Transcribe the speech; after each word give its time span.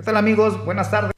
¿Qué 0.00 0.04
tal 0.04 0.16
amigos? 0.16 0.64
Buenas 0.64 0.90
tardes. 0.90 1.12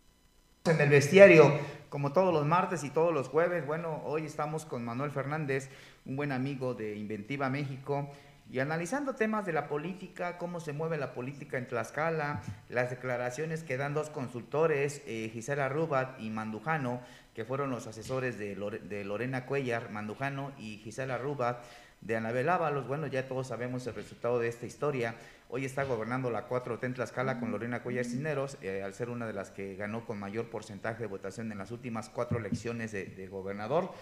En 0.65 0.81
el 0.81 0.89
bestiario, 0.91 1.57
como 1.89 2.13
todos 2.13 2.35
los 2.35 2.45
martes 2.45 2.83
y 2.83 2.91
todos 2.91 3.15
los 3.15 3.29
jueves, 3.29 3.65
bueno, 3.65 4.03
hoy 4.05 4.25
estamos 4.27 4.65
con 4.65 4.85
Manuel 4.85 5.13
Fernández, 5.13 5.71
un 6.05 6.17
buen 6.17 6.33
amigo 6.33 6.75
de 6.75 6.97
Inventiva 6.97 7.49
México, 7.49 8.11
y 8.51 8.59
analizando 8.59 9.15
temas 9.15 9.47
de 9.47 9.53
la 9.53 9.69
política, 9.69 10.37
cómo 10.37 10.59
se 10.59 10.73
mueve 10.73 10.99
la 10.99 11.15
política 11.15 11.59
en 11.59 11.69
Tlaxcala, 11.69 12.43
las 12.71 12.91
declaraciones 12.91 13.63
que 13.63 13.77
dan 13.77 13.95
dos 13.95 14.11
consultores, 14.11 15.01
eh, 15.07 15.31
Gisela 15.33 15.69
Rubat 15.69 16.21
y 16.21 16.31
Mandujano, 16.31 17.03
que 17.37 17.45
fueron 17.45 17.71
los 17.71 17.87
asesores 17.87 18.37
de, 18.37 18.57
de 18.83 19.05
Lorena 19.05 19.47
Cuellar, 19.47 19.93
Mandujano 19.93 20.51
y 20.59 20.79
Gisela 20.79 21.19
Rubat, 21.19 21.63
de 22.01 22.17
Anabel 22.17 22.49
Ábalos. 22.49 22.87
Bueno, 22.87 23.07
ya 23.07 23.27
todos 23.27 23.47
sabemos 23.47 23.87
el 23.87 23.95
resultado 23.95 24.39
de 24.39 24.49
esta 24.49 24.67
historia. 24.67 25.15
Hoy 25.55 25.67
está 25.67 25.85
gobernando 25.85 26.31
la 26.31 26.49
4T 26.49 26.83
en 26.83 26.95
Tlaxcala 26.95 27.39
con 27.39 27.51
Lorena 27.51 27.83
Cuellar 27.83 28.07
Cisneros, 28.07 28.57
eh, 28.63 28.83
al 28.83 28.95
ser 28.95 29.11
una 29.11 29.27
de 29.27 29.35
las 29.35 29.51
que 29.51 29.77
ganó 29.77 30.07
con 30.07 30.19
mayor 30.19 30.49
porcentaje 30.49 31.03
de 31.03 31.09
votación 31.09 31.53
en 31.53 31.59
las 31.59 31.71
últimas 31.71 32.09
cuatro 32.09 32.39
elecciones 32.39 32.91
de, 32.93 33.29
gobernador. 33.31 33.93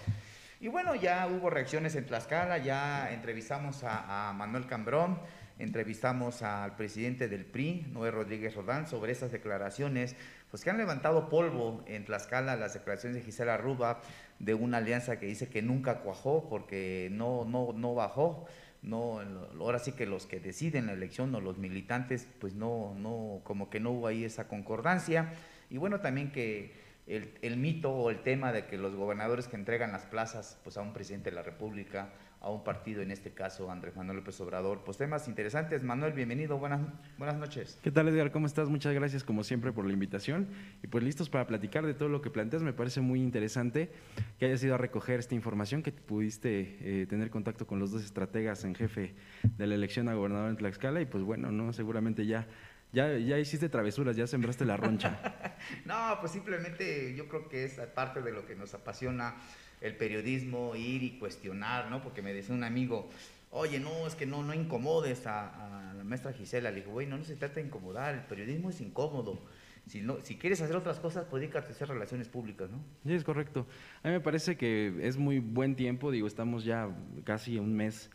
Y 0.60 0.68
bueno, 0.68 0.94
ya 0.94 1.26
hubo 1.26 1.50
reacciones 1.50 1.96
en 1.96 2.06
Tlaxcala, 2.06 2.58
ya 2.58 3.12
entrevistamos 3.12 3.82
a, 3.82 4.32
Manuel 4.32 4.68
Cambrón, 4.68 5.18
entrevistamos 5.58 6.42
al 6.42 6.76
presidente 6.76 7.26
del 7.26 7.44
PRI, 7.44 7.88
Noé 7.90 8.12
Rodríguez 8.12 8.54
Rodán, 8.54 8.86
sobre 8.86 9.10
esas 9.10 9.32
declaraciones, 9.32 10.14
pues 10.52 10.62
que 10.62 10.70
han 10.70 10.78
levantado 10.78 11.28
polvo 11.28 11.82
en 11.88 12.04
Tlaxcala, 12.04 12.54
las 12.54 12.74
declaraciones 12.74 13.16
de 13.16 13.24
Gisela 13.24 13.56
Ruba, 13.56 14.02
de 14.38 14.54
una 14.54 14.76
alianza 14.76 15.18
que 15.18 15.26
dice 15.26 15.48
que 15.48 15.62
nunca 15.62 15.98
cuajó 15.98 16.48
porque 16.48 17.08
no, 17.10 17.44
no, 17.44 17.72
no 17.72 17.96
bajó 17.96 18.46
no, 18.82 19.20
ahora 19.58 19.78
sí 19.78 19.92
que 19.92 20.06
los 20.06 20.26
que 20.26 20.40
deciden 20.40 20.86
la 20.86 20.92
elección 20.92 21.34
o 21.34 21.40
los 21.40 21.58
militantes, 21.58 22.26
pues 22.38 22.54
no, 22.54 22.94
no, 22.94 23.40
como 23.44 23.68
que 23.68 23.80
no 23.80 23.90
hubo 23.90 24.06
ahí 24.06 24.24
esa 24.24 24.48
concordancia. 24.48 25.32
Y 25.68 25.76
bueno, 25.76 26.00
también 26.00 26.32
que 26.32 26.72
el, 27.06 27.34
el, 27.42 27.56
mito 27.56 27.92
o 27.92 28.10
el 28.10 28.22
tema 28.22 28.52
de 28.52 28.66
que 28.66 28.78
los 28.78 28.94
gobernadores 28.94 29.48
que 29.48 29.56
entregan 29.56 29.92
las 29.92 30.06
plazas 30.06 30.58
pues 30.64 30.76
a 30.76 30.82
un 30.82 30.92
presidente 30.92 31.30
de 31.30 31.36
la 31.36 31.42
República 31.42 32.10
a 32.40 32.50
un 32.50 32.64
partido, 32.64 33.02
en 33.02 33.10
este 33.10 33.32
caso 33.32 33.70
Andrés 33.70 33.94
Manuel 33.96 34.18
López 34.18 34.40
Obrador. 34.40 34.82
Pues 34.84 34.96
temas 34.96 35.28
interesantes. 35.28 35.82
Manuel, 35.82 36.14
bienvenido, 36.14 36.58
buenas, 36.58 36.80
buenas 37.18 37.36
noches. 37.36 37.78
¿Qué 37.82 37.90
tal 37.90 38.08
Edgar? 38.08 38.32
¿Cómo 38.32 38.46
estás? 38.46 38.70
Muchas 38.70 38.94
gracias 38.94 39.24
como 39.24 39.44
siempre 39.44 39.72
por 39.72 39.84
la 39.84 39.92
invitación 39.92 40.48
y 40.82 40.86
pues 40.86 41.04
listos 41.04 41.28
para 41.28 41.46
platicar 41.46 41.84
de 41.84 41.92
todo 41.92 42.08
lo 42.08 42.22
que 42.22 42.30
planteas. 42.30 42.62
Me 42.62 42.72
parece 42.72 43.02
muy 43.02 43.20
interesante 43.20 43.92
que 44.38 44.46
hayas 44.46 44.62
ido 44.64 44.74
a 44.74 44.78
recoger 44.78 45.20
esta 45.20 45.34
información, 45.34 45.82
que 45.82 45.92
pudiste 45.92 46.78
eh, 46.80 47.06
tener 47.06 47.28
contacto 47.28 47.66
con 47.66 47.78
los 47.78 47.90
dos 47.90 48.02
estrategas 48.02 48.64
en 48.64 48.74
jefe 48.74 49.14
de 49.42 49.66
la 49.66 49.74
elección 49.74 50.08
a 50.08 50.14
gobernador 50.14 50.48
en 50.48 50.56
Tlaxcala 50.56 51.02
y 51.02 51.06
pues 51.06 51.22
bueno, 51.22 51.52
no 51.52 51.74
seguramente 51.74 52.24
ya 52.24 52.46
ya, 52.92 53.16
ya 53.18 53.38
hiciste 53.38 53.68
travesuras, 53.68 54.16
ya 54.16 54.26
sembraste 54.26 54.64
la 54.64 54.76
roncha. 54.76 55.54
no, 55.84 56.16
pues 56.20 56.32
simplemente 56.32 57.14
yo 57.14 57.28
creo 57.28 57.48
que 57.48 57.64
es 57.64 57.74
parte 57.94 58.20
de 58.20 58.32
lo 58.32 58.44
que 58.46 58.56
nos 58.56 58.74
apasiona 58.74 59.36
el 59.80 59.96
periodismo, 59.96 60.74
ir 60.76 61.02
y 61.02 61.18
cuestionar, 61.18 61.90
¿no? 61.90 62.02
Porque 62.02 62.22
me 62.22 62.32
decía 62.32 62.54
un 62.54 62.64
amigo, 62.64 63.08
oye, 63.50 63.80
no, 63.80 64.06
es 64.06 64.14
que 64.14 64.26
no, 64.26 64.42
no 64.42 64.54
incomodes 64.54 65.26
a, 65.26 65.94
la 65.96 66.04
maestra 66.04 66.32
Gisela. 66.32 66.70
Le 66.70 66.80
digo, 66.80 66.92
güey, 66.92 67.06
no, 67.06 67.18
no 67.18 67.24
se 67.24 67.36
trata 67.36 67.56
de 67.56 67.62
incomodar, 67.66 68.14
el 68.14 68.22
periodismo 68.22 68.70
es 68.70 68.80
incómodo. 68.80 69.40
Si, 69.86 70.02
no, 70.02 70.20
si 70.20 70.36
quieres 70.36 70.60
hacer 70.60 70.76
otras 70.76 71.00
cosas, 71.00 71.26
pues 71.28 71.40
dedícate 71.40 71.68
a 71.68 71.70
hacer 71.70 71.88
relaciones 71.88 72.28
públicas, 72.28 72.70
¿no? 72.70 72.78
Sí, 73.04 73.14
es 73.14 73.24
correcto. 73.24 73.66
A 74.02 74.08
mí 74.08 74.14
me 74.14 74.20
parece 74.20 74.56
que 74.56 74.94
es 75.02 75.16
muy 75.16 75.40
buen 75.40 75.74
tiempo, 75.74 76.10
digo, 76.10 76.26
estamos 76.26 76.64
ya 76.64 76.90
casi 77.24 77.58
un 77.58 77.74
mes 77.74 78.10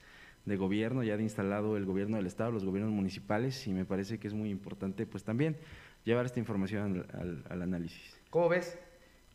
de 0.45 0.57
gobierno, 0.57 1.03
ya 1.03 1.17
de 1.17 1.23
instalado 1.23 1.75
el 1.75 1.85
gobierno 1.85 2.17
del 2.17 2.27
Estado, 2.27 2.51
los 2.51 2.63
gobiernos 2.63 2.93
municipales, 2.93 3.65
y 3.67 3.73
me 3.73 3.83
parece 3.83 4.19
que 4.19 4.27
es 4.27 4.33
muy 4.33 4.51
importante, 4.51 5.07
pues 5.07 5.23
también 5.23 5.57
llevar 6.05 6.27
esta 6.27 6.39
información 6.39 7.05
al, 7.13 7.43
al 7.49 7.61
análisis. 7.63 8.21
¿Cómo 8.29 8.47
ves? 8.47 8.77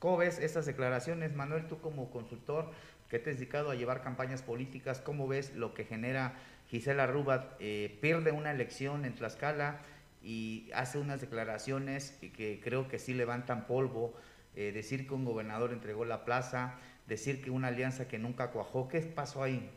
¿Cómo 0.00 0.16
ves 0.16 0.38
estas 0.38 0.64
declaraciones, 0.64 1.34
Manuel, 1.36 1.66
tú 1.68 1.78
como 1.78 2.10
consultor 2.10 2.70
que 3.10 3.18
te 3.18 3.30
has 3.30 3.36
dedicado 3.36 3.70
a 3.70 3.74
llevar 3.74 4.00
campañas 4.00 4.40
políticas, 4.40 5.02
cómo 5.02 5.28
ves 5.28 5.54
lo 5.54 5.74
que 5.74 5.84
genera 5.84 6.32
Gisela 6.70 7.06
Rubat? 7.06 7.52
Eh, 7.60 7.98
pierde 8.00 8.32
una 8.32 8.50
elección 8.50 9.04
en 9.04 9.14
Tlaxcala 9.14 9.80
y 10.22 10.70
hace 10.74 10.96
unas 10.96 11.20
declaraciones 11.20 12.18
que 12.34 12.60
creo 12.64 12.88
que 12.88 12.98
sí 12.98 13.12
levantan 13.12 13.66
polvo, 13.66 14.14
eh, 14.56 14.72
decir 14.72 15.06
que 15.06 15.12
un 15.12 15.26
gobernador 15.26 15.70
entregó 15.70 16.06
la 16.06 16.24
plaza, 16.24 16.78
decir 17.06 17.42
que 17.42 17.50
una 17.50 17.68
alianza 17.68 18.08
que 18.08 18.18
nunca 18.18 18.52
cuajó, 18.52 18.88
¿qué 18.88 19.02
pasó 19.02 19.42
ahí? 19.42 19.68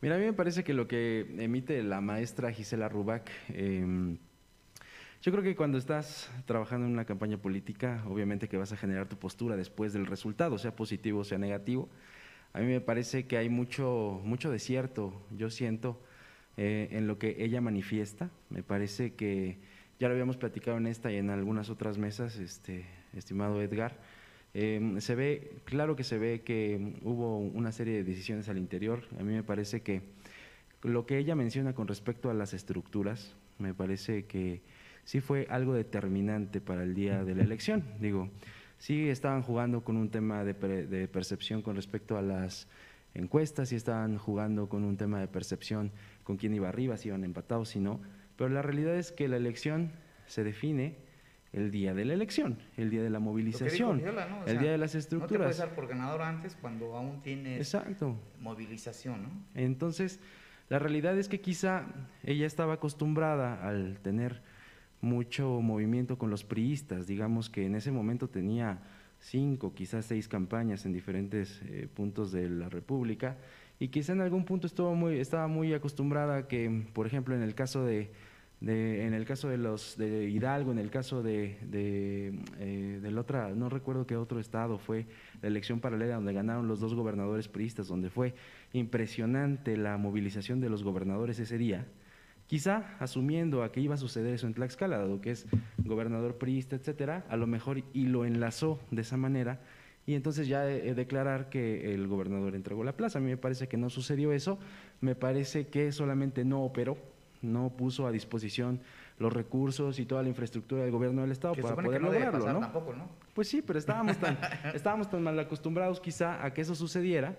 Mira, 0.00 0.14
a 0.14 0.18
mí 0.18 0.24
me 0.24 0.32
parece 0.32 0.64
que 0.64 0.72
lo 0.72 0.88
que 0.88 1.26
emite 1.38 1.82
la 1.82 2.00
maestra 2.00 2.52
Gisela 2.52 2.88
Rubac 2.88 3.30
em, 3.50 4.16
yo 5.20 5.32
creo 5.32 5.42
que 5.42 5.56
cuando 5.56 5.78
estás 5.78 6.30
trabajando 6.46 6.86
en 6.86 6.92
una 6.92 7.04
campaña 7.04 7.38
política, 7.38 8.04
obviamente 8.06 8.48
que 8.48 8.56
vas 8.56 8.72
a 8.72 8.76
generar 8.76 9.08
tu 9.08 9.16
postura 9.16 9.56
después 9.56 9.92
del 9.92 10.06
resultado, 10.06 10.58
sea 10.58 10.76
positivo 10.76 11.20
o 11.20 11.24
sea 11.24 11.38
negativo. 11.38 11.88
A 12.52 12.60
mí 12.60 12.66
me 12.66 12.80
parece 12.80 13.26
que 13.26 13.36
hay 13.36 13.48
mucho, 13.48 14.20
mucho 14.24 14.50
desierto, 14.50 15.12
yo 15.36 15.50
siento, 15.50 16.00
eh, 16.56 16.88
en 16.92 17.06
lo 17.06 17.18
que 17.18 17.36
ella 17.38 17.60
manifiesta. 17.60 18.30
Me 18.48 18.62
parece 18.62 19.14
que 19.14 19.58
ya 19.98 20.08
lo 20.08 20.14
habíamos 20.14 20.36
platicado 20.36 20.76
en 20.78 20.86
esta 20.86 21.10
y 21.12 21.16
en 21.16 21.30
algunas 21.30 21.68
otras 21.70 21.98
mesas, 21.98 22.36
este, 22.36 22.86
estimado 23.12 23.60
Edgar. 23.60 23.96
Em, 24.54 25.00
se 25.00 25.14
ve, 25.14 25.52
claro 25.64 25.96
que 25.96 26.04
se 26.04 26.18
ve 26.18 26.42
que 26.42 26.94
hubo 27.02 27.38
una 27.38 27.72
serie 27.72 27.94
de 27.94 28.04
decisiones 28.04 28.48
al 28.48 28.58
interior. 28.58 29.02
A 29.18 29.22
mí 29.22 29.32
me 29.34 29.42
parece 29.42 29.82
que 29.82 30.02
lo 30.82 31.06
que 31.06 31.18
ella 31.18 31.34
menciona 31.34 31.74
con 31.74 31.88
respecto 31.88 32.30
a 32.30 32.34
las 32.34 32.54
estructuras, 32.54 33.36
me 33.58 33.74
parece 33.74 34.24
que 34.26 34.62
sí 35.08 35.22
fue 35.22 35.46
algo 35.48 35.72
determinante 35.72 36.60
para 36.60 36.82
el 36.82 36.94
día 36.94 37.24
de 37.24 37.34
la 37.34 37.42
elección. 37.42 37.82
Digo, 37.98 38.28
sí 38.76 39.08
estaban 39.08 39.40
jugando 39.40 39.82
con 39.82 39.96
un 39.96 40.10
tema 40.10 40.44
de, 40.44 40.52
percepción 41.10 41.62
con 41.62 41.76
respecto 41.76 42.18
a 42.18 42.20
las 42.20 42.68
encuestas, 43.14 43.70
sí 43.70 43.76
estaban 43.76 44.18
jugando 44.18 44.68
con 44.68 44.84
un 44.84 44.98
tema 44.98 45.18
de 45.18 45.26
percepción 45.26 45.92
con 46.24 46.36
quién 46.36 46.52
iba 46.52 46.68
arriba, 46.68 46.98
si 46.98 47.08
iban 47.08 47.24
empatados, 47.24 47.70
si 47.70 47.80
no, 47.80 48.02
pero 48.36 48.50
la 48.50 48.60
realidad 48.60 48.96
es 48.96 49.10
que 49.10 49.28
la 49.28 49.38
elección 49.38 49.92
se 50.26 50.44
define 50.44 50.96
el 51.54 51.70
día 51.70 51.94
de 51.94 52.04
la 52.04 52.12
elección, 52.12 52.58
el 52.76 52.90
día 52.90 53.02
de 53.02 53.08
la 53.08 53.18
movilización, 53.18 54.02
el 54.46 54.58
día 54.58 54.72
de 54.72 54.76
las 54.76 54.94
estructuras. 54.94 55.32
No 55.32 55.38
te 55.38 55.44
puedes 55.44 55.56
dar 55.56 55.74
por 55.74 55.88
ganador 55.88 56.20
antes 56.20 56.54
cuando 56.60 56.94
aún 56.94 57.22
tienes 57.22 57.60
Exacto. 57.60 58.20
movilización, 58.40 59.22
¿no? 59.22 59.30
Entonces, 59.54 60.20
la 60.68 60.78
realidad 60.78 61.16
es 61.16 61.30
que 61.30 61.40
quizá 61.40 61.86
ella 62.24 62.46
estaba 62.46 62.74
acostumbrada 62.74 63.66
al 63.66 64.00
tener 64.00 64.42
mucho 65.00 65.60
movimiento 65.60 66.18
con 66.18 66.30
los 66.30 66.44
priistas, 66.44 67.06
digamos 67.06 67.48
que 67.48 67.66
en 67.66 67.74
ese 67.74 67.92
momento 67.92 68.28
tenía 68.28 68.80
cinco, 69.20 69.74
quizás 69.74 70.06
seis 70.06 70.28
campañas 70.28 70.86
en 70.86 70.92
diferentes 70.92 71.60
eh, 71.66 71.88
puntos 71.92 72.32
de 72.32 72.48
la 72.48 72.68
República. 72.68 73.36
Y 73.78 73.88
quizá 73.88 74.12
en 74.12 74.20
algún 74.20 74.44
punto 74.44 74.66
estuvo 74.66 74.94
muy, 74.94 75.18
estaba 75.18 75.46
muy 75.46 75.72
acostumbrada 75.72 76.48
que, 76.48 76.84
por 76.92 77.06
ejemplo, 77.06 77.34
en 77.34 77.42
el 77.42 77.54
caso 77.54 77.84
de, 77.84 78.10
en 78.60 79.14
el 79.14 79.24
caso 79.24 79.48
de 79.48 79.56
los 79.56 79.96
de 79.96 80.28
Hidalgo, 80.28 80.72
en 80.72 80.78
el 80.78 80.90
caso 80.90 81.22
de, 81.22 81.58
de 81.62 82.34
eh, 82.58 82.98
del 83.00 83.18
otra, 83.18 83.50
no 83.54 83.68
recuerdo 83.68 84.04
qué 84.04 84.16
otro 84.16 84.40
estado 84.40 84.78
fue 84.78 85.06
la 85.42 85.48
elección 85.48 85.78
paralela 85.78 86.16
donde 86.16 86.32
ganaron 86.32 86.66
los 86.66 86.80
dos 86.80 86.94
gobernadores 86.94 87.46
priistas, 87.46 87.86
donde 87.86 88.10
fue 88.10 88.34
impresionante 88.72 89.76
la 89.76 89.96
movilización 89.96 90.60
de 90.60 90.70
los 90.70 90.82
gobernadores 90.82 91.38
ese 91.38 91.56
día 91.56 91.86
Quizá 92.48 92.96
asumiendo 92.98 93.62
a 93.62 93.70
que 93.70 93.80
iba 93.80 93.94
a 93.94 93.98
suceder 93.98 94.34
eso 94.34 94.46
en 94.46 94.54
Tlaxcala, 94.54 94.96
dado 94.96 95.20
que 95.20 95.30
es 95.30 95.46
gobernador 95.76 96.38
priista, 96.38 96.76
etcétera, 96.76 97.26
a 97.28 97.36
lo 97.36 97.46
mejor 97.46 97.82
y 97.92 98.06
lo 98.06 98.24
enlazó 98.24 98.80
de 98.90 99.02
esa 99.02 99.18
manera 99.18 99.60
y 100.06 100.14
entonces 100.14 100.48
ya 100.48 100.62
declarar 100.62 101.50
que 101.50 101.92
el 101.92 102.08
gobernador 102.08 102.54
entregó 102.54 102.82
la 102.82 102.96
plaza. 102.96 103.18
A 103.18 103.20
mí 103.20 103.28
me 103.28 103.36
parece 103.36 103.68
que 103.68 103.76
no 103.76 103.90
sucedió 103.90 104.32
eso, 104.32 104.58
me 105.02 105.14
parece 105.14 105.66
que 105.66 105.92
solamente 105.92 106.46
no 106.46 106.62
operó, 106.64 106.96
no 107.42 107.68
puso 107.76 108.06
a 108.06 108.10
disposición 108.10 108.80
los 109.18 109.30
recursos 109.30 109.98
y 109.98 110.06
toda 110.06 110.22
la 110.22 110.30
infraestructura 110.30 110.82
del 110.82 110.90
gobierno 110.90 111.20
del 111.20 111.32
estado 111.32 111.54
para 111.54 111.76
poder 111.76 112.00
lograrlo, 112.00 112.50
¿no? 112.50 112.60
Tampoco, 112.60 112.94
¿no? 112.94 113.10
Pues 113.34 113.48
sí, 113.48 113.60
pero 113.60 113.78
estábamos 113.78 114.16
tan, 114.16 114.38
estábamos 114.74 115.10
tan 115.10 115.22
mal 115.22 115.38
acostumbrados 115.38 116.00
quizá 116.00 116.42
a 116.42 116.54
que 116.54 116.62
eso 116.62 116.74
sucediera 116.74 117.36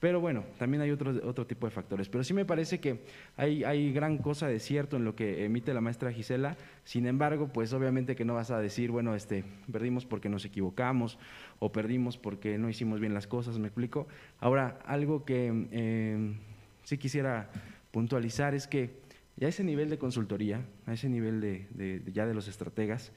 pero 0.00 0.20
bueno, 0.20 0.44
también 0.58 0.82
hay 0.82 0.90
otro, 0.90 1.14
otro 1.24 1.46
tipo 1.46 1.66
de 1.66 1.70
factores. 1.70 2.08
Pero 2.08 2.24
sí 2.24 2.34
me 2.34 2.44
parece 2.44 2.78
que 2.78 3.00
hay, 3.36 3.64
hay 3.64 3.92
gran 3.92 4.18
cosa 4.18 4.46
de 4.46 4.58
cierto 4.58 4.96
en 4.96 5.04
lo 5.04 5.16
que 5.16 5.44
emite 5.44 5.72
la 5.72 5.80
maestra 5.80 6.12
Gisela. 6.12 6.56
Sin 6.84 7.06
embargo, 7.06 7.48
pues 7.48 7.72
obviamente 7.72 8.14
que 8.14 8.24
no 8.24 8.34
vas 8.34 8.50
a 8.50 8.58
decir, 8.58 8.90
bueno, 8.90 9.14
este, 9.14 9.44
perdimos 9.70 10.04
porque 10.04 10.28
nos 10.28 10.44
equivocamos 10.44 11.18
o 11.58 11.72
perdimos 11.72 12.18
porque 12.18 12.58
no 12.58 12.68
hicimos 12.68 13.00
bien 13.00 13.14
las 13.14 13.26
cosas, 13.26 13.58
¿me 13.58 13.68
explico? 13.68 14.06
Ahora, 14.40 14.78
algo 14.84 15.24
que 15.24 15.68
eh, 15.72 16.34
sí 16.82 16.98
quisiera 16.98 17.50
puntualizar 17.90 18.54
es 18.54 18.66
que 18.66 18.90
ya 19.36 19.48
ese 19.48 19.64
nivel 19.64 19.88
de 19.88 19.98
consultoría, 19.98 20.60
a 20.86 20.92
ese 20.92 21.08
nivel 21.08 21.40
de, 21.40 21.66
de, 21.70 22.02
ya 22.12 22.26
de 22.26 22.34
los 22.34 22.46
estrategas, 22.46 23.12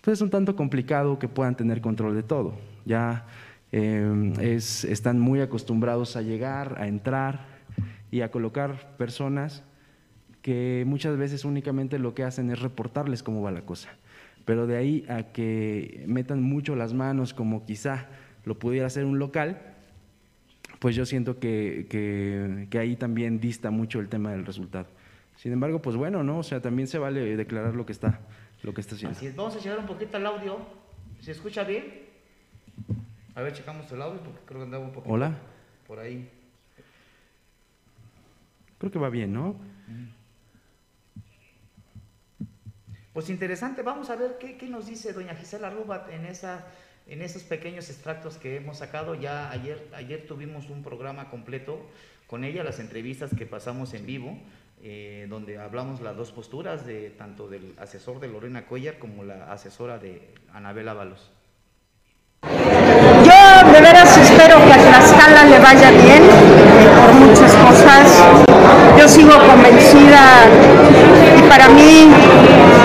pues 0.00 0.18
es 0.18 0.22
un 0.22 0.30
tanto 0.30 0.56
complicado 0.56 1.18
que 1.18 1.28
puedan 1.28 1.56
tener 1.56 1.80
control 1.80 2.14
de 2.16 2.24
todo. 2.24 2.58
Ya 2.84 3.26
Em, 3.72 4.34
es, 4.38 4.84
están 4.84 5.18
muy 5.18 5.40
acostumbrados 5.40 6.16
a 6.16 6.20
llegar, 6.20 6.76
a 6.78 6.86
entrar 6.86 7.46
y 8.10 8.20
a 8.20 8.30
colocar 8.30 8.96
personas 8.98 9.64
que 10.42 10.84
muchas 10.86 11.16
veces 11.16 11.46
únicamente 11.46 11.98
lo 11.98 12.14
que 12.14 12.22
hacen 12.22 12.50
es 12.50 12.60
reportarles 12.60 13.22
cómo 13.22 13.40
va 13.40 13.50
la 13.50 13.62
cosa. 13.62 13.88
pero 14.44 14.66
de 14.66 14.76
ahí 14.76 15.06
a 15.08 15.32
que 15.32 16.04
metan 16.06 16.42
mucho 16.42 16.74
las 16.74 16.92
manos 16.92 17.32
como 17.32 17.64
quizá 17.64 18.08
lo 18.44 18.58
pudiera 18.58 18.88
hacer 18.88 19.04
un 19.04 19.18
local, 19.18 19.62
pues 20.80 20.96
yo 20.96 21.06
siento 21.06 21.38
que, 21.38 21.86
que, 21.88 22.78
ahí 22.78 22.96
también 22.96 23.38
dista 23.38 23.70
mucho 23.70 24.00
el 24.00 24.08
tema 24.08 24.32
del 24.32 24.44
resultado. 24.44 24.88
Sin 25.36 25.52
embargo, 25.52 25.80
pues 25.80 25.94
bueno, 25.94 26.24
¿no? 26.24 26.38
O 26.38 26.42
sea, 26.42 26.60
también 26.60 26.88
se 26.88 26.98
vale 26.98 27.36
declarar 27.36 27.76
lo 27.76 27.86
que 27.86 27.92
está, 27.92 28.20
lo 28.64 28.74
que 28.74 28.80
está 28.80 28.96
haciendo. 28.96 29.18
Vamos 29.36 29.54
a 29.54 29.60
llegar 29.60 29.78
un 29.78 29.86
poquito 29.86 30.16
al 30.16 30.26
audio. 30.26 30.58
¿Se 31.20 31.30
escucha 31.30 31.62
bien? 31.62 31.84
A 33.34 33.40
ver, 33.40 33.52
checamos 33.54 33.90
el 33.92 34.02
audio 34.02 34.20
porque 34.20 34.40
creo 34.44 34.60
que 34.60 34.64
andaba 34.64 34.84
un 34.84 34.92
poquito 34.92 35.12
Hola. 35.12 35.38
por 35.86 35.98
ahí. 35.98 36.28
Creo 38.78 38.92
que 38.92 38.98
va 38.98 39.08
bien, 39.08 39.32
¿no? 39.32 39.56
Pues 43.12 43.30
interesante, 43.30 43.82
vamos 43.82 44.10
a 44.10 44.16
ver 44.16 44.38
qué, 44.38 44.56
nos 44.68 44.86
dice 44.86 45.12
doña 45.12 45.34
Gisela 45.34 45.70
Rubat 45.70 46.10
en, 46.10 46.24
esa, 46.26 46.66
en 47.06 47.20
esos 47.22 47.42
pequeños 47.42 47.88
extractos 47.90 48.38
que 48.38 48.56
hemos 48.56 48.78
sacado. 48.78 49.14
Ya 49.14 49.50
ayer, 49.50 49.86
ayer 49.94 50.26
tuvimos 50.26 50.70
un 50.70 50.82
programa 50.82 51.30
completo 51.30 51.86
con 52.26 52.44
ella, 52.44 52.64
las 52.64 52.80
entrevistas 52.80 53.30
que 53.36 53.44
pasamos 53.44 53.92
en 53.94 54.06
vivo, 54.06 54.38
eh, 54.82 55.26
donde 55.28 55.58
hablamos 55.58 56.00
las 56.00 56.16
dos 56.16 56.32
posturas, 56.32 56.86
de 56.86 57.10
tanto 57.10 57.48
del 57.48 57.74
asesor 57.78 58.18
de 58.18 58.28
Lorena 58.28 58.66
Cuellar 58.66 58.98
como 58.98 59.24
la 59.24 59.52
asesora 59.52 59.98
de 59.98 60.34
Anabel 60.52 60.88
Ábalos. 60.88 61.30
Yo 62.42 63.72
de 63.72 63.80
veras 63.80 64.16
espero 64.16 64.56
que 64.64 64.72
a 64.72 64.78
Tlaxcala 64.78 65.44
le 65.44 65.51
vaya 65.62 65.90
bien 65.90 66.22
por 66.96 67.12
muchas 67.14 67.52
cosas. 67.52 68.22
Yo 68.98 69.08
sigo 69.08 69.38
convencida 69.46 70.44
y 71.36 71.42
para 71.42 71.68
mí 71.68 72.12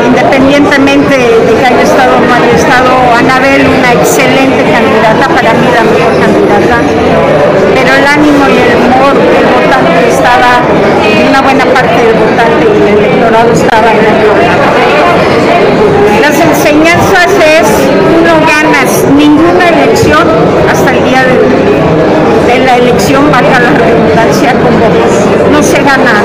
independientemente 0.06 1.18
de 1.18 1.53
que 1.53 1.65
haya 1.65 1.81
estado 1.81 2.18
o 2.18 2.21
no 2.21 2.33
haya 2.33 2.56
estado 2.56 2.89
Anabel, 3.18 3.68
una 3.68 3.91
excelente 3.94 4.63
candidata, 4.63 5.27
para 5.27 5.53
mí 5.53 5.68
la 5.74 5.83
mejor 5.83 6.13
candidata, 6.18 6.77
pero 7.75 7.94
el 7.94 8.07
ánimo 8.07 8.47
y 8.47 8.57
el 8.57 8.75
humor 8.77 9.13
del 9.13 9.45
votante 9.45 10.09
estaba, 10.09 10.62
una 11.30 11.41
buena 11.41 11.65
parte 11.65 12.01
del 12.01 12.15
votante 12.15 12.65
y 12.65 12.77
el 12.81 12.97
electorado 12.97 13.51
estaba 13.51 13.91
en 13.91 14.00
el 14.00 14.15
Las 16.21 16.39
enseñanzas 16.39 17.30
es, 17.38 17.68
no 18.23 18.39
ganas 18.47 19.06
ninguna 19.15 19.69
elección 19.69 20.25
hasta 20.71 20.91
el 20.91 21.03
día 21.03 21.23
de, 21.25 21.76
de 22.59 22.65
la 22.65 22.77
elección, 22.77 23.31
valga 23.31 23.59
la 23.59 23.71
redundancia, 23.71 24.54
con 24.54 24.80
votos. 24.80 25.51
No 25.51 25.62
se 25.62 25.77
gana 25.77 26.24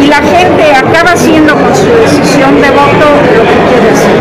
Y 0.00 0.06
la 0.06 0.22
gente 0.22 0.72
acaba 0.72 1.12
haciendo 1.12 1.54
con 1.54 1.74
su 1.74 1.88
decisión 1.96 2.60
de 2.60 2.70
voto 2.70 3.06
lo 3.36 3.42
que 3.42 3.56
quiere 3.68 3.90
hacer. 3.90 4.18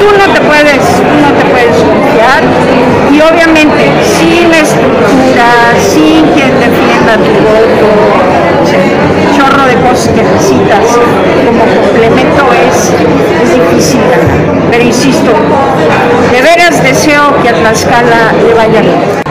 Tú 0.00 0.06
no 0.18 0.34
te 0.34 0.40
puedes, 0.40 0.82
no 1.22 1.32
te 1.38 1.44
puedes 1.52 1.76
confiar 1.76 2.42
y 3.12 3.20
obviamente 3.20 3.90
sin 4.04 4.52
estructura, 4.52 5.72
sin 5.78 6.26
quien 6.34 6.52
defienda 6.60 7.16
tu 7.16 7.32
voto, 7.48 8.51
chorro 9.36 9.66
de 9.66 9.74
cosas 9.88 10.08
que 10.14 10.22
necesitas 10.22 10.86
como 11.46 11.64
complemento 11.64 12.52
es, 12.52 12.92
es 13.42 13.54
difícil. 13.54 14.00
Pero 14.70 14.84
insisto, 14.84 15.32
de 16.32 16.42
veras 16.42 16.82
deseo 16.82 17.42
que 17.42 17.48
a 17.48 17.54
Tlaxcala 17.54 18.32
le 18.32 18.54
vaya 18.54 18.80
bien 18.80 19.22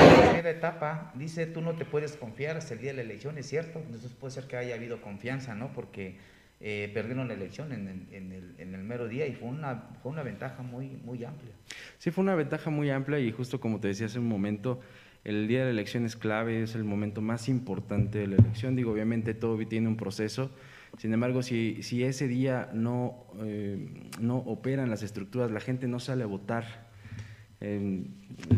etapa, 0.61 1.11
dice, 1.15 1.47
tú 1.47 1.59
no 1.61 1.73
te 1.73 1.85
puedes 1.85 2.15
confiar 2.15 2.55
hasta 2.55 2.75
el 2.75 2.81
día 2.81 2.91
de 2.91 2.97
la 2.97 3.01
elección, 3.01 3.35
es 3.39 3.47
cierto, 3.47 3.79
entonces 3.79 4.11
puede 4.11 4.31
ser 4.31 4.45
que 4.45 4.57
haya 4.57 4.75
habido 4.75 5.01
confianza, 5.01 5.55
¿no? 5.55 5.73
Porque 5.73 6.17
eh, 6.59 6.91
perdieron 6.93 7.27
la 7.27 7.33
elección 7.33 7.73
en, 7.73 7.87
el, 7.87 8.55
en, 8.59 8.75
el, 8.75 8.83
mero 8.83 9.07
día 9.07 9.25
y 9.25 9.33
fue 9.33 9.49
una, 9.49 9.89
fue 10.03 10.11
una 10.11 10.21
ventaja 10.21 10.61
muy, 10.61 10.89
muy 11.03 11.23
amplia. 11.23 11.51
Sí, 11.97 12.11
fue 12.11 12.23
una 12.23 12.35
ventaja 12.35 12.69
muy 12.69 12.91
amplia 12.91 13.17
y 13.17 13.31
justo 13.31 13.59
como 13.59 13.79
te 13.79 13.87
decía 13.87 14.05
hace 14.05 14.19
un 14.19 14.27
momento, 14.27 14.79
el 15.23 15.47
día 15.47 15.59
de 15.59 15.65
la 15.65 15.71
elección 15.71 16.05
es 16.05 16.15
clave, 16.15 16.63
es 16.63 16.75
el 16.75 16.83
momento 16.83 17.21
más 17.21 17.49
importante 17.49 18.19
de 18.19 18.27
la 18.27 18.35
elección. 18.35 18.75
Digo, 18.75 18.91
obviamente 18.91 19.33
todo 19.33 19.57
tiene 19.67 19.87
un 19.87 19.97
proceso. 19.97 20.51
Sin 20.97 21.13
embargo, 21.13 21.41
si, 21.41 21.83
si 21.83 22.03
ese 22.03 22.27
día 22.27 22.69
no, 22.73 23.25
eh, 23.43 24.09
no 24.19 24.37
operan 24.37 24.89
las 24.89 25.03
estructuras, 25.03 25.51
la 25.51 25.59
gente 25.59 25.87
no 25.87 25.99
sale 25.99 26.23
a 26.23 26.27
votar, 26.27 26.89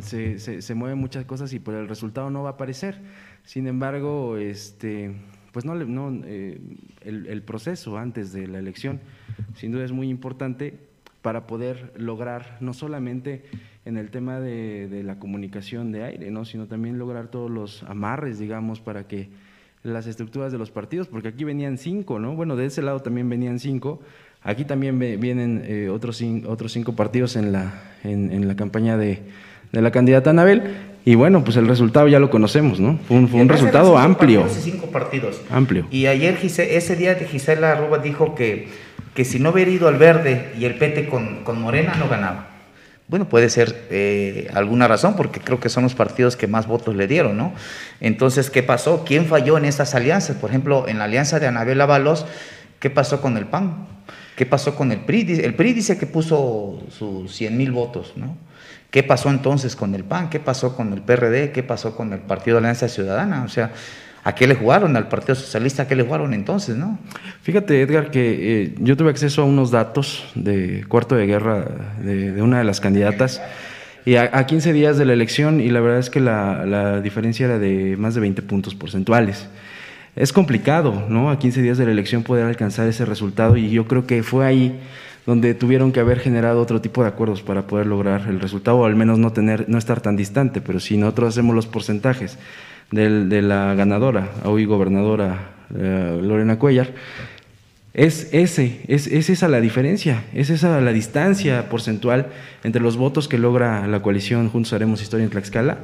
se, 0.02 0.40
se, 0.40 0.76
mueven 0.76 0.98
muchas 0.98 1.26
cosas 1.26 1.52
y 1.52 1.60
por 1.60 1.74
pues 1.74 1.82
el 1.84 1.90
resultado 1.90 2.30
no 2.30 2.44
va 2.44 2.52
a 2.52 2.54
aparecer. 2.54 3.02
Sin 3.44 3.68
embargo, 3.68 4.38
este, 4.38 5.14
pues 5.54 5.66
no, 5.66 5.76
no 5.76 6.22
eh, 6.26 6.60
el, 7.02 7.44
proceso 7.44 7.98
antes 7.98 8.34
de 8.34 8.48
la 8.48 8.58
elección 8.58 9.00
sin 9.56 9.72
duda 9.72 9.86
es 9.86 9.92
muy 9.92 10.10
importante 10.10 10.80
para 11.22 11.46
poder 11.46 11.94
lograr 11.96 12.58
no 12.60 12.74
solamente 12.74 13.46
en 13.86 13.98
el 13.98 14.10
tema 14.10 14.40
de, 14.40 15.02
la 15.04 15.20
comunicación 15.20 15.92
de 15.92 16.04
aire, 16.04 16.32
¿no? 16.32 16.46
sino 16.46 16.68
también 16.68 16.98
lograr 16.98 17.28
todos 17.28 17.52
los 17.52 17.84
amarres, 17.84 18.40
digamos, 18.40 18.80
para 18.80 19.08
que 19.08 19.30
las 19.84 20.08
estructuras 20.08 20.52
de 20.52 20.58
los 20.58 20.72
partidos, 20.72 21.08
porque 21.08 21.28
aquí 21.28 21.44
venían 21.44 21.78
cinco, 21.78 22.18
¿no? 22.18 22.36
Bueno, 22.36 22.56
de 22.56 22.66
ese 22.66 22.82
lado 22.82 23.02
también 23.02 23.28
venían 23.28 23.60
cinco, 23.60 24.00
Aquí 24.46 24.66
también 24.66 25.00
vienen 25.00 25.64
eh, 25.66 25.90
otros, 25.90 26.22
otros 26.48 26.74
cinco 26.74 26.94
partidos 26.94 27.38
en 27.38 27.54
la, 27.54 27.82
en, 28.04 28.46
la 28.46 28.56
campaña 28.56 28.98
de, 28.98 29.22
la 29.72 29.92
candidata 29.92 30.32
Anabel. 30.32 30.64
Y 31.06 31.16
bueno, 31.16 31.44
pues 31.46 31.56
el 31.58 31.68
resultado 31.68 32.08
ya 32.10 32.20
lo 32.20 32.30
conocemos, 32.30 32.80
¿no? 32.80 33.00
Fue 33.08 33.18
un, 33.18 33.50
resultado 33.50 33.98
amplio. 33.98 34.46
cinco 34.50 34.88
partidos. 34.88 35.42
Amplio. 35.50 35.88
Y 35.92 36.08
ayer, 36.08 36.38
ese 36.42 36.96
día 36.96 37.16
de 37.16 37.26
Gisela 37.26 37.72
Arruba 37.72 38.00
dijo 38.00 38.36
que, 38.36 38.68
que 39.14 39.24
si 39.24 39.40
no 39.40 39.52
hubiera 39.52 39.72
ido 39.72 39.88
al 39.88 39.98
verde 39.98 40.52
y 40.60 40.66
el 40.66 40.76
PT 40.76 41.08
con, 41.08 41.44
con 41.44 41.62
Morena, 41.62 41.96
no 41.98 42.10
ganaba. 42.10 42.53
Bueno, 43.08 43.28
puede 43.28 43.50
ser 43.50 43.88
eh, 43.90 44.50
alguna 44.54 44.88
razón, 44.88 45.16
porque 45.16 45.40
creo 45.40 45.60
que 45.60 45.70
son 45.70 45.84
los 45.84 45.94
partidos 45.94 46.38
que 46.38 46.48
más 46.48 46.68
votos 46.68 46.96
le 46.96 47.06
dieron, 47.08 47.38
¿no? 47.38 47.54
Entonces, 48.00 48.50
¿qué 48.50 48.64
pasó? 48.64 49.04
¿Quién 49.06 49.26
falló 49.26 49.58
en 49.58 49.66
estas 49.66 49.94
alianzas? 49.94 50.38
Por 50.38 50.50
ejemplo, 50.50 50.88
en 50.88 50.98
la 50.98 51.04
alianza 51.04 51.40
de 51.40 51.48
Anabel 51.48 51.82
Avalos, 51.82 52.26
¿qué 52.80 52.90
pasó 52.90 53.22
con 53.22 53.38
el 53.38 53.46
PAN? 53.46 53.88
¿Qué 54.36 54.46
pasó 54.46 54.76
con 54.76 54.92
el 54.92 55.02
PRI? 55.02 55.42
El 55.44 55.54
PRI 55.54 55.74
dice 55.74 55.98
que 55.98 56.08
puso 56.08 56.82
sus 56.90 57.36
100 57.36 57.56
mil 57.58 57.72
votos, 57.72 58.14
¿no? 58.16 58.38
¿Qué 58.90 59.04
pasó 59.04 59.30
entonces 59.30 59.76
con 59.76 59.96
el 59.96 60.04
PAN? 60.04 60.30
¿Qué 60.30 60.40
pasó 60.40 60.76
con 60.76 60.94
el 60.94 61.02
PRD? 61.02 61.52
¿Qué 61.52 61.64
pasó 61.64 61.96
con 61.96 62.14
el 62.14 62.20
Partido 62.20 62.56
de 62.56 62.60
Alianza 62.60 62.88
Ciudadana? 62.88 63.44
O 63.44 63.50
sea, 63.50 63.72
¿a 64.24 64.36
qué 64.36 64.48
le 64.48 64.56
jugaron? 64.56 64.96
¿Al 64.96 65.08
Partido 65.08 65.36
Socialista? 65.36 65.84
¿A 65.84 65.88
qué 65.88 65.96
le 65.96 66.04
jugaron 66.04 66.34
entonces, 66.34 66.78
no? 66.78 67.00
Fíjate, 67.42 67.82
Edgar, 67.82 68.12
que 68.12 68.64
eh, 68.64 68.76
yo 68.80 68.96
tuve 68.98 69.10
acceso 69.10 69.42
a 69.42 69.46
unos 69.46 69.72
datos 69.72 70.26
de 70.36 70.86
cuarto 70.88 71.16
de 71.16 71.26
guerra 71.26 71.66
de, 72.02 72.42
una 72.42 72.60
de 72.60 72.64
las 72.64 72.80
candidatas 72.80 73.42
y 74.06 74.16
a, 74.16 74.46
15 74.46 74.74
días 74.74 74.98
de 74.98 75.06
la 75.06 75.14
elección 75.14 75.62
y 75.62 75.70
la 75.70 75.80
verdad 75.80 76.00
es 76.00 76.10
que 76.10 76.20
la, 76.20 76.66
la 76.66 77.02
diferencia 77.02 77.46
era 77.46 77.60
de 77.60 77.96
más 77.98 78.16
de 78.16 78.22
20 78.22 78.42
puntos 78.42 78.76
porcentuales 78.76 79.48
es 80.16 80.32
complicado, 80.32 81.06
¿no? 81.10 81.32
A 81.32 81.40
15 81.40 81.62
días 81.62 81.78
de 81.78 81.86
la 81.86 81.92
elección 81.92 82.24
poder 82.24 82.46
alcanzar 82.46 82.88
ese 82.88 83.06
resultado 83.06 83.58
y 83.58 83.70
yo 83.72 83.88
creo 83.88 84.06
que 84.06 84.22
fue 84.22 84.46
ahí 84.46 84.80
donde 85.26 85.54
tuvieron 85.54 85.92
que 85.92 86.02
haber 86.02 86.20
generado 86.20 86.62
otro 86.62 86.82
tipo 86.82 87.02
de 87.02 87.08
acuerdos 87.08 87.42
para 87.42 87.66
poder 87.66 87.88
lograr 87.88 88.28
el 88.28 88.40
resultado 88.40 88.78
o 88.78 88.86
al 88.86 88.96
menos 88.96 89.18
no 89.18 89.32
tener 89.32 89.70
no 89.70 89.78
estar 89.78 90.02
tan 90.02 90.16
distante, 90.16 90.62
pero 90.62 90.80
si 90.80 90.98
nosotros 90.98 91.30
hacemos 91.30 91.56
los 91.56 91.66
porcentajes 91.66 92.38
de 92.94 93.42
la 93.42 93.74
ganadora, 93.76 94.30
hoy 94.44 94.66
gobernadora 94.66 95.50
eh, 95.76 96.20
Lorena 96.22 96.60
Cuellar, 96.60 96.92
es, 97.94 98.30
ese, 98.32 98.82
es, 98.88 99.06
es, 99.06 99.30
esa 99.30 99.48
la 99.48 99.62
diferencia, 99.62 100.24
es 100.34 100.50
esa 100.50 100.82
la 100.82 100.94
distancia 100.94 101.70
porcentual 101.70 102.28
entre 102.64 102.82
los 102.82 102.98
votos 102.98 103.28
que 103.28 103.38
logra 103.38 103.88
la 103.88 104.02
coalición 104.02 104.50
Juntos 104.50 104.74
Haremos 104.74 105.02
Historia 105.02 105.24
en 105.24 105.30
Tlaxcala 105.30 105.78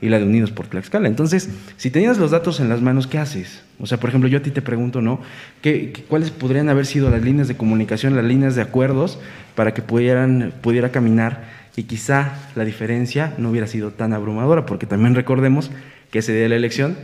y 0.00 0.08
la 0.08 0.18
de 0.18 0.24
Unidos 0.24 0.52
por 0.52 0.66
Tlaxcala. 0.68 1.08
Entonces, 1.08 1.50
si 1.76 1.90
tenías 1.90 2.18
los 2.18 2.30
datos 2.30 2.60
en 2.60 2.68
las 2.68 2.82
manos, 2.82 3.08
¿qué 3.08 3.18
haces? 3.18 3.64
O 3.80 3.86
sea, 3.86 3.98
por 3.98 4.10
ejemplo, 4.10 4.28
yo 4.28 4.38
a 4.38 4.42
ti 4.42 4.52
te 4.52 4.62
pregunto, 4.62 5.02
¿no? 5.02 5.20
¿Qué, 5.60 5.92
cuáles 6.08 6.30
podrían 6.30 6.68
haber 6.68 6.86
sido 6.86 7.10
las 7.10 7.22
líneas 7.22 7.48
de 7.48 7.56
comunicación, 7.56 8.14
las 8.14 8.24
líneas 8.24 8.54
de 8.54 8.62
acuerdos 8.62 9.18
para 9.56 9.74
que 9.74 9.82
pudieran, 9.82 10.52
pudiera 10.60 10.92
caminar 10.92 11.66
y 11.74 11.84
quizá 11.84 12.34
la 12.54 12.64
diferencia 12.64 13.34
no 13.38 13.50
hubiera 13.50 13.66
sido 13.66 13.90
tan 13.90 14.12
abrumadora? 14.12 14.66
Porque 14.66 14.86
también 14.86 15.16
recordemos 15.16 15.72
que 16.16 16.20
ese 16.20 16.32
día 16.32 16.44
de 16.44 16.48
la 16.48 16.56
elección 16.56 16.96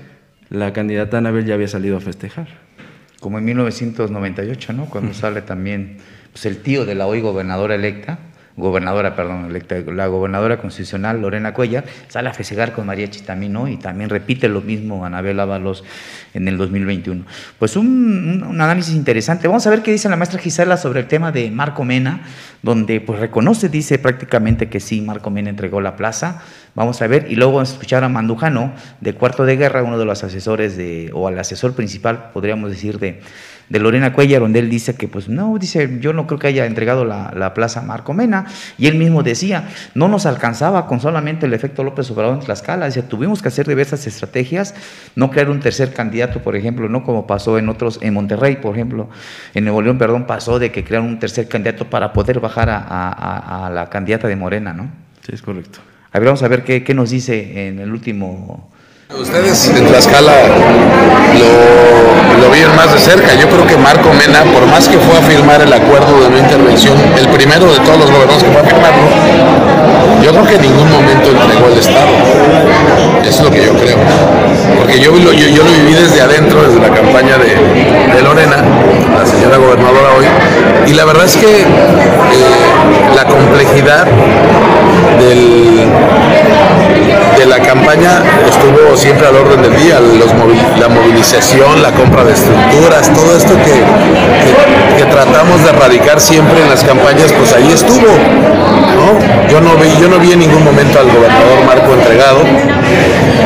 la 0.48 0.72
candidata 0.72 1.18
Anabel 1.18 1.44
ya 1.44 1.52
había 1.52 1.68
salido 1.68 1.98
a 1.98 2.00
festejar. 2.00 2.48
Como 3.20 3.36
en 3.36 3.44
1998, 3.44 4.72
¿no? 4.72 4.86
Cuando 4.86 5.12
sale 5.12 5.42
también 5.42 5.98
pues, 6.32 6.46
el 6.46 6.62
tío 6.62 6.86
de 6.86 6.94
la 6.94 7.06
hoy 7.06 7.20
gobernadora 7.20 7.74
electa, 7.74 8.18
gobernadora, 8.56 9.16
perdón, 9.16 9.52
la 9.96 10.06
gobernadora 10.06 10.58
constitucional 10.58 11.20
Lorena 11.20 11.54
Cuellar, 11.54 11.84
sale 12.08 12.28
a 12.28 12.34
festejar 12.34 12.72
con 12.72 12.86
María 12.86 13.08
Chitamín, 13.08 13.52
¿no? 13.52 13.68
Y 13.68 13.76
también 13.76 14.10
repite 14.10 14.48
lo 14.48 14.60
mismo 14.60 15.04
Anabel 15.06 15.40
Ábalos 15.40 15.84
en 16.34 16.48
el 16.48 16.58
2021. 16.58 17.24
Pues 17.58 17.76
un, 17.76 18.44
un, 18.46 18.60
análisis 18.60 18.94
interesante. 18.94 19.48
Vamos 19.48 19.66
a 19.66 19.70
ver 19.70 19.82
qué 19.82 19.92
dice 19.92 20.08
la 20.08 20.16
maestra 20.16 20.38
Gisela 20.38 20.76
sobre 20.76 21.00
el 21.00 21.06
tema 21.06 21.32
de 21.32 21.50
Marco 21.50 21.84
Mena, 21.84 22.22
donde 22.62 23.00
pues 23.00 23.18
reconoce, 23.18 23.68
dice 23.68 23.98
prácticamente 23.98 24.68
que 24.68 24.80
sí, 24.80 25.00
Marco 25.00 25.30
Mena 25.30 25.50
entregó 25.50 25.80
la 25.80 25.96
plaza. 25.96 26.42
Vamos 26.74 27.02
a 27.02 27.06
ver, 27.06 27.26
y 27.30 27.36
luego 27.36 27.52
vamos 27.52 27.70
a 27.70 27.72
escuchar 27.74 28.04
a 28.04 28.08
Mandujano, 28.08 28.72
de 29.00 29.14
Cuarto 29.14 29.44
de 29.44 29.56
Guerra, 29.56 29.82
uno 29.82 29.98
de 29.98 30.04
los 30.04 30.24
asesores 30.24 30.76
de, 30.76 31.10
o 31.12 31.28
al 31.28 31.38
asesor 31.38 31.74
principal, 31.74 32.30
podríamos 32.32 32.70
decir, 32.70 32.98
de 32.98 33.20
de 33.72 33.80
Lorena 33.80 34.12
Cuellar, 34.12 34.42
donde 34.42 34.58
él 34.58 34.68
dice 34.68 34.96
que, 34.96 35.08
pues 35.08 35.30
no, 35.30 35.56
dice, 35.58 35.98
yo 35.98 36.12
no 36.12 36.26
creo 36.26 36.38
que 36.38 36.46
haya 36.46 36.66
entregado 36.66 37.06
la, 37.06 37.54
plaza 37.54 37.80
a 37.80 37.82
Marco 37.82 38.12
Mena, 38.12 38.44
y 38.76 38.86
él 38.86 38.96
mismo 38.96 39.22
decía, 39.22 39.70
no 39.94 40.08
nos 40.08 40.26
alcanzaba 40.26 40.86
con 40.86 41.00
solamente 41.00 41.46
el 41.46 41.54
efecto 41.54 41.82
López 41.82 42.10
Obrador 42.10 42.34
en 42.34 42.40
Tlaxcala, 42.40 42.84
dice, 42.84 43.02
tuvimos 43.02 43.40
que 43.40 43.48
hacer 43.48 43.66
diversas 43.66 44.06
estrategias, 44.06 44.74
no 45.16 45.30
crear 45.30 45.48
un 45.48 45.60
tercer 45.60 45.94
candidato, 45.94 46.42
por 46.42 46.54
ejemplo, 46.54 46.90
no 46.90 47.02
como 47.02 47.26
pasó 47.26 47.56
en 47.56 47.70
otros, 47.70 47.98
en 48.02 48.12
Monterrey, 48.12 48.56
por 48.56 48.74
ejemplo, 48.74 49.08
en 49.54 49.64
Nuevo 49.64 49.80
León, 49.80 49.96
perdón, 49.96 50.26
pasó 50.26 50.58
de 50.58 50.70
que 50.70 50.84
crearon 50.84 51.08
un 51.08 51.18
tercer 51.18 51.48
candidato 51.48 51.88
para 51.88 52.12
poder 52.12 52.40
bajar 52.40 52.68
a, 52.68 53.70
la 53.72 53.88
candidata 53.88 54.28
de 54.28 54.36
Morena, 54.36 54.74
¿no? 54.74 54.90
Sí, 55.22 55.32
es 55.32 55.40
correcto. 55.40 55.78
A 56.12 56.18
ver, 56.18 56.26
vamos 56.26 56.42
a 56.42 56.48
ver 56.48 56.62
qué, 56.62 56.84
qué 56.84 56.92
nos 56.92 57.08
dice 57.08 57.68
en 57.68 57.78
el 57.78 57.90
último 57.90 58.70
Ustedes 59.18 59.68
en 59.68 59.86
Tlaxcala 59.86 60.32
lo, 61.38 62.42
lo, 62.42 62.50
vieron 62.50 62.74
más 62.74 62.92
de 62.92 62.98
cerca. 62.98 63.34
Yo 63.34 63.48
creo 63.48 63.66
que 63.66 63.76
Marco 63.76 64.10
Mena, 64.12 64.42
por 64.52 64.66
más 64.66 64.88
que 64.88 64.98
fue 64.98 65.16
a 65.16 65.20
firmar 65.20 65.60
el 65.60 65.72
acuerdo 65.72 66.20
de 66.22 66.30
no 66.30 66.38
intervención, 66.38 66.96
el 67.18 67.28
primero 67.28 67.70
de 67.70 67.78
todos 67.80 67.98
los 67.98 68.10
gobernadores 68.10 68.42
que 68.42 68.50
fue 68.50 68.60
a 68.60 68.64
firmarlo, 68.64 69.02
yo 70.22 70.30
creo 70.32 70.46
que 70.46 70.54
en 70.54 70.62
ningún 70.62 70.90
momento 70.90 71.30
entregó 71.30 71.68
el 71.68 71.78
Estado. 71.78 72.08
Es 73.24 73.40
lo 73.40 73.50
que 73.50 73.66
yo 73.66 73.74
creo. 73.74 73.96
Porque 74.78 74.98
yo, 74.98 75.16
yo, 75.16 75.32
yo 75.32 75.62
lo 75.62 75.70
viví 75.70 75.94
desde 75.94 76.22
adentro, 76.22 76.62
desde 76.62 76.80
la 76.80 76.94
campaña 76.94 77.36
de, 77.36 78.14
de, 78.14 78.22
Lorena, 78.22 78.56
la 79.18 79.26
señora 79.26 79.58
gobernadora 79.58 80.08
hoy, 80.18 80.26
y 80.90 80.94
la 80.94 81.04
verdad 81.04 81.26
es 81.26 81.36
que 81.36 81.60
eh, 81.60 81.66
la 83.14 83.24
complejidad 83.26 84.06
de 87.38 87.46
la 87.46 87.58
campaña 87.58 88.22
estuvo 88.48 88.96
siempre 88.96 89.26
al 89.26 89.36
orden 89.36 89.62
del 89.62 89.76
día, 89.76 89.98
la 90.78 90.88
movilización, 90.88 91.82
la 91.82 91.90
compra 91.92 92.24
de 92.24 92.32
estructuras, 92.32 93.10
todo 93.12 93.36
esto 93.36 93.54
que, 93.64 93.82
que, 94.96 95.04
tratamos 95.10 95.62
de 95.64 95.70
erradicar 95.70 96.20
siempre 96.20 96.62
en 96.62 96.70
las 96.70 96.84
campañas, 96.84 97.32
pues 97.32 97.52
ahí 97.52 97.72
estuvo. 97.72 98.06
¿no? 98.92 99.48
Yo, 99.48 99.60
no 99.60 99.76
vi, 99.76 99.90
yo 100.00 100.08
no 100.08 100.18
vi 100.18 100.32
en 100.32 100.40
ningún 100.40 100.64
momento 100.64 100.98
al 100.98 101.06
gobernador 101.06 101.64
Marco 101.66 101.92
entregado, 101.94 102.44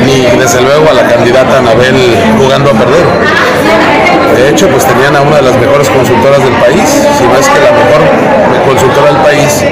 ni 0.04 0.22
desde 0.38 0.60
luego 0.60 0.90
a 0.90 0.94
la 0.94 1.08
candidata 1.08 1.58
Anabel 1.58 1.96
jugando 2.38 2.70
a 2.70 2.74
perder. 2.74 3.06
De 4.36 4.50
hecho, 4.50 4.68
pues 4.68 4.84
tenían 4.84 5.16
a 5.16 5.22
una 5.22 5.36
de 5.36 5.42
las 5.42 5.56
mejores 5.56 5.88
consultoras 5.88 6.42
del 6.42 6.52
país, 6.54 6.84
si 7.16 7.24
no 7.24 7.34
es 7.38 7.48
que 7.48 7.60
la 7.60 7.72
mejor 7.72 8.66
consultora 8.66 9.12
del 9.12 9.22
país, 9.22 9.64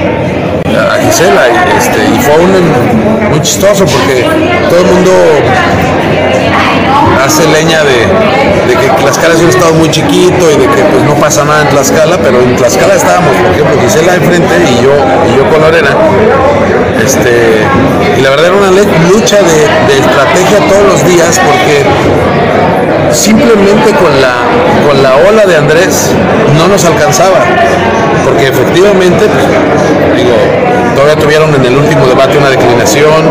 a 0.75 0.97
Gisela 1.01 1.43
y, 1.49 1.77
este, 1.77 1.99
fue 2.21 2.35
un, 2.43 3.29
muy 3.29 3.41
chistoso 3.41 3.85
porque 3.85 4.27
todo 4.69 4.79
el 4.79 4.85
mundo 4.85 5.11
hace 7.25 7.47
leña 7.47 7.79
de, 7.83 8.75
que 8.75 8.89
Tlaxcala 9.01 9.33
es 9.33 9.41
un 9.41 9.49
estado 9.49 9.73
muy 9.73 9.89
chiquito 9.89 10.51
y 10.51 10.57
de 10.57 10.67
que 10.67 10.83
pues 10.83 11.03
no 11.03 11.15
pasa 11.15 11.45
nada 11.45 11.61
en 11.61 11.69
Tlaxcala, 11.69 12.17
pero 12.17 12.41
en 12.41 12.55
Tlaxcala 12.55 12.95
estábamos, 12.95 13.35
por 13.35 13.51
ejemplo, 13.51 13.81
Gisela 13.81 14.15
enfrente 14.15 14.53
y 14.69 14.83
yo, 14.83 14.93
y 15.31 15.37
yo 15.37 15.49
con 15.49 15.61
Lorena. 15.61 15.89
Este, 17.03 17.63
y 18.17 18.21
la 18.21 18.29
verdad 18.31 18.47
era 18.47 18.55
una 18.55 18.71
lucha 18.71 19.37
de, 19.37 19.93
de 19.93 19.99
estrategia 19.99 20.59
todos 20.69 20.83
los 20.93 21.07
días 21.07 21.39
porque 21.39 21.85
simplemente 23.11 23.91
con 23.93 24.21
la, 24.21 24.35
con 24.87 25.01
la 25.01 25.15
ola 25.29 25.45
de 25.45 25.55
Andrés 25.55 26.11
no 26.57 26.67
nos 26.67 26.85
alcanzaba, 26.85 27.39
porque 28.25 28.47
efectivamente, 28.47 29.25
pues, 29.27 30.15
digo, 30.17 30.35
todavía 30.95 31.15
tuvieron 31.21 31.53
en 31.53 31.65
el 31.65 31.77
último 31.77 32.07
debate 32.07 32.37
una 32.37 32.49
declinación, 32.49 33.29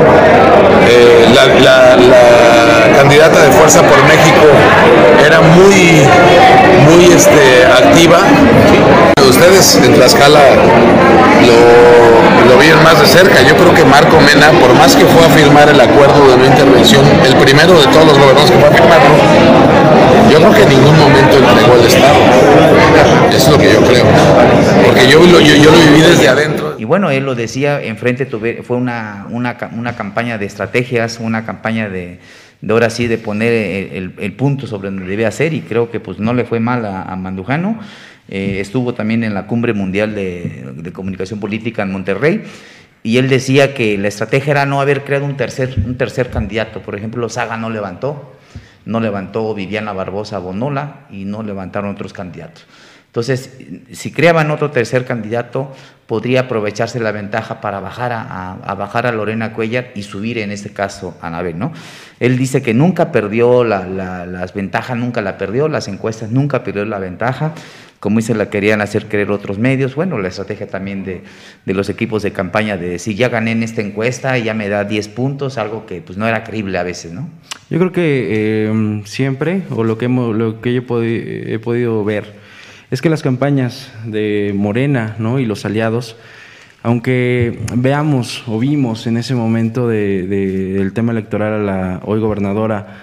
eh, 0.86 1.26
la, 1.34 1.44
candidata 2.94 3.42
de 3.42 3.50
Fuerza 3.50 3.82
por 3.82 4.02
México 4.04 4.46
era 5.26 5.40
muy, 5.40 6.06
muy 6.88 7.06
este, 7.12 7.64
activa. 7.66 8.18
Ustedes 9.28 9.80
en 9.82 9.94
Tlaxcala 9.94 10.40
lo, 11.46 12.52
lo 12.52 12.58
vieron 12.58 12.82
más 12.84 13.00
de 13.00 13.06
cerca. 13.06 13.42
Yo 13.42 13.56
creo 13.56 13.74
que 13.74 13.84
Marco 13.84 14.20
Mena, 14.20 14.52
por 14.60 14.74
más 14.74 14.94
que 14.94 15.04
fue 15.06 15.24
a 15.24 15.28
firmar 15.30 15.68
el 15.68 15.80
acuerdo 15.80 16.28
de 16.28 16.36
no 16.36 16.44
intervención, 16.44 17.02
el 17.26 17.34
primero 17.36 17.72
de 17.80 17.86
todos 17.88 18.06
los 18.06 18.18
gobernadores 18.18 18.50
que 18.50 18.58
fue 18.58 18.68
a 18.68 18.72
firmarlo, 18.72 19.14
yo 20.30 20.38
creo 20.38 20.54
que 20.54 20.62
en 20.62 20.68
ningún 20.68 20.98
momento 20.98 21.36
entregó 21.36 21.74
el 21.76 21.86
Estado. 21.86 22.20
Es 23.32 23.48
lo 23.48 23.58
que 23.58 23.72
yo 23.72 23.80
creo. 23.80 24.04
Porque 24.84 25.06
yo, 25.08 25.24
yo, 25.24 25.40
yo 25.40 25.70
lo 25.70 25.78
viví 25.78 26.00
desde 26.00 26.28
adentro. 26.28 26.53
Y 26.84 26.86
bueno, 26.86 27.10
él 27.10 27.24
lo 27.24 27.34
decía, 27.34 27.82
enfrente 27.82 28.26
tuve, 28.26 28.62
fue 28.62 28.76
una, 28.76 29.26
una, 29.30 29.56
una 29.72 29.96
campaña 29.96 30.36
de 30.36 30.44
estrategias, 30.44 31.18
una 31.18 31.46
campaña 31.46 31.88
de, 31.88 32.18
ahora 32.68 32.90
sí 32.90 33.06
de 33.06 33.16
poner 33.16 33.54
el, 33.94 34.32
punto 34.34 34.66
sobre 34.66 34.90
donde 34.90 35.06
debe 35.06 35.24
hacer 35.24 35.54
y 35.54 35.62
creo 35.62 35.90
que 35.90 35.98
pues 35.98 36.18
no 36.18 36.34
le 36.34 36.44
fue 36.44 36.60
mal 36.60 36.84
a, 36.84 37.16
Mandujano. 37.16 37.80
Eh, 38.28 38.58
estuvo 38.60 38.92
también 38.92 39.24
en 39.24 39.32
la 39.32 39.46
cumbre 39.46 39.72
mundial 39.72 40.14
de, 40.14 40.74
de, 40.76 40.92
comunicación 40.92 41.40
política 41.40 41.84
en 41.84 41.92
Monterrey 41.92 42.42
y 43.02 43.16
él 43.16 43.30
decía 43.30 43.72
que 43.72 43.96
la 43.96 44.08
estrategia 44.08 44.50
era 44.50 44.66
no 44.66 44.82
haber 44.82 45.04
creado 45.04 45.24
un 45.24 45.38
tercer, 45.38 45.74
un 45.86 45.96
tercer 45.96 46.28
candidato. 46.28 46.82
Por 46.82 46.96
ejemplo, 46.96 47.30
Saga 47.30 47.56
no 47.56 47.70
levantó, 47.70 48.34
no 48.84 49.00
levantó 49.00 49.54
Viviana 49.54 49.94
Barbosa 49.94 50.38
Bonola 50.38 51.06
y 51.10 51.24
no 51.24 51.42
levantaron 51.42 51.94
otros 51.94 52.12
candidatos. 52.12 52.66
Entonces, 53.14 53.48
si 53.92 54.10
creaban 54.10 54.50
otro 54.50 54.72
tercer 54.72 55.04
candidato, 55.04 55.72
podría 56.08 56.40
aprovecharse 56.40 56.98
la 56.98 57.12
ventaja 57.12 57.60
para 57.60 57.78
bajar 57.78 58.10
a, 58.12 58.74
bajar 58.74 59.06
a 59.06 59.12
Lorena 59.12 59.52
Cuellar 59.52 59.92
y 59.94 60.02
subir 60.02 60.36
en 60.38 60.50
este 60.50 60.70
caso 60.70 61.16
a 61.20 61.28
Anabel, 61.28 61.56
¿no? 61.56 61.72
Él 62.18 62.36
dice 62.36 62.60
que 62.60 62.74
nunca 62.74 63.12
perdió 63.12 63.62
la, 63.62 63.86
las 64.26 64.52
ventajas, 64.52 64.96
nunca 64.96 65.22
la 65.22 65.38
perdió, 65.38 65.68
las 65.68 65.86
encuestas 65.86 66.32
nunca 66.32 66.64
perdió 66.64 66.84
la 66.86 66.98
ventaja, 66.98 67.54
como 68.00 68.18
dice, 68.18 68.34
la 68.34 68.50
querían 68.50 68.80
hacer 68.80 69.06
creer 69.06 69.30
otros 69.30 69.60
medios. 69.60 69.94
Bueno, 69.94 70.18
la 70.18 70.26
estrategia 70.26 70.66
también 70.66 71.04
de, 71.04 71.22
los 71.66 71.88
equipos 71.88 72.24
de 72.24 72.32
campaña 72.32 72.76
de 72.76 72.88
decir, 72.88 73.14
ya 73.14 73.28
gané 73.28 73.52
en 73.52 73.62
esta 73.62 73.80
encuesta, 73.80 74.36
ya 74.38 74.54
me 74.54 74.68
da 74.68 74.82
10 74.82 75.06
puntos, 75.10 75.56
algo 75.56 75.86
que 75.86 76.02
pues 76.02 76.18
no 76.18 76.26
era 76.26 76.42
creíble 76.42 76.78
a 76.78 76.82
veces, 76.82 77.12
¿no? 77.12 77.28
Yo 77.70 77.78
creo 77.78 77.92
que 77.92 78.66
em, 78.66 79.04
siempre, 79.04 79.62
o 79.70 79.84
lo 79.84 79.98
que, 79.98 80.06
hemos, 80.06 80.34
lo 80.34 80.60
que 80.60 80.74
yo 80.74 80.82
he 80.98 81.58
podido 81.60 82.04
ver, 82.04 82.43
es 82.94 83.02
que 83.02 83.10
las 83.10 83.24
campañas 83.24 83.90
de 84.04 84.52
Morena 84.54 85.16
¿no? 85.18 85.40
y 85.40 85.46
los 85.46 85.64
aliados, 85.64 86.16
aunque 86.84 87.58
veamos 87.74 88.44
o 88.46 88.60
vimos 88.60 89.08
en 89.08 89.16
ese 89.16 89.34
momento 89.34 89.88
del 89.88 90.28
de, 90.28 90.90
tema 90.94 91.10
electoral 91.10 91.54
a 91.54 91.58
la 91.58 92.00
hoy 92.04 92.20
gobernadora 92.20 92.98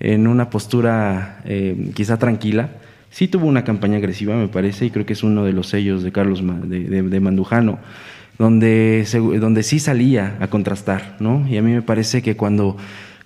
en 0.00 0.26
una 0.26 0.50
postura 0.50 1.42
eh, 1.44 1.92
quizá 1.94 2.18
tranquila, 2.18 2.70
sí 3.10 3.28
tuvo 3.28 3.46
una 3.46 3.62
campaña 3.62 3.98
agresiva, 3.98 4.34
me 4.34 4.48
parece, 4.48 4.86
y 4.86 4.90
creo 4.90 5.06
que 5.06 5.12
es 5.12 5.22
uno 5.22 5.44
de 5.44 5.52
los 5.52 5.68
sellos 5.68 6.02
de 6.02 6.10
Carlos 6.10 6.42
de 6.42 7.20
Mandujano, 7.20 7.78
donde, 8.40 9.06
donde 9.38 9.62
sí 9.62 9.78
salía 9.78 10.38
a 10.40 10.48
contrastar, 10.48 11.18
¿no? 11.20 11.46
Y 11.48 11.56
a 11.56 11.62
mí 11.62 11.70
me 11.70 11.82
parece 11.82 12.20
que 12.20 12.36
cuando 12.36 12.76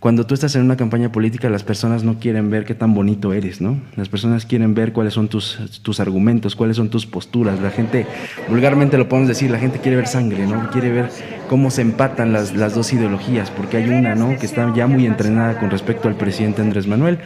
cuando 0.01 0.25
tú 0.25 0.33
estás 0.33 0.55
en 0.57 0.63
una 0.63 0.79
campaña 0.79 1.13
política, 1.13 1.51
las 1.51 1.63
personas 1.63 2.05
no 2.05 2.19
quieren 2.19 2.49
ver 2.49 2.65
qué 2.65 2.75
tan 2.75 2.95
bonito 2.95 3.35
eres, 3.35 3.61
¿no? 3.61 3.79
Las 3.97 4.09
personas 4.09 4.47
quieren 4.47 4.73
ver 4.75 4.95
cuáles 4.95 5.13
son 5.13 5.29
tus, 5.29 5.59
tus 5.83 6.01
argumentos, 6.01 6.57
cuáles 6.57 6.79
son 6.79 6.89
tus 6.89 7.05
posturas. 7.05 7.61
La 7.61 7.71
gente, 7.71 8.07
vulgarmente 8.49 8.97
lo 8.97 9.11
podemos 9.11 9.29
decir, 9.29 9.51
la 9.51 9.59
gente 9.59 9.79
quiere 9.79 9.97
ver 9.97 10.07
sangre, 10.07 10.47
¿no? 10.47 10.71
Quiere 10.71 10.91
ver 10.91 11.11
cómo 11.51 11.71
se 11.71 11.83
empatan 11.83 12.33
las, 12.33 12.57
las 12.57 12.75
dos 12.75 12.95
ideologías, 12.95 13.51
porque 13.51 13.77
hay 13.77 13.91
una, 13.91 14.15
¿no? 14.15 14.39
Que 14.39 14.47
está 14.47 14.75
ya 14.75 14.87
muy 14.87 15.05
entrenada 15.05 15.61
con 15.61 15.71
respecto 15.71 16.09
al 16.09 16.15
presidente 16.15 16.63
Andrés 16.63 16.87
Manuel 16.87 17.19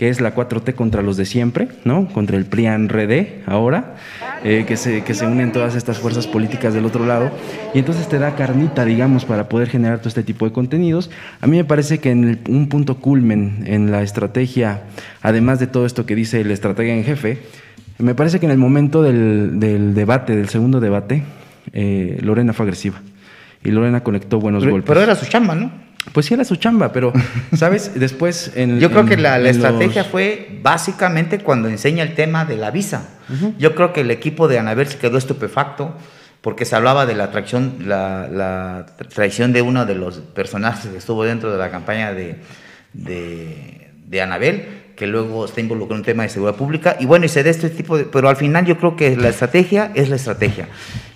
que 0.00 0.08
es 0.08 0.22
la 0.22 0.34
4T 0.34 0.74
contra 0.76 1.02
los 1.02 1.18
de 1.18 1.26
siempre, 1.26 1.68
¿no? 1.84 2.08
Contra 2.08 2.38
el 2.38 2.46
PRIAN-RD 2.46 3.44
ahora, 3.44 3.96
eh, 4.44 4.64
que, 4.66 4.78
se, 4.78 5.04
que 5.04 5.12
se 5.12 5.26
unen 5.26 5.52
todas 5.52 5.74
estas 5.74 5.98
fuerzas 5.98 6.26
políticas 6.26 6.72
del 6.72 6.86
otro 6.86 7.04
lado, 7.04 7.30
y 7.74 7.80
entonces 7.80 8.08
te 8.08 8.18
da 8.18 8.34
carnita, 8.34 8.86
digamos, 8.86 9.26
para 9.26 9.50
poder 9.50 9.68
generar 9.68 9.98
todo 9.98 10.08
este 10.08 10.22
tipo 10.22 10.46
de 10.46 10.52
contenidos. 10.52 11.10
A 11.42 11.46
mí 11.46 11.58
me 11.58 11.66
parece 11.66 11.98
que 11.98 12.12
en 12.12 12.40
un 12.48 12.70
punto 12.70 12.96
culmen 12.96 13.64
en 13.66 13.90
la 13.90 14.02
estrategia, 14.02 14.84
además 15.20 15.60
de 15.60 15.66
todo 15.66 15.84
esto 15.84 16.06
que 16.06 16.14
dice 16.14 16.40
el 16.40 16.50
estratega 16.50 16.94
en 16.94 17.04
jefe, 17.04 17.36
me 17.98 18.14
parece 18.14 18.40
que 18.40 18.46
en 18.46 18.52
el 18.52 18.58
momento 18.58 19.02
del, 19.02 19.60
debate, 19.94 20.34
del 20.34 20.48
segundo 20.48 20.80
debate, 20.80 21.24
eh, 21.74 22.18
Lorena 22.22 22.54
fue 22.54 22.64
agresiva. 22.64 23.02
Y 23.62 23.70
Lorena 23.70 24.02
conectó 24.02 24.40
buenos 24.40 24.64
golpes. 24.64 24.88
Pero 24.88 25.02
era 25.02 25.14
su 25.14 25.26
chamba, 25.26 25.54
¿no? 25.54 25.89
Pues 26.12 26.26
sí 26.26 26.34
era 26.34 26.44
su 26.44 26.56
chamba, 26.56 26.92
pero, 26.92 27.12
¿sabes? 27.56 27.92
Después 27.94 28.52
en... 28.54 28.80
Yo 28.80 28.90
creo 28.90 29.04
que 29.04 29.16
la, 29.16 29.38
estrategia 29.38 30.04
fue 30.04 30.58
básicamente 30.62 31.38
cuando 31.38 31.68
enseña 31.68 32.02
el 32.02 32.14
tema 32.14 32.44
de 32.44 32.56
la 32.56 32.70
visa. 32.70 33.08
Yo 33.58 33.76
creo 33.76 33.92
que 33.92 34.00
el 34.00 34.10
equipo 34.10 34.48
de 34.48 34.58
Anabel 34.58 34.88
se 34.88 34.98
quedó 34.98 35.16
estupefacto. 35.18 35.94
porque 36.40 36.64
se 36.64 36.74
hablaba 36.74 37.06
de 37.06 37.14
la 37.14 37.30
traición, 37.30 37.76
la, 37.86 38.26
la 38.28 38.86
traición 39.14 39.52
de 39.52 39.62
uno 39.62 39.84
de 39.84 39.94
los 39.94 40.16
personajes 40.18 40.90
que 40.90 40.96
estuvo 40.96 41.22
dentro 41.24 41.52
de 41.52 41.58
la 41.58 41.70
campaña 41.70 42.12
de, 42.12 42.36
de, 42.92 43.90
de 44.06 44.22
Anabel, 44.22 44.80
que 44.96 45.06
luego 45.06 45.44
está 45.44 45.60
involucrado 45.60 45.96
en 45.96 46.00
un 46.00 46.04
tema 46.04 46.22
de 46.24 46.30
seguridad 46.30 46.56
pública, 46.56 46.96
y 46.98 47.06
bueno, 47.06 47.26
y 47.26 47.28
se 47.28 47.42
da 47.42 47.50
este 47.50 47.70
tipo 47.70 47.96
de... 47.96 48.04
Pero 48.04 48.28
al 48.28 48.36
final 48.36 48.64
yo 48.66 48.78
creo 48.78 48.96
que 48.96 49.16
la 49.16 49.28
estrategia 49.28 49.92
es 49.94 50.08
la 50.08 50.16
estrategia. 50.16 50.68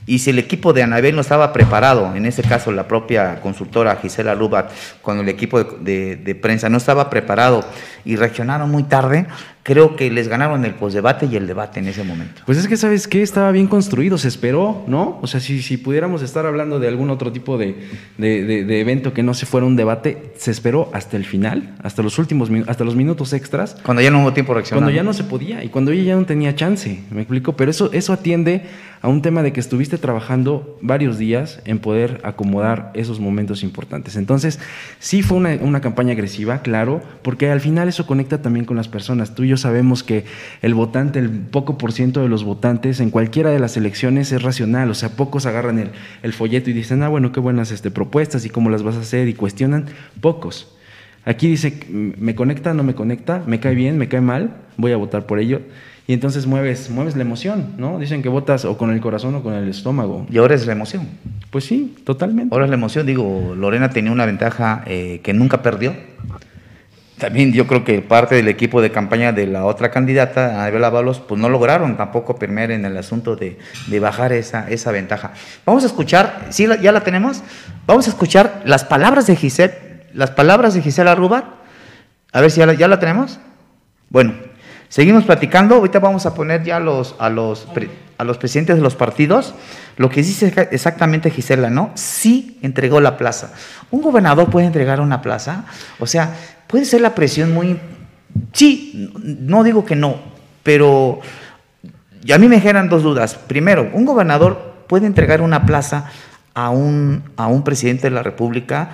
Y 0.07 0.19
si 0.19 0.31
el 0.31 0.39
equipo 0.39 0.73
de 0.73 0.83
Anabel 0.83 1.15
no 1.15 1.23
estaba 1.23 1.53
preparado, 1.53 2.15
en 2.15 2.27
este 2.27 2.43
caso 2.43 2.71
la 2.73 2.87
propia 2.87 3.41
consultora 3.41 3.97
Gisela 3.97 4.35
Rubat, 4.35 4.71
con 5.01 5.19
el 5.19 5.29
equipo 5.29 5.63
de, 5.63 5.77
de, 5.81 6.17
de 6.17 6.35
prensa 6.35 6.69
no 6.69 6.77
estaba 6.77 7.09
preparado 7.09 7.65
y 8.05 8.17
reaccionaron 8.17 8.71
muy 8.71 8.83
tarde, 8.83 9.27
creo 9.65 9.97
que 9.97 10.11
les 10.11 10.29
ganaron 10.29 10.65
el 10.65 10.75
posdebate 10.75 11.27
y 11.27 11.37
el 11.37 11.47
debate 11.47 11.81
en 11.81 11.89
ese 11.89 12.05
momento. 12.05 12.43
Pues 12.45 12.59
es 12.59 12.69
que, 12.69 12.77
¿sabes 12.77 13.09
qué? 13.09 13.23
Estaba 13.23 13.51
bien 13.51 13.67
construido, 13.67 14.19
se 14.19 14.29
esperó, 14.29 14.85
¿no? 14.87 15.19
O 15.23 15.27
sea, 15.27 15.41
si, 15.41 15.63
si 15.63 15.79
pudiéramos 15.79 16.23
estar 16.23 16.45
hablando 16.45 16.79
de 16.79 16.87
algún 16.87 17.09
otro 17.09 17.33
tipo 17.33 17.57
de, 17.57 17.75
de, 18.19 18.45
de, 18.45 18.65
de 18.65 18.81
evento 18.81 19.15
que 19.15 19.23
no 19.23 19.33
se 19.33 19.47
fuera 19.47 19.67
un 19.67 19.75
debate, 19.75 20.33
se 20.37 20.51
esperó 20.51 20.91
hasta 20.93 21.17
el 21.17 21.25
final, 21.25 21.75
hasta 21.83 22.03
los 22.03 22.19
últimos 22.19 22.51
hasta 22.69 22.85
los 22.85 22.95
minutos 22.95 23.33
extras. 23.33 23.77
Cuando 23.83 24.03
ya 24.03 24.11
no 24.11 24.23
hubo 24.23 24.35
tiempo 24.35 24.53
de 24.53 24.59
reaccionar. 24.59 24.85
Cuando 24.85 24.95
ya 24.95 25.03
no 25.03 25.15
se 25.15 25.25
podía 25.25 25.65
y 25.65 25.71
cuando 25.71 25.93
ella 25.93 26.05
ya 26.05 26.17
no 26.17 26.27
tenía 26.27 26.55
chance, 26.55 27.01
¿me 27.11 27.23
explico? 27.23 27.57
Pero 27.57 27.71
eso, 27.71 27.91
eso 27.93 28.13
atiende 28.13 28.67
a 29.01 29.09
un 29.09 29.23
tema 29.23 29.43
de 29.43 29.53
que 29.53 29.61
estuviste 29.61 29.99
trabajando 29.99 30.79
varios 30.81 31.19
días 31.19 31.61
en 31.67 31.79
poder 31.79 32.21
acomodar 32.25 32.91
esos 32.95 33.21
momentos 33.21 33.63
importantes. 33.63 34.17
Entonces, 34.17 34.61
sí 34.99 35.23
fue 35.23 35.37
una, 35.37 35.59
una 35.61 35.83
campaña 35.83 36.13
agresiva, 36.13 36.63
claro, 36.63 37.03
porque 37.23 37.51
al 37.51 37.61
final 37.61 37.89
eso 37.89 38.07
conecta 38.07 38.41
también 38.41 38.65
con 38.65 38.79
las 38.79 38.89
personas. 38.89 39.35
Tú 39.35 39.45
y 39.45 39.49
yo 39.49 39.54
sabemos 39.57 40.03
que 40.03 40.25
el 40.63 40.75
votante, 40.75 41.19
el 41.19 41.31
poco 41.31 41.79
por 41.79 41.93
ciento 41.93 42.21
de 42.21 42.29
los 42.29 42.45
votantes 42.45 43.01
en 43.01 43.11
cualquiera 43.11 43.51
de 43.51 43.59
las 43.59 43.77
elecciones 43.77 44.33
es 44.33 44.43
racional, 44.43 44.91
o 44.91 44.95
sea, 44.95 45.11
pocos 45.11 45.47
agarran 45.47 45.79
el, 45.79 45.91
el 46.23 46.33
folleto 46.33 46.71
y 46.71 46.73
dicen, 46.73 47.03
ah, 47.03 47.09
bueno, 47.09 47.33
qué 47.33 47.41
buenas 47.41 47.71
este, 47.71 47.91
propuestas 47.91 48.45
y 48.45 48.51
cómo 48.51 48.71
las 48.71 48.83
vas 48.83 48.97
a 48.97 49.01
hacer 49.01 49.29
y 49.29 49.35
cuestionan, 49.35 49.87
pocos. 50.21 50.75
Aquí 51.25 51.49
dice, 51.49 51.81
me 51.89 52.35
conecta, 52.35 52.75
no 52.75 52.83
me 52.83 52.95
conecta, 52.95 53.43
me 53.47 53.59
cae 53.59 53.75
bien, 53.75 53.97
me 53.97 54.09
cae 54.09 54.21
mal, 54.21 54.57
voy 54.77 54.93
a 54.93 54.97
votar 54.97 55.27
por 55.27 55.39
ello. 55.39 55.63
Y 56.07 56.13
entonces 56.13 56.47
mueves, 56.47 56.91
mueves 56.91 57.17
la 57.17 57.23
emoción, 57.23 57.69
¿no? 57.79 57.99
Dicen 57.99 58.23
que 58.23 58.29
votas 58.29 58.67
o 58.67 58.77
con 58.77 58.93
el 58.93 59.01
corazón 59.01 59.35
o 59.37 59.43
con 59.43 59.55
el 59.55 59.69
estómago. 59.69 60.27
Y 60.31 60.37
ahora 60.37 60.55
es 60.55 60.67
la 60.67 60.73
emoción. 60.73 61.09
Pues 61.51 61.65
sí, 61.65 61.97
totalmente. 62.05 62.55
Ahora 62.55 62.67
es 62.67 62.71
la 62.71 62.77
emoción. 62.77 63.07
Digo, 63.07 63.55
Lorena 63.57 63.89
tenía 63.89 64.13
una 64.13 64.27
ventaja 64.27 64.85
eh, 64.87 65.21
que 65.23 65.33
nunca 65.33 65.63
perdió. 65.63 65.95
También 67.19 67.53
yo 67.53 67.67
creo 67.67 67.85
que 67.85 68.03
parte 68.03 68.35
del 68.35 68.49
equipo 68.49 68.83
de 68.83 68.91
campaña 68.91 69.33
de 69.33 69.47
la 69.47 69.65
otra 69.65 69.91
candidata, 69.91 70.63
Anabel 70.63 70.83
Avalos, 70.83 71.21
pues 71.21 71.41
no 71.41 71.49
lograron 71.49 71.97
tampoco 71.97 72.37
permear 72.37 72.73
en 72.73 72.85
el 72.85 72.97
asunto 72.97 73.37
de, 73.37 73.59
de 73.87 74.01
bajar 74.01 74.33
esa, 74.33 74.69
esa 74.69 74.91
ventaja. 74.91 75.33
Vamos 75.65 75.85
a 75.85 75.87
escuchar, 75.87 76.47
¿sí 76.51 76.67
ya 76.83 76.91
la 76.91 77.03
tenemos? 77.03 77.43
Vamos 77.87 78.07
a 78.07 78.11
escuchar 78.11 78.63
las 78.65 78.85
palabras 78.85 79.27
de 79.29 79.37
Giselle, 79.37 79.75
las 80.13 80.33
palabras 80.33 80.75
de 80.75 80.83
Gisela 80.83 81.15
Rubat. 81.15 81.45
A 82.33 82.41
ver 82.41 82.51
si 82.51 82.59
ya 82.59 82.67
la, 82.67 82.75
ya 82.75 82.89
la 82.89 82.99
tenemos. 82.99 83.39
Bueno, 84.11 84.35
Seguimos 84.95 85.25
platicando, 85.25 85.75
ahorita 85.75 85.99
vamos 85.99 86.25
a 86.25 86.35
poner 86.35 86.63
ya 86.63 86.79
los, 86.79 87.17
a, 87.19 87.29
los, 87.29 87.67
a 88.17 88.23
los 88.23 88.39
presidentes 88.39 88.77
de 88.77 88.81
los 88.81 88.95
partidos, 88.95 89.53
lo 89.97 90.09
que 90.09 90.23
dice 90.23 90.69
exactamente 90.71 91.31
Gisela, 91.31 91.69
¿no? 91.69 91.91
Sí 91.97 92.61
entregó 92.63 93.01
la 93.01 93.17
plaza. 93.17 93.53
¿Un 93.91 94.03
gobernador 94.03 94.51
puede 94.51 94.67
entregar 94.67 95.01
una 95.01 95.21
plaza? 95.21 95.65
O 95.99 96.07
sea, 96.07 96.37
puede 96.67 96.85
ser 96.85 97.01
la 97.01 97.15
presión 97.15 97.53
muy... 97.53 97.79
Sí, 98.53 99.11
no 99.23 99.63
digo 99.63 99.85
que 99.85 99.97
no, 99.97 100.17
pero 100.63 101.21
a 102.33 102.39
mí 102.39 102.49
me 102.49 102.61
generan 102.61 102.89
dos 102.89 103.03
dudas. 103.03 103.35
Primero, 103.35 103.91
¿un 103.93 104.05
gobernador 104.05 104.85
puede 104.89 105.07
entregar 105.07 105.41
una 105.41 105.67
plaza 105.67 106.11
a 106.55 106.71
un, 106.71 107.23
a 107.37 107.47
un 107.47 107.65
presidente 107.65 108.09
de 108.09 108.11
la 108.11 108.23
República? 108.23 108.91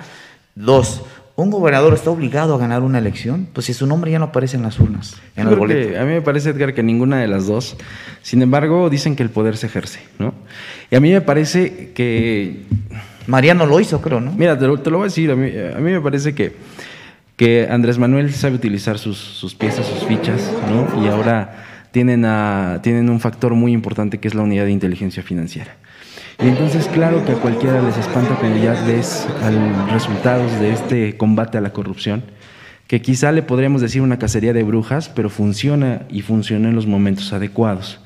Dos, 0.53 1.03
¿Un 1.41 1.49
gobernador 1.49 1.93
está 1.93 2.11
obligado 2.11 2.53
a 2.53 2.57
ganar 2.57 2.83
una 2.83 2.99
elección? 2.99 3.47
Pues 3.51 3.65
si 3.65 3.73
su 3.73 3.87
nombre 3.87 4.11
ya 4.11 4.19
no 4.19 4.25
aparece 4.25 4.57
en 4.57 4.63
las 4.63 4.79
urnas, 4.79 5.15
en 5.35 5.45
los 5.45 5.57
boletos. 5.57 5.97
a 5.97 6.03
mí 6.03 6.11
me 6.11 6.21
parece, 6.21 6.49
Edgar, 6.51 6.73
que 6.73 6.83
ninguna 6.83 7.19
de 7.19 7.27
las 7.27 7.47
dos. 7.47 7.77
Sin 8.21 8.41
embargo, 8.41 8.89
dicen 8.89 9.15
que 9.15 9.23
el 9.23 9.29
poder 9.29 9.57
se 9.57 9.65
ejerce, 9.65 10.01
¿no? 10.19 10.35
Y 10.91 10.95
a 10.95 10.99
mí 10.99 11.11
me 11.11 11.21
parece 11.21 11.93
que... 11.93 12.65
Mariano 13.27 13.65
lo 13.65 13.79
hizo, 13.79 14.01
creo, 14.01 14.19
¿no? 14.19 14.31
Mira, 14.33 14.57
te 14.59 14.67
lo, 14.67 14.79
te 14.79 14.91
lo 14.91 14.97
voy 14.97 15.05
a 15.05 15.07
decir. 15.07 15.31
A 15.31 15.35
mí, 15.35 15.49
a 15.49 15.79
mí, 15.79 15.91
me 15.91 16.01
parece 16.01 16.35
que, 16.35 16.55
que 17.41 17.67
Andrés 17.71 17.97
Manuel 17.97 18.31
sabe 18.31 18.53
utilizar 18.53 18.99
sus, 18.99 19.17
sus 19.17 19.55
piezas, 19.55 19.87
sus 19.87 20.05
fichas, 20.05 20.53
¿no? 20.69 21.03
Y 21.03 21.07
ahora 21.07 21.87
tienen, 21.89 22.23
a, 22.23 22.81
tienen 22.83 23.09
un 23.09 23.19
factor 23.19 23.55
muy 23.55 23.71
importante 23.71 24.19
que 24.19 24.27
es 24.27 24.35
la 24.35 24.43
unidad 24.43 24.65
de 24.65 24.71
inteligencia 24.71 25.23
financiera. 25.23 25.75
Y 26.39 26.49
entonces, 26.49 26.85
claro 26.85 27.25
que 27.25 27.31
a 27.31 27.35
cualquiera 27.37 27.81
les 27.81 27.97
espanta 27.97 28.35
cuando 28.35 28.63
ya 28.63 28.73
ves 28.85 29.27
resultados 29.91 30.51
de 30.59 30.71
este 30.71 31.17
combate 31.17 31.57
a 31.57 31.61
la 31.61 31.73
corrupción, 31.73 32.21
que 32.85 33.01
quizá 33.01 33.31
le 33.31 33.41
podríamos 33.41 33.81
decir 33.81 34.03
una 34.03 34.19
cacería 34.19 34.53
de 34.53 34.61
brujas, 34.61 35.09
pero 35.09 35.31
funciona 35.31 36.03
y 36.11 36.21
funciona 36.21 36.69
en 36.69 36.75
los 36.75 36.85
momentos 36.85 37.33
adecuados. 37.33 38.01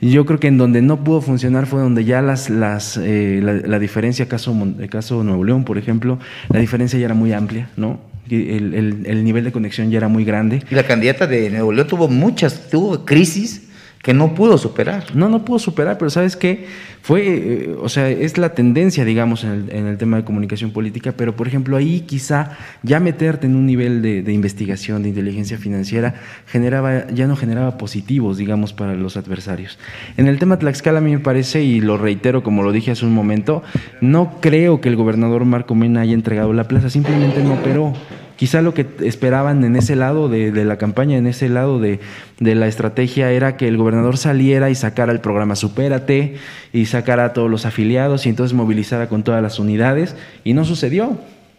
Y 0.00 0.10
yo 0.10 0.24
creo 0.26 0.38
que 0.38 0.46
en 0.46 0.58
donde 0.58 0.80
no 0.80 1.02
pudo 1.02 1.22
funcionar 1.22 1.66
fue 1.66 1.80
donde 1.80 2.04
ya 2.04 2.22
las, 2.22 2.50
las, 2.50 3.00
eh, 3.02 3.40
la, 3.42 3.54
la, 3.54 3.80
diferencia, 3.80 4.28
caso, 4.28 4.54
caso 4.88 5.24
Nuevo 5.24 5.42
León, 5.42 5.64
por 5.64 5.76
ejemplo, 5.76 6.20
la 6.50 6.60
diferencia 6.60 7.00
ya 7.00 7.06
era 7.06 7.14
muy 7.14 7.32
amplia, 7.32 7.68
¿no? 7.76 8.14
El, 8.30 8.74
el, 8.74 9.02
el 9.06 9.24
nivel 9.24 9.44
de 9.44 9.52
conexión 9.52 9.90
ya 9.90 9.98
era 9.98 10.08
muy 10.08 10.24
grande. 10.24 10.62
Y 10.70 10.74
la 10.74 10.84
candidata 10.84 11.26
de 11.26 11.50
Nuevo 11.50 11.72
León 11.72 11.86
tuvo 11.86 12.08
muchas, 12.08 12.68
tuvo 12.70 13.04
crisis 13.04 13.62
que 14.06 14.14
no 14.14 14.36
pudo 14.36 14.56
superar. 14.56 15.16
No, 15.16 15.28
no 15.28 15.44
pudo 15.44 15.58
superar, 15.58 15.98
pero 15.98 16.10
¿sabes 16.10 16.36
qué? 16.36 16.66
Fue, 17.02 17.26
eh, 17.26 17.76
o 17.82 17.88
sea, 17.88 18.08
es 18.08 18.38
la 18.38 18.54
tendencia, 18.54 19.04
digamos, 19.04 19.42
en 19.42 19.50
el, 19.50 19.70
en 19.72 19.88
el, 19.88 19.98
tema 19.98 20.16
de 20.16 20.22
comunicación 20.22 20.70
política, 20.70 21.12
pero 21.16 21.34
por 21.34 21.48
ejemplo 21.48 21.76
ahí 21.76 22.02
quizá 22.02 22.56
ya 22.84 23.00
meterte 23.00 23.48
en 23.48 23.56
un 23.56 23.66
nivel 23.66 24.02
de, 24.02 24.32
investigación, 24.32 25.02
de 25.02 25.08
inteligencia 25.08 25.58
financiera, 25.58 26.14
generaba, 26.46 27.08
ya 27.08 27.26
no 27.26 27.34
generaba 27.34 27.78
positivos, 27.78 28.38
digamos, 28.38 28.72
para 28.72 28.94
los 28.94 29.16
adversarios. 29.16 29.76
En 30.16 30.28
el 30.28 30.38
tema 30.38 30.60
Tlaxcala 30.60 30.98
a 30.98 31.02
mí 31.02 31.10
me 31.10 31.18
parece, 31.18 31.64
y 31.64 31.80
lo 31.80 31.98
reitero 31.98 32.44
como 32.44 32.62
lo 32.62 32.70
dije 32.70 32.92
hace 32.92 33.06
un 33.06 33.12
momento, 33.12 33.64
no 34.00 34.38
creo 34.40 34.80
que 34.80 34.88
el 34.88 34.94
gobernador 34.94 35.44
Marco 35.46 35.74
Mena 35.74 36.02
haya 36.02 36.14
entregado 36.14 36.52
la 36.52 36.68
plaza, 36.68 36.90
simplemente 36.90 37.42
no 37.42 37.54
operó 37.54 37.92
quizá 38.36 38.62
lo 38.62 38.74
que 38.74 38.86
esperaban 39.00 39.64
en 39.64 39.76
ese 39.76 39.96
lado 39.96 40.28
de, 40.28 40.52
la 40.64 40.76
campaña, 40.76 41.16
en 41.16 41.26
ese 41.26 41.48
lado 41.48 41.80
de, 41.80 41.98
la 42.38 42.68
estrategia, 42.68 43.32
era 43.32 43.56
que 43.56 43.66
el 43.66 43.76
gobernador 43.76 44.18
saliera 44.18 44.70
y 44.70 44.74
sacara 44.74 45.12
el 45.12 45.20
programa 45.20 45.56
Supérate 45.56 46.36
y 46.72 46.86
sacara 46.86 47.26
a 47.26 47.32
todos 47.32 47.50
los 47.50 47.66
afiliados 47.66 48.26
y 48.26 48.28
entonces 48.28 48.54
movilizara 48.54 49.08
con 49.08 49.22
todas 49.22 49.42
las 49.42 49.58
unidades 49.58 50.14
y 50.44 50.52
no 50.52 50.64
sucedió. 50.64 51.18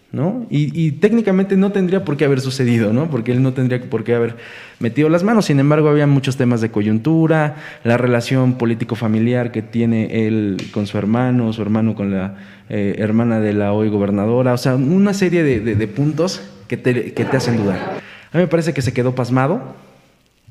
¿no? 0.10 0.46
Y, 0.50 0.72
y, 0.74 0.92
técnicamente 0.92 1.58
no 1.58 1.74
tendría 1.74 2.06
por 2.06 2.16
qué 2.16 2.24
haber 2.24 2.40
sucedido, 2.40 2.94
¿no? 2.94 3.10
Porque 3.10 3.34
él 3.34 3.44
no 3.44 3.52
tendría 3.52 3.82
por 3.82 4.06
qué 4.06 4.16
haber 4.16 4.38
metido 4.80 5.10
las 5.10 5.24
manos. 5.24 5.46
Sin 5.46 5.60
embargo, 5.60 5.90
había 5.90 6.08
muchos 6.08 6.38
temas 6.38 6.62
de 6.62 6.72
coyuntura, 6.72 7.58
la 7.84 7.98
relación 7.98 8.54
político-familiar 8.54 9.52
que 9.52 9.62
tiene 9.62 10.26
él 10.26 10.70
con 10.72 10.88
su 10.88 10.98
hermano, 10.98 11.52
su 11.52 11.62
hermano 11.62 11.94
con 11.94 12.12
la 12.12 12.38
eh, 12.70 12.96
hermana 13.00 13.42
de 13.42 13.52
la 13.52 13.74
hoy 13.74 13.90
gobernadora, 13.90 14.54
o 14.54 14.58
sea, 14.58 14.76
una 14.76 15.14
serie 15.14 15.44
de 15.44 15.88
puntos 15.90 16.42
que 16.68 16.78
te, 16.78 16.94
te 16.94 17.38
hacen 17.38 17.58
dudar. 17.58 18.00
A 18.32 18.38
mí 18.38 18.44
me 18.44 18.48
parece 18.48 18.74
que 18.74 18.82
se 18.82 18.94
quedó 18.94 19.16
pasmado, 19.16 19.76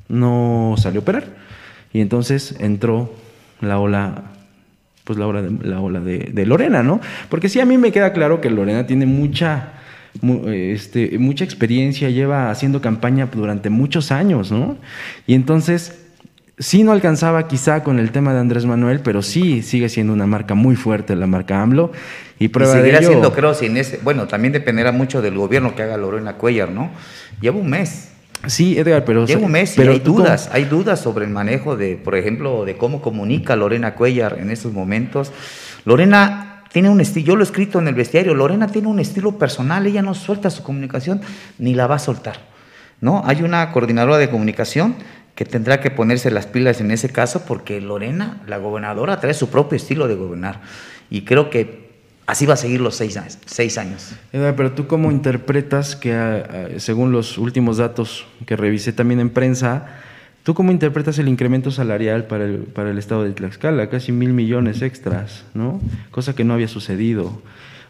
no 0.09 0.75
salió 0.77 0.99
a 0.99 1.03
operar, 1.03 1.25
y 1.93 2.01
entonces 2.01 2.55
entró 2.59 3.13
la 3.61 3.79
ola 3.79 4.23
pues 5.03 5.17
la 5.17 5.25
ola 5.25 5.41
de, 5.41 5.51
la 5.65 5.79
ola 5.79 6.01
de, 6.01 6.45
Lorena, 6.45 6.83
¿no? 6.83 6.99
Porque 7.29 7.47
sí, 7.47 7.61
a 7.61 7.65
mí 7.65 7.77
me 7.77 7.93
queda 7.93 8.11
claro 8.11 8.41
que 8.41 8.49
Lorena 8.49 8.85
tiene 8.85 9.05
mucha, 9.05 9.71
este, 10.47 11.17
mucha 11.17 11.45
experiencia, 11.45 12.09
lleva 12.09 12.51
haciendo 12.51 12.81
campaña 12.81 13.29
durante 13.33 13.69
muchos 13.69 14.11
años, 14.11 14.51
¿no? 14.51 14.75
Y 15.25 15.33
entonces, 15.33 16.06
sí 16.59 16.83
no 16.83 16.91
alcanzaba 16.91 17.47
quizá 17.47 17.83
con 17.83 17.99
el 17.99 18.11
tema 18.11 18.33
de 18.33 18.39
Andrés 18.39 18.65
Manuel, 18.65 18.99
pero 19.01 19.21
sí 19.21 19.61
sigue 19.61 19.89
siendo 19.89 20.13
una 20.13 20.25
marca 20.25 20.55
muy 20.55 20.75
fuerte, 20.75 21.15
la 21.15 21.27
marca 21.27 21.61
AMLO. 21.61 21.91
Y, 22.39 22.49
prueba 22.49 22.73
y 22.73 22.77
seguirá 22.77 22.99
de 22.99 23.05
ello, 23.05 23.11
siendo, 23.13 23.33
creo, 23.33 23.53
sin 23.53 23.77
ese, 23.77 23.99
bueno, 24.03 24.27
también 24.27 24.53
dependerá 24.53 24.91
mucho 24.91 25.21
del 25.21 25.35
gobierno 25.35 25.75
que 25.75 25.83
haga 25.83 25.97
Lorena 25.97 26.33
Cuellar, 26.33 26.69
¿no? 26.69 26.91
Lleva 27.41 27.57
un 27.57 27.69
mes. 27.69 28.09
Sí, 28.45 28.77
Edgar, 28.77 29.05
pero... 29.05 29.25
Lleva 29.25 29.45
un 29.45 29.51
mes 29.51 29.73
pero 29.75 29.91
hay 29.91 29.99
dudas, 29.99 30.43
cómo? 30.43 30.55
hay 30.55 30.65
dudas 30.65 30.99
sobre 30.99 31.25
el 31.25 31.31
manejo 31.31 31.75
de, 31.75 31.95
por 31.95 32.15
ejemplo, 32.15 32.65
de 32.65 32.77
cómo 32.77 33.01
comunica 33.01 33.55
Lorena 33.55 33.95
Cuellar 33.95 34.37
en 34.39 34.51
estos 34.51 34.73
momentos. 34.73 35.31
Lorena 35.85 36.63
tiene 36.71 36.89
un 36.89 37.01
estilo, 37.01 37.27
yo 37.27 37.35
lo 37.35 37.41
he 37.41 37.45
escrito 37.45 37.79
en 37.79 37.87
el 37.87 37.95
bestiario, 37.95 38.35
Lorena 38.35 38.67
tiene 38.67 38.87
un 38.87 38.99
estilo 38.99 39.39
personal, 39.39 39.87
ella 39.87 40.01
no 40.01 40.13
suelta 40.13 40.49
su 40.49 40.61
comunicación 40.61 41.21
ni 41.57 41.73
la 41.73 41.87
va 41.87 41.95
a 41.95 41.99
soltar, 41.99 42.35
¿no? 43.01 43.23
Hay 43.25 43.41
una 43.41 43.71
coordinadora 43.71 44.17
de 44.17 44.29
comunicación 44.29 44.95
que 45.37 45.45
tendrá 45.45 45.79
que 45.79 45.89
ponerse 45.89 46.31
las 46.31 46.47
pilas 46.47 46.81
en 46.81 46.91
ese 46.91 47.09
caso 47.09 47.45
porque 47.45 47.79
Lorena, 47.79 48.41
la 48.47 48.57
gobernadora, 48.57 49.21
trae 49.21 49.33
su 49.33 49.49
propio 49.49 49.77
estilo 49.77 50.09
de 50.09 50.15
gobernar 50.15 50.61
y 51.09 51.21
creo 51.21 51.49
que 51.49 51.87
Así 52.27 52.45
va 52.45 52.55
a 52.55 52.57
seguir 52.57 52.81
los 52.81 52.95
seis. 52.95 53.17
Seis 53.45 53.77
años. 53.77 54.13
Pero 54.33 54.73
tú 54.73 54.85
cómo 54.85 55.11
interpretas 55.11 55.95
que, 55.95 56.75
según 56.75 57.13
los 57.13 57.37
últimos 57.37 57.77
datos 57.77 58.27
que 58.45 58.57
revisé 58.57 58.91
también 58.91 59.21
en 59.21 59.29
prensa, 59.29 59.85
¿Tú 60.47 60.53
cómo 60.53 60.71
interpretas 60.71 61.19
el 61.19 61.27
incremento 61.27 61.71
salarial 61.71 62.23
para 62.23 62.45
el, 62.45 62.59
para 62.59 62.91
el 62.91 62.97
estado 62.97 63.25
de 63.25 63.33
Tlaxcala? 63.33 63.89
Casi 63.89 64.13
mil 64.13 64.31
millones 64.31 64.81
extras, 64.81 65.43
¿no? 65.53 65.81
Cosa 66.09 66.35
que 66.35 66.45
no 66.45 66.53
había 66.53 66.69
sucedido. 66.69 67.41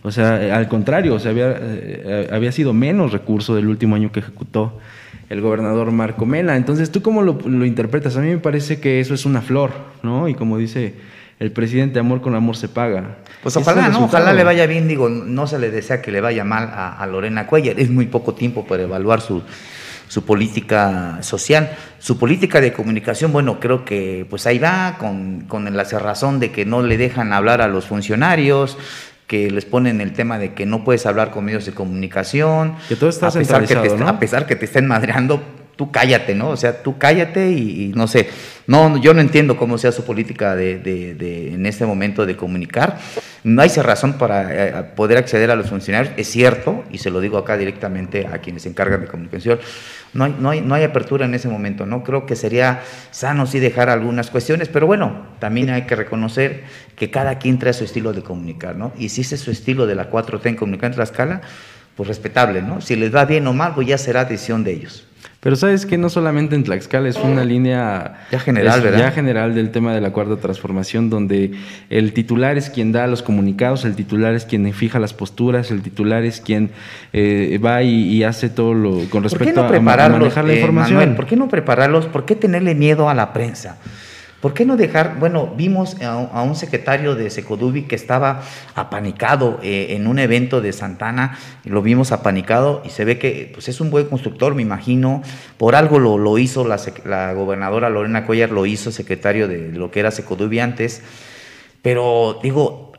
O 0.01 0.11
sea, 0.11 0.57
al 0.57 0.67
contrario, 0.67 1.13
o 1.13 1.19
sea, 1.19 1.29
había, 1.29 1.55
eh, 1.55 2.29
había 2.31 2.51
sido 2.51 2.73
menos 2.73 3.11
recurso 3.11 3.53
del 3.53 3.67
último 3.67 3.95
año 3.95 4.11
que 4.11 4.21
ejecutó 4.21 4.79
el 5.29 5.41
gobernador 5.41 5.91
Marco 5.91 6.25
Mena. 6.25 6.55
Entonces, 6.55 6.91
¿tú 6.91 7.01
cómo 7.01 7.21
lo, 7.21 7.39
lo, 7.45 7.65
interpretas? 7.65 8.17
A 8.17 8.21
mí 8.21 8.29
me 8.29 8.37
parece 8.37 8.79
que 8.79 8.99
eso 8.99 9.13
es 9.13 9.25
una 9.25 9.41
flor, 9.41 9.71
¿no? 10.03 10.27
Y 10.27 10.35
como 10.35 10.57
dice 10.57 10.95
el 11.39 11.51
presidente, 11.51 11.99
amor 11.99 12.21
con 12.21 12.33
amor 12.35 12.55
se 12.55 12.67
paga. 12.67 13.17
Pues 13.43 13.55
ojalá, 13.57 13.89
¿no? 13.89 14.05
Ojalá 14.05 14.33
le 14.33 14.43
vaya 14.43 14.65
bien, 14.65 14.87
digo, 14.87 15.09
no 15.09 15.45
se 15.47 15.59
le 15.59 15.69
desea 15.69 16.01
que 16.01 16.11
le 16.11 16.21
vaya 16.21 16.43
mal 16.43 16.63
a, 16.73 16.97
a 16.97 17.07
Lorena 17.07 17.45
Cuellar, 17.47 17.79
es 17.79 17.89
muy 17.89 18.07
poco 18.07 18.33
tiempo 18.33 18.65
para 18.65 18.83
evaluar 18.83 19.21
su, 19.21 19.43
su 20.07 20.23
política 20.23 21.19
social. 21.21 21.75
Su 21.99 22.17
política 22.17 22.61
de 22.61 22.73
comunicación, 22.73 23.31
bueno, 23.33 23.59
creo 23.59 23.83
que 23.83 24.25
pues 24.29 24.47
ahí 24.47 24.59
va, 24.59 24.95
con, 24.97 25.41
con 25.47 25.75
la 25.75 25.85
cerrazón 25.85 26.39
de 26.39 26.51
que 26.51 26.65
no 26.65 26.81
le 26.81 26.97
dejan 26.97 27.33
hablar 27.33 27.61
a 27.61 27.67
los 27.67 27.85
funcionarios, 27.85 28.77
que 29.27 29.51
les 29.51 29.65
ponen 29.65 29.99
el 29.99 30.13
tema 30.13 30.39
de 30.39 30.53
que 30.53 30.65
no 30.65 30.83
puedes 30.83 31.05
hablar 31.05 31.31
con 31.31 31.45
medios 31.45 31.65
de 31.65 31.73
comunicación. 31.73 32.75
Que 32.87 32.95
todo 32.95 33.09
está 33.09 33.27
a 33.27 33.31
pesar 33.31 33.65
que 33.65 33.75
te, 33.75 33.97
¿no? 33.97 34.07
A 34.07 34.19
pesar 34.19 34.47
que 34.47 34.55
te 34.55 34.65
estén 34.65 34.87
madreando, 34.87 35.43
tú 35.75 35.91
cállate, 35.91 36.33
¿no? 36.33 36.49
O 36.49 36.57
sea, 36.57 36.81
tú 36.81 36.97
cállate 36.97 37.51
y, 37.51 37.83
y 37.83 37.87
no 37.89 38.07
sé. 38.07 38.29
No, 38.65 38.97
yo 38.97 39.13
no 39.13 39.21
entiendo 39.21 39.57
cómo 39.57 39.77
sea 39.77 39.91
su 39.91 40.05
política 40.05 40.55
de, 40.55 40.79
de, 40.79 41.13
de, 41.13 41.53
en 41.53 41.65
este 41.65 41.85
momento 41.85 42.25
de 42.25 42.35
comunicar. 42.37 42.97
No 43.43 43.61
hay 43.61 43.69
razón 43.69 44.13
para 44.13 44.47
eh, 44.49 44.83
poder 44.95 45.17
acceder 45.17 45.51
a 45.51 45.55
los 45.55 45.69
funcionarios. 45.69 46.13
Es 46.17 46.27
cierto, 46.27 46.83
y 46.91 46.97
se 46.97 47.11
lo 47.11 47.21
digo 47.21 47.37
acá 47.37 47.57
directamente 47.57 48.27
a 48.27 48.39
quienes 48.39 48.63
se 48.63 48.69
encargan 48.69 49.01
de 49.01 49.07
comunicación, 49.07 49.59
no 50.13 50.25
hay, 50.25 50.35
no 50.39 50.49
hay, 50.49 50.61
no 50.61 50.75
hay 50.75 50.83
apertura 50.83 51.25
en 51.25 51.33
ese 51.33 51.47
momento, 51.49 51.85
¿no? 51.85 52.03
Creo 52.03 52.25
que 52.25 52.35
sería 52.35 52.81
sano 53.11 53.45
sí 53.45 53.59
dejar 53.59 53.89
algunas 53.89 54.29
cuestiones, 54.29 54.69
pero 54.69 54.87
bueno, 54.87 55.27
también 55.39 55.69
hay 55.69 55.83
que 55.83 55.95
reconocer 55.95 56.63
que 56.95 57.11
cada 57.11 57.37
quien 57.39 57.59
trae 57.59 57.73
su 57.73 57.83
estilo 57.83 58.13
de 58.13 58.21
comunicar, 58.21 58.75
¿no? 58.75 58.93
Y 58.97 59.09
si 59.09 59.21
ese 59.21 59.35
es 59.35 59.41
su 59.41 59.51
estilo 59.51 59.85
de 59.85 59.95
la 59.95 60.09
4T 60.09 60.45
en 60.45 60.55
comunicar 60.55 60.91
en 60.91 60.95
Tlaxcala, 60.95 61.41
pues 61.95 62.07
respetable, 62.07 62.61
¿no? 62.61 62.79
Si 62.81 62.95
les 62.95 63.13
va 63.13 63.25
bien 63.25 63.47
o 63.47 63.53
mal, 63.53 63.73
pues 63.73 63.87
ya 63.87 63.97
será 63.97 64.25
decisión 64.25 64.63
de 64.63 64.73
ellos. 64.73 65.06
Pero 65.47 65.55
sabes 65.55 65.85
que 65.85 65.97
no 65.97 66.09
solamente 66.09 66.57
en 66.57 66.65
Tlaxcala, 66.65 67.07
es 67.07 67.15
una 67.15 67.45
línea 67.45 68.25
ya 68.33 68.37
general, 68.37 68.81
¿verdad? 68.81 68.99
ya 68.99 69.11
general 69.11 69.55
del 69.55 69.71
tema 69.71 69.95
de 69.95 70.01
la 70.01 70.11
cuarta 70.11 70.35
transformación, 70.35 71.09
donde 71.09 71.51
el 71.89 72.11
titular 72.11 72.57
es 72.57 72.69
quien 72.69 72.91
da 72.91 73.07
los 73.07 73.23
comunicados, 73.23 73.85
el 73.85 73.95
titular 73.95 74.33
es 74.33 74.43
quien 74.43 74.73
fija 74.73 74.99
las 74.99 75.13
posturas, 75.13 75.71
el 75.71 75.83
titular 75.83 76.25
es 76.25 76.41
quien 76.41 76.71
eh, 77.13 77.61
va 77.65 77.81
y, 77.81 78.09
y, 78.09 78.23
hace 78.23 78.49
todo 78.49 78.73
lo 78.73 79.09
con 79.09 79.23
respecto 79.23 79.37
¿Por 79.37 79.71
qué 79.71 79.79
no 79.79 79.89
a, 79.89 80.05
a, 80.05 80.09
manejar 80.09 80.43
la 80.43 80.51
eh, 80.51 80.57
información. 80.57 80.99
Manuel, 80.99 81.15
¿Por 81.15 81.25
qué 81.27 81.37
no 81.37 81.47
prepararlos? 81.47 82.07
¿Por 82.07 82.25
qué 82.25 82.35
tenerle 82.35 82.75
miedo 82.75 83.09
a 83.09 83.13
la 83.13 83.31
prensa? 83.31 83.77
¿Por 84.41 84.53
qué 84.53 84.65
no 84.65 84.77
dejar? 84.77 85.17
Bueno, 85.19 85.51
vimos 85.57 85.99
a, 85.99 86.43
un 86.43 86.55
secretario 86.55 87.15
de 87.15 87.31
Secodubi 87.31 87.83
que 87.83 87.95
estaba 87.95 88.43
apanicado 88.75 89.59
eh, 89.63 89.87
en 89.91 90.05
un 90.05 90.19
evento 90.19 90.61
de 90.61 90.73
Santana, 90.73 91.39
lo 91.63 91.81
vimos 91.81 92.11
apanicado 92.11 92.83
y 92.85 92.89
se 92.89 93.03
ve 93.03 93.17
que 93.17 93.49
pues, 93.51 93.67
es 93.67 93.81
un 93.81 93.89
buen 93.89 94.05
constructor, 94.05 94.53
me 94.53 94.61
imagino. 94.61 95.23
Por 95.57 95.75
algo 95.75 95.97
lo, 95.97 96.19
lo 96.19 96.37
hizo 96.37 96.67
la, 96.67 97.33
gobernadora 97.33 97.89
Lorena 97.89 98.27
Cuellar, 98.27 98.51
lo 98.51 98.67
hizo 98.67 98.91
secretario 98.91 99.47
de 99.47 99.71
lo 99.71 99.89
que 99.89 100.01
era 100.01 100.11
Secodubi 100.11 100.59
antes. 100.59 101.01
Pero 101.81 102.39
digo, 102.43 102.91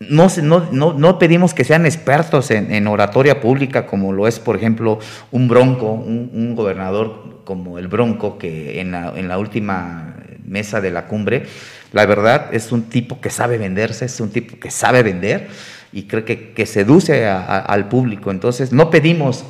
no, 0.00 0.28
no, 0.42 0.68
no, 0.72 0.94
no, 0.94 1.18
pedimos 1.18 1.52
que 1.52 1.64
sean 1.64 1.84
expertos 1.84 2.50
en, 2.50 2.72
en, 2.72 2.86
oratoria 2.86 3.42
pública, 3.42 3.86
como 3.86 4.12
lo 4.12 4.26
es, 4.26 4.38
por 4.38 4.56
ejemplo, 4.56 5.00
un 5.32 5.48
bronco, 5.48 5.92
un, 5.92 6.30
un 6.32 6.56
gobernador 6.56 7.42
como 7.44 7.78
el 7.78 7.88
bronco, 7.88 8.38
que 8.38 8.80
en 8.80 8.92
la, 8.92 9.12
en 9.16 9.28
la 9.28 9.38
última 9.38 10.15
mesa 10.46 10.80
de 10.80 10.90
la 10.90 11.06
cumbre, 11.06 11.46
la 11.92 12.06
verdad 12.06 12.48
es 12.52 12.72
un 12.72 12.84
tipo 12.84 13.20
que 13.20 13.30
sabe 13.30 13.58
venderse, 13.58 14.04
es 14.04 14.20
un 14.20 14.30
tipo 14.30 14.58
que 14.58 14.70
sabe 14.70 15.02
vender 15.02 15.48
y 15.92 16.04
creo 16.04 16.24
que, 16.24 16.52
que 16.52 16.66
seduce 16.66 17.26
a, 17.26 17.58
al 17.58 17.88
público. 17.88 18.30
Entonces, 18.30 18.72
no 18.72 18.90
pedimos 18.90 19.44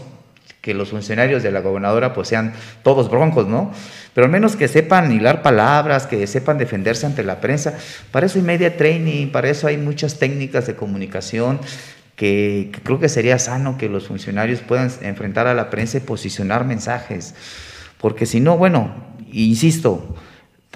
que 0.66 0.74
los 0.74 0.90
funcionarios 0.90 1.44
de 1.44 1.52
la 1.52 1.60
gobernadora 1.60 2.12
pues 2.12 2.26
sean 2.26 2.52
todos 2.82 3.08
broncos, 3.08 3.46
¿no? 3.46 3.70
Pero 4.14 4.24
al 4.24 4.32
menos 4.32 4.56
que 4.56 4.66
sepan 4.66 5.12
hilar 5.12 5.40
palabras, 5.40 6.08
que 6.08 6.26
sepan 6.26 6.58
defenderse 6.58 7.06
ante 7.06 7.22
la 7.22 7.40
prensa. 7.40 7.78
Para 8.10 8.26
eso 8.26 8.38
hay 8.38 8.44
media 8.44 8.76
training, 8.76 9.28
para 9.28 9.48
eso 9.48 9.68
hay 9.68 9.76
muchas 9.76 10.18
técnicas 10.18 10.66
de 10.66 10.74
comunicación 10.74 11.60
que 12.16 12.72
creo 12.82 12.98
que 12.98 13.08
sería 13.08 13.38
sano 13.38 13.78
que 13.78 13.88
los 13.88 14.08
funcionarios 14.08 14.60
puedan 14.60 14.90
enfrentar 15.02 15.46
a 15.46 15.54
la 15.54 15.70
prensa 15.70 15.98
y 15.98 16.00
posicionar 16.00 16.64
mensajes. 16.64 17.34
Porque 18.00 18.26
si 18.26 18.40
no, 18.40 18.56
bueno, 18.56 18.92
insisto, 19.30 20.16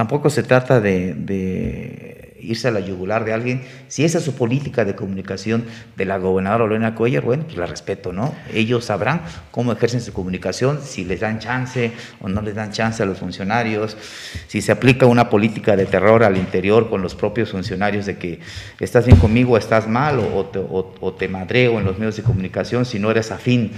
Tampoco 0.00 0.30
se 0.30 0.42
trata 0.42 0.80
de, 0.80 2.34
irse 2.40 2.68
a 2.68 2.70
la 2.70 2.80
yugular 2.80 3.26
de 3.26 3.34
alguien. 3.34 3.60
Si 3.88 4.02
esa 4.02 4.16
es 4.16 4.24
su 4.24 4.34
política 4.34 4.86
de 4.86 4.94
comunicación 4.94 5.66
de 5.94 6.06
la 6.06 6.16
gobernadora 6.16 6.64
Lorena 6.64 6.94
Cuellar, 6.94 7.22
bueno, 7.22 7.44
pues 7.44 7.58
la 7.58 7.66
respeto, 7.66 8.10
¿no? 8.10 8.34
Ellos 8.54 8.86
sabrán 8.86 9.20
cómo 9.50 9.72
ejercen 9.72 10.00
su 10.00 10.14
comunicación, 10.14 10.80
si 10.82 11.04
les 11.04 11.20
dan 11.20 11.38
chance 11.38 11.92
o 12.18 12.30
no 12.30 12.40
les 12.40 12.54
dan 12.54 12.72
chance 12.72 13.02
a 13.02 13.04
los 13.04 13.18
funcionarios, 13.18 13.98
si 14.46 14.62
se 14.62 14.72
aplica 14.72 15.04
una 15.04 15.28
política 15.28 15.76
de 15.76 15.84
terror 15.84 16.24
al 16.24 16.38
interior 16.38 16.88
con 16.88 17.02
los 17.02 17.14
propios 17.14 17.50
funcionarios 17.50 18.06
de 18.06 18.16
que 18.16 18.40
estás 18.78 19.04
bien 19.04 19.18
conmigo, 19.18 19.58
estás 19.58 19.86
mal, 19.86 20.18
o 20.18 20.46
te, 20.46 20.60
o, 20.60 20.94
o 20.98 21.12
te 21.12 21.28
madreo 21.28 21.78
en 21.78 21.84
los 21.84 21.98
medios 21.98 22.16
de 22.16 22.22
comunicación 22.22 22.86
si 22.86 22.98
no 22.98 23.10
eres 23.10 23.30
afín, 23.32 23.72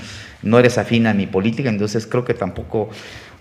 no 0.45 0.61
eres 0.61 0.79
afín 0.79 1.09
a 1.09 1.15
mi 1.15 1.27
política, 1.27 1.69
entonces 1.69 2.07
creo 2.07 2.25
que 2.25 2.35
tampoco 2.35 2.91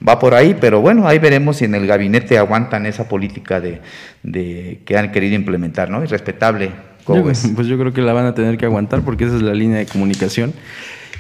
va 0.08 0.20
por 0.20 0.34
ahí, 0.34 0.56
pero 0.60 0.82
bueno, 0.82 1.08
ahí 1.08 1.20
veremos 1.20 1.58
si 1.58 1.66
en 1.66 1.76
el 1.76 1.88
gabinete 1.88 2.38
aguantan 2.38 2.86
esa 2.86 3.08
política 3.08 3.60
de, 3.60 3.82
de 4.24 4.82
que 4.86 4.98
han 4.98 5.12
querido 5.12 5.36
implementar, 5.36 5.90
¿no? 5.90 6.04
Y 6.04 6.08
respetable. 6.08 6.72
Yo, 7.08 7.24
pues 7.56 7.68
yo 7.68 7.78
creo 7.78 7.94
que 7.94 8.02
la 8.02 8.14
van 8.14 8.26
a 8.26 8.34
tener 8.34 8.58
que 8.58 8.66
aguantar 8.66 9.02
porque 9.02 9.26
esa 9.26 9.36
es 9.36 9.42
la 9.42 9.54
línea 9.54 9.78
de 9.78 9.86
comunicación. 9.86 10.54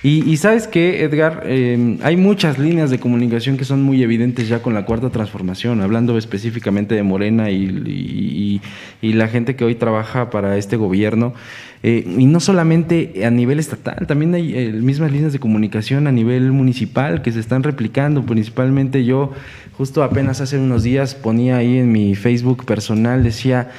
Y, 0.04 0.28
y 0.28 0.38
sabes 0.38 0.68
que, 0.68 1.04
Edgar, 1.04 1.44
eh, 1.46 1.98
hay 2.02 2.18
muchas 2.18 2.58
líneas 2.58 2.90
de 2.90 3.00
comunicación 3.00 3.56
que 3.56 3.66
son 3.66 3.84
muy 3.84 4.02
evidentes 4.02 4.48
ya 4.48 4.64
con 4.64 4.74
la 4.74 4.84
cuarta 4.84 5.12
transformación, 5.12 5.80
hablando 5.82 6.18
específicamente 6.18 6.96
de 6.96 7.04
Morena 7.04 7.52
y, 7.52 7.66
y, 7.86 8.62
y 9.08 9.14
la 9.14 9.28
gente 9.28 9.56
que 9.56 9.64
hoy 9.64 9.76
trabaja 9.76 10.32
para 10.32 10.58
este 10.58 10.76
gobierno. 10.76 11.36
Eh, 11.84 12.06
y 12.18 12.26
no 12.28 12.40
solamente 12.40 13.26
a 13.26 13.32
nivel 13.32 13.60
estatal, 13.60 14.06
también 14.06 14.36
hay 14.36 14.56
eh, 14.56 14.72
mismas 14.72 15.12
líneas 15.12 15.34
de 15.34 15.40
comunicación 15.40 16.06
a 16.06 16.12
nivel 16.12 16.52
municipal 16.52 17.22
que 17.24 17.32
se 17.32 17.40
están 17.40 17.64
replicando. 17.64 18.24
Principalmente 18.24 19.04
yo, 19.04 19.32
justo 19.78 20.04
apenas 20.04 20.42
hace 20.42 20.60
unos 20.60 20.84
días, 20.84 21.16
ponía 21.16 21.58
ahí 21.58 21.80
en 21.80 21.92
mi 21.92 22.14
Facebook 22.16 22.66
personal, 22.66 23.24
decía, 23.24 23.72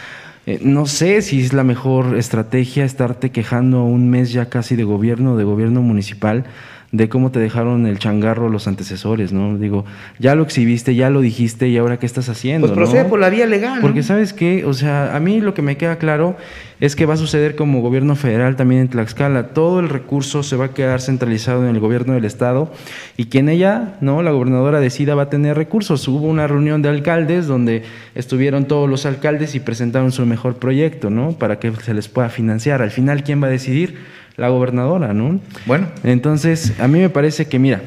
eh, 0.47 0.59
no 0.63 0.87
sé 0.87 1.23
si 1.23 1.41
es 1.41 1.53
la 1.53 1.63
mejor 1.63 2.19
estrategia 2.19 2.85
estarte 2.85 3.31
quejando 3.31 3.85
un 3.85 4.11
mes 4.11 4.33
ya 4.33 4.47
casi 4.47 4.75
de 4.75 4.83
gobierno, 4.83 5.37
de 5.37 5.45
gobierno 5.45 5.83
municipal, 5.83 6.45
de 6.93 7.09
cómo 7.09 7.31
te 7.31 7.41
dejaron 7.41 7.87
el 7.87 7.99
changarro 7.99 8.51
los 8.51 8.69
antecesores, 8.69 9.33
¿no? 9.33 9.57
Digo, 9.57 9.87
ya 10.19 10.35
lo 10.35 10.43
exhibiste, 10.43 10.95
ya 10.95 11.09
lo 11.09 11.23
dijiste 11.23 11.69
y 11.69 11.79
ahora 11.79 11.99
qué 11.99 12.05
estás 12.05 12.29
haciendo. 12.29 12.67
Pues 12.67 12.77
procede 12.77 13.05
¿no? 13.05 13.09
por 13.09 13.19
la 13.19 13.31
vía 13.31 13.47
legal. 13.47 13.81
Porque 13.81 14.01
¿no? 14.01 14.05
sabes 14.05 14.35
qué, 14.35 14.67
o 14.67 14.75
sea, 14.75 15.17
a 15.17 15.19
mí 15.19 15.41
lo 15.41 15.55
que 15.55 15.63
me 15.63 15.79
queda 15.79 15.97
claro 15.97 16.37
es 16.81 16.95
que 16.95 17.07
va 17.07 17.15
a 17.15 17.17
suceder 17.17 17.57
como 17.57 17.81
gobierno 17.81 18.15
federal 18.15 18.57
también 18.57 18.83
en 18.83 18.89
Tlaxcala. 18.89 19.55
Todo 19.55 19.81
el 19.81 19.89
recurso 19.89 20.43
se 20.43 20.55
va 20.57 20.67
a 20.67 20.75
quedar 20.75 21.01
centralizado 21.01 21.63
en 21.63 21.75
el 21.75 21.81
gobierno 21.81 22.13
del 22.13 22.27
estado 22.27 22.71
y 23.17 23.27
quien 23.27 23.49
ella, 23.49 23.97
no, 24.03 24.23
la 24.23 24.31
gobernadora 24.31 24.79
decida 24.79 25.15
va 25.15 25.23
a 25.23 25.31
tener 25.31 25.57
recursos. 25.57 26.07
Hubo 26.09 26.27
una 26.27 26.47
reunión 26.47 26.83
de 26.83 26.91
alcaldes 26.91 27.47
donde 27.47 27.85
estuvieron 28.15 28.67
todos 28.67 28.91
los 28.91 29.07
alcaldes 29.07 29.55
y 29.55 29.61
presentaron 29.61 30.13
su 30.13 30.27
mejor 30.27 30.57
proyecto, 30.57 31.09
¿no? 31.09 31.33
Para 31.33 31.59
que 31.59 31.73
se 31.73 31.95
les 31.95 32.09
pueda 32.09 32.29
financiar. 32.29 32.83
Al 32.83 32.91
final, 32.91 33.23
¿quién 33.23 33.43
va 33.43 33.47
a 33.47 33.51
decidir? 33.51 33.97
La 34.37 34.49
gobernadora, 34.49 35.13
¿no? 35.13 35.41
Bueno. 35.67 35.89
Entonces, 36.05 36.75
a 36.81 36.89
mí 36.89 36.99
me 36.99 37.11
parece 37.11 37.47
que, 37.47 37.59
mira, 37.59 37.83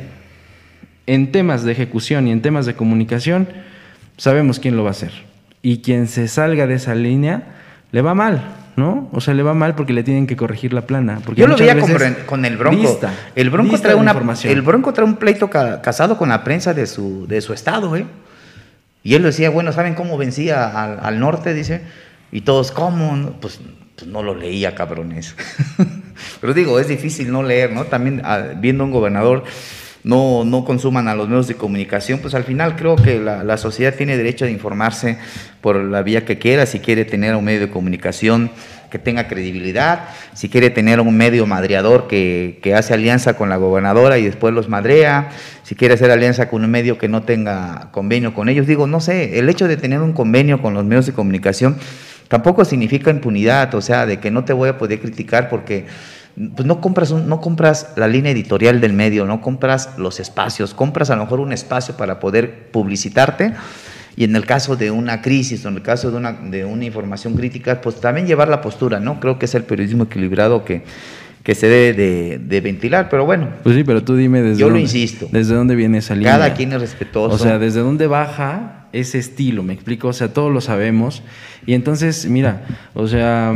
en 1.08 1.32
temas 1.32 1.64
de 1.64 1.72
ejecución 1.72 2.28
y 2.28 2.32
en 2.32 2.42
temas 2.42 2.66
de 2.66 2.76
comunicación, 2.76 3.48
sabemos 4.18 4.60
quién 4.60 4.76
lo 4.76 4.84
va 4.84 4.90
a 4.90 4.92
hacer. 4.92 5.12
Y 5.62 5.80
quien 5.80 6.08
se 6.08 6.28
salga 6.28 6.68
de 6.68 6.76
esa 6.76 6.94
línea, 6.94 7.44
le 7.92 8.02
va 8.02 8.14
mal, 8.14 8.44
¿no? 8.76 9.10
O 9.12 9.22
sea, 9.22 9.34
le 9.34 9.42
va 9.42 9.54
mal 9.54 9.76
porque 9.76 9.94
le 9.94 10.04
tienen 10.04 10.28
que 10.28 10.36
corregir 10.36 10.74
la 10.74 10.82
plana. 10.82 11.20
Porque 11.26 11.42
Yo 11.42 11.48
lo 11.48 11.58
veía 11.58 11.80
con, 11.80 11.92
con, 12.26 12.46
el 12.46 12.58
Bronco. 12.58 12.82
Lista, 12.82 13.12
el 13.36 13.50
Bronco 13.50 13.80
trae 13.80 13.96
una 13.96 14.16
el 14.44 14.62
Bronco 14.62 14.94
trae 14.94 15.06
un 15.06 15.16
pleito 15.16 15.50
ca 15.50 15.82
casado 15.82 16.18
con 16.18 16.30
la 16.30 16.44
prensa 16.44 16.74
de 16.74 16.86
su, 16.86 17.26
de 17.28 17.42
su 17.42 17.54
estado, 17.54 17.96
¿eh? 17.96 18.06
Y 19.04 19.14
él 19.14 19.24
decía, 19.24 19.52
bueno, 19.52 19.72
¿saben 19.72 19.94
cómo 19.94 20.18
vencía 20.18 20.68
al, 20.68 21.00
al 21.00 21.20
norte? 21.20 21.54
Dice, 21.54 21.82
y 22.32 22.42
todos, 22.42 22.72
¿cómo? 22.72 23.34
Pues, 23.40 23.60
pues 23.96 24.08
no 24.10 24.24
lo 24.24 24.34
leía, 24.34 24.74
cabrones. 24.76 25.36
Pero 26.42 26.54
digo, 26.54 26.80
es 26.80 26.88
difícil 26.88 27.32
no 27.32 27.44
leer, 27.44 27.72
¿no? 27.72 27.86
También 27.86 28.22
ah, 28.24 28.54
viendo 28.58 28.84
un 28.84 28.92
gobernador 28.92 29.44
no, 30.04 30.44
no 30.46 30.66
consuman 30.66 31.08
a 31.08 31.16
los 31.16 31.28
medios 31.28 31.48
de 31.48 31.56
comunicación, 31.56 32.20
pues 32.20 32.36
al 32.36 32.44
final 32.44 32.76
creo 32.76 32.96
que 32.96 33.20
la, 33.20 33.44
la 33.44 33.58
sociedad 33.58 33.96
tiene 33.96 34.18
derecho 34.18 34.46
de 34.46 34.52
informarse 34.52 35.18
por 35.62 35.78
la 35.78 36.04
vía 36.04 36.26
que 36.26 36.38
quiera, 36.38 36.68
si 36.68 36.80
quiere 36.80 37.06
tener 37.06 37.36
un 37.36 37.44
medio 37.44 37.62
de 37.62 37.70
comunicación 37.72 38.52
que 38.92 39.00
tenga 39.00 39.28
credibilidad, 39.28 40.10
si 40.34 40.48
quiere 40.48 40.70
tener 40.70 41.00
un 41.00 41.18
medio 41.18 41.48
madreador 41.48 42.08
que, 42.08 42.60
que, 42.62 42.76
hace 42.76 42.94
alianza 42.94 43.36
con 43.36 43.50
la 43.50 43.58
gobernadora 43.58 44.20
y 44.20 44.26
después 44.26 44.54
los 44.54 44.70
madrea, 44.70 45.32
si 45.64 45.76
quiere 45.76 45.96
hacer 45.96 46.12
alianza 46.12 46.50
con 46.50 46.64
un 46.64 46.70
medio 46.70 46.98
que 46.98 47.08
no 47.08 47.24
tenga 47.24 47.90
convenio 47.92 48.34
con 48.36 48.48
ellos. 48.48 48.68
Digo, 48.68 48.86
no 48.86 49.02
sé, 49.02 49.40
el 49.40 49.50
hecho 49.50 49.68
de 49.68 49.76
tener 49.76 50.02
un 50.02 50.14
convenio 50.14 50.62
con 50.62 50.76
los 50.76 50.86
medios 50.86 51.08
de 51.08 51.14
comunicación 51.14 51.78
tampoco 52.28 52.66
significa 52.66 53.12
impunidad, 53.12 53.74
o 53.76 53.82
sea, 53.82 54.06
de 54.06 54.20
que 54.20 54.32
no 54.32 54.46
te 54.46 54.54
voy 54.54 54.70
a 54.70 54.78
poder 54.78 55.00
criticar 55.00 55.50
porque 55.50 55.86
pues 56.56 56.66
no 56.66 56.82
compras, 56.82 57.12
un, 57.12 57.30
no 57.30 57.40
compras 57.40 57.94
la 57.96 58.08
línea 58.08 58.32
editorial 58.32 58.82
del 58.82 58.94
medio, 58.94 59.26
no 59.26 59.40
compras 59.40 59.92
los 59.98 60.20
espacios, 60.20 60.74
compras 60.74 61.10
a 61.10 61.16
lo 61.16 61.24
mejor 61.24 61.40
un 61.40 61.54
espacio 61.54 61.96
para 61.96 62.20
poder 62.20 62.72
publicitarte 62.72 63.54
y 64.18 64.24
en 64.26 64.36
el 64.36 64.46
caso 64.46 64.76
de 64.76 64.92
una 64.92 65.22
crisis 65.22 65.66
o 65.66 65.70
en 65.70 65.76
el 65.76 65.82
caso 65.82 66.12
de 66.12 66.18
una, 66.18 66.34
de 66.34 66.66
una 66.66 66.86
información 66.86 67.36
crítica, 67.36 67.82
pues 67.82 68.00
también 68.02 68.28
llevar 68.28 68.48
la 68.48 68.62
postura, 68.62 69.00
¿no? 69.00 69.20
Creo 69.20 69.40
que 69.40 69.46
es 69.46 69.56
el 69.56 69.64
periodismo 69.64 70.06
equilibrado 70.06 70.64
que, 70.64 70.84
que 71.44 71.54
se 71.54 71.68
debe 71.68 71.94
de, 71.94 72.38
de, 72.40 72.62
ventilar, 72.62 73.10
pero 73.10 73.26
bueno. 73.26 73.50
Pues 73.64 73.76
sí, 73.76 73.84
pero 73.84 74.04
tú 74.04 74.16
dime 74.16 74.42
desde 74.42 74.60
Yo 74.60 74.68
dónde, 74.68 74.80
lo 74.80 74.84
insisto. 74.84 75.28
¿Desde 75.32 75.54
dónde 75.54 75.76
viene 75.76 75.98
esa 75.98 76.16
línea? 76.16 76.32
Cada 76.32 76.54
quien 76.54 76.72
es 76.74 76.82
respetuoso. 76.82 77.36
O 77.36 77.38
sea, 77.38 77.60
desde 77.60 77.82
dónde 77.82 78.08
baja 78.08 78.85
ese 79.00 79.20
estilo, 79.20 79.64
me 79.64 79.74
explico, 79.74 80.08
o 80.08 80.14
sea, 80.14 80.34
todos 80.34 80.52
lo 80.52 80.62
sabemos. 80.62 81.22
Y 81.66 81.74
entonces, 81.74 82.28
mira, 82.28 82.66
o 82.94 83.08
sea, 83.08 83.54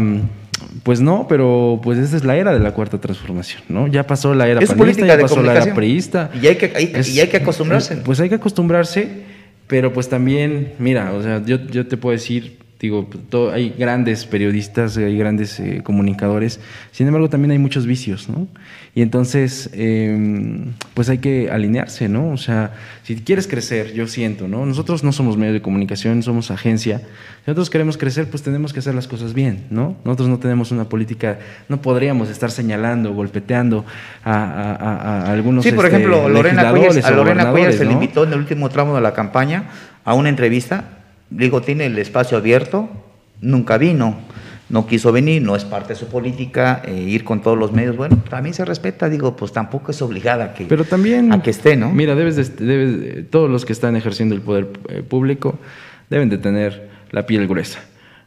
pues 0.84 1.02
no, 1.02 1.28
pero 1.28 1.80
pues 1.84 1.98
esta 1.98 2.18
es 2.18 2.24
la 2.24 2.36
era 2.36 2.54
de 2.54 2.60
la 2.60 2.74
cuarta 2.74 3.00
transformación, 3.00 3.64
¿no? 3.70 3.88
Ya 3.88 4.06
pasó 4.06 4.34
la 4.34 4.48
era 4.48 4.62
es 4.62 4.74
panista, 4.74 5.06
ya 5.06 5.20
pasó 5.20 5.42
la 5.42 5.56
era 5.56 5.74
priista. 5.74 6.30
Y 6.42 6.48
hay 6.48 6.56
que, 6.56 6.72
hay, 6.76 6.92
es, 6.94 7.10
y 7.10 7.20
hay 7.20 7.28
que 7.28 7.38
acostumbrarse. 7.38 7.98
Pues 7.98 8.20
hay 8.20 8.30
que 8.30 8.36
acostumbrarse, 8.36 9.24
pero 9.68 9.94
pues 9.94 10.10
también, 10.10 10.74
mira, 10.80 11.14
o 11.14 11.24
sea, 11.24 11.44
yo, 11.44 11.58
yo 11.68 11.88
te 11.88 11.98
puedo 11.98 12.14
decir, 12.14 12.59
digo, 12.80 13.10
todo, 13.30 13.52
hay 13.52 13.76
grandes 13.78 14.26
periodistas, 14.26 14.96
hay 14.98 15.18
grandes 15.18 15.60
eh, 15.60 15.82
comunicadores, 15.84 16.60
sin 16.92 17.08
embargo 17.08 17.30
también 17.30 17.52
hay 17.52 17.60
muchos 17.60 17.86
vicios, 17.86 18.30
¿no? 18.30 18.48
Y 18.96 19.02
entonces, 19.02 19.70
eh, 19.74 20.66
pues 20.94 21.10
hay 21.10 21.20
que 21.20 21.52
alinearse, 21.52 22.10
¿no? 22.10 22.32
O 22.32 22.38
sea, 22.38 22.74
si 23.04 23.16
quieres 23.18 23.48
crecer, 23.48 23.94
yo 23.94 24.08
siento, 24.08 24.48
¿no? 24.48 24.66
Nosotros 24.66 25.04
no 25.04 25.12
somos 25.12 25.38
medio 25.38 25.54
de 25.54 25.62
comunicación, 25.62 26.24
somos 26.24 26.52
agencia. 26.52 26.98
Si 27.00 27.06
nosotros 27.48 27.70
queremos 27.70 27.98
crecer, 27.98 28.30
pues 28.30 28.44
tenemos 28.44 28.74
que 28.74 28.80
hacer 28.80 28.96
las 28.96 29.08
cosas 29.08 29.34
bien, 29.34 29.66
¿no? 29.70 29.96
Nosotros 30.06 30.30
no 30.30 30.40
tenemos 30.40 30.72
una 30.72 30.86
política, 30.86 31.40
no 31.68 31.82
podríamos 31.82 32.30
estar 32.30 32.50
señalando, 32.50 33.14
golpeteando 33.14 33.86
a, 34.24 34.34
a, 34.34 34.76
a, 34.76 35.22
a 35.28 35.32
algunos. 35.32 35.64
Sí, 35.64 35.72
por 35.72 35.86
este, 35.86 35.98
ejemplo, 35.98 36.28
Lorena 36.28 36.72
Cuellar, 36.72 37.06
a 37.06 37.12
Lorena 37.12 37.52
Cuellar 37.52 37.74
se 37.74 37.86
le 37.86 37.94
invitó 37.94 38.24
en 38.24 38.34
el 38.34 38.40
último 38.40 38.70
tramo 38.70 38.96
de 38.96 39.02
la 39.02 39.14
campaña 39.14 39.66
a 40.04 40.14
una 40.14 40.30
entrevista. 40.30 40.99
Digo, 41.30 41.62
tiene 41.62 41.86
el 41.86 41.98
espacio 41.98 42.38
abierto, 42.38 42.90
nunca 43.42 43.78
vino 43.78 44.18
no 44.70 44.86
quiso 44.86 45.12
venir, 45.12 45.42
no 45.42 45.56
es 45.56 45.66
parte 45.66 45.90
de 45.90 46.00
su 46.00 46.08
política, 46.08 46.82
eh, 46.86 46.94
ir 46.94 47.24
con 47.24 47.42
todos 47.42 47.58
los 47.58 47.72
medios, 47.72 47.98
bueno, 47.98 48.18
también 48.30 48.54
se 48.54 48.64
respeta, 48.66 49.10
digo, 49.10 49.36
pues 49.36 49.52
tampoco 49.52 49.92
es 49.92 50.02
obligada 50.02 50.46
a 50.46 50.54
que, 50.54 50.66
Pero 50.66 50.86
también, 50.86 51.34
a 51.34 51.42
que 51.42 51.50
esté, 51.50 51.76
¿no? 51.76 51.92
Mira, 51.92 52.16
debes 52.16 52.36
de, 52.36 52.66
debes, 52.66 53.30
todos 53.32 53.50
los 53.50 53.66
que 53.66 53.74
están 53.74 53.96
ejerciendo 53.96 54.36
el 54.36 54.42
poder 54.42 54.68
eh, 54.90 55.02
público 55.02 55.58
deben 56.10 56.30
de 56.30 56.38
tener 56.38 56.90
la 57.12 57.26
piel 57.26 57.48
gruesa. 57.48 57.80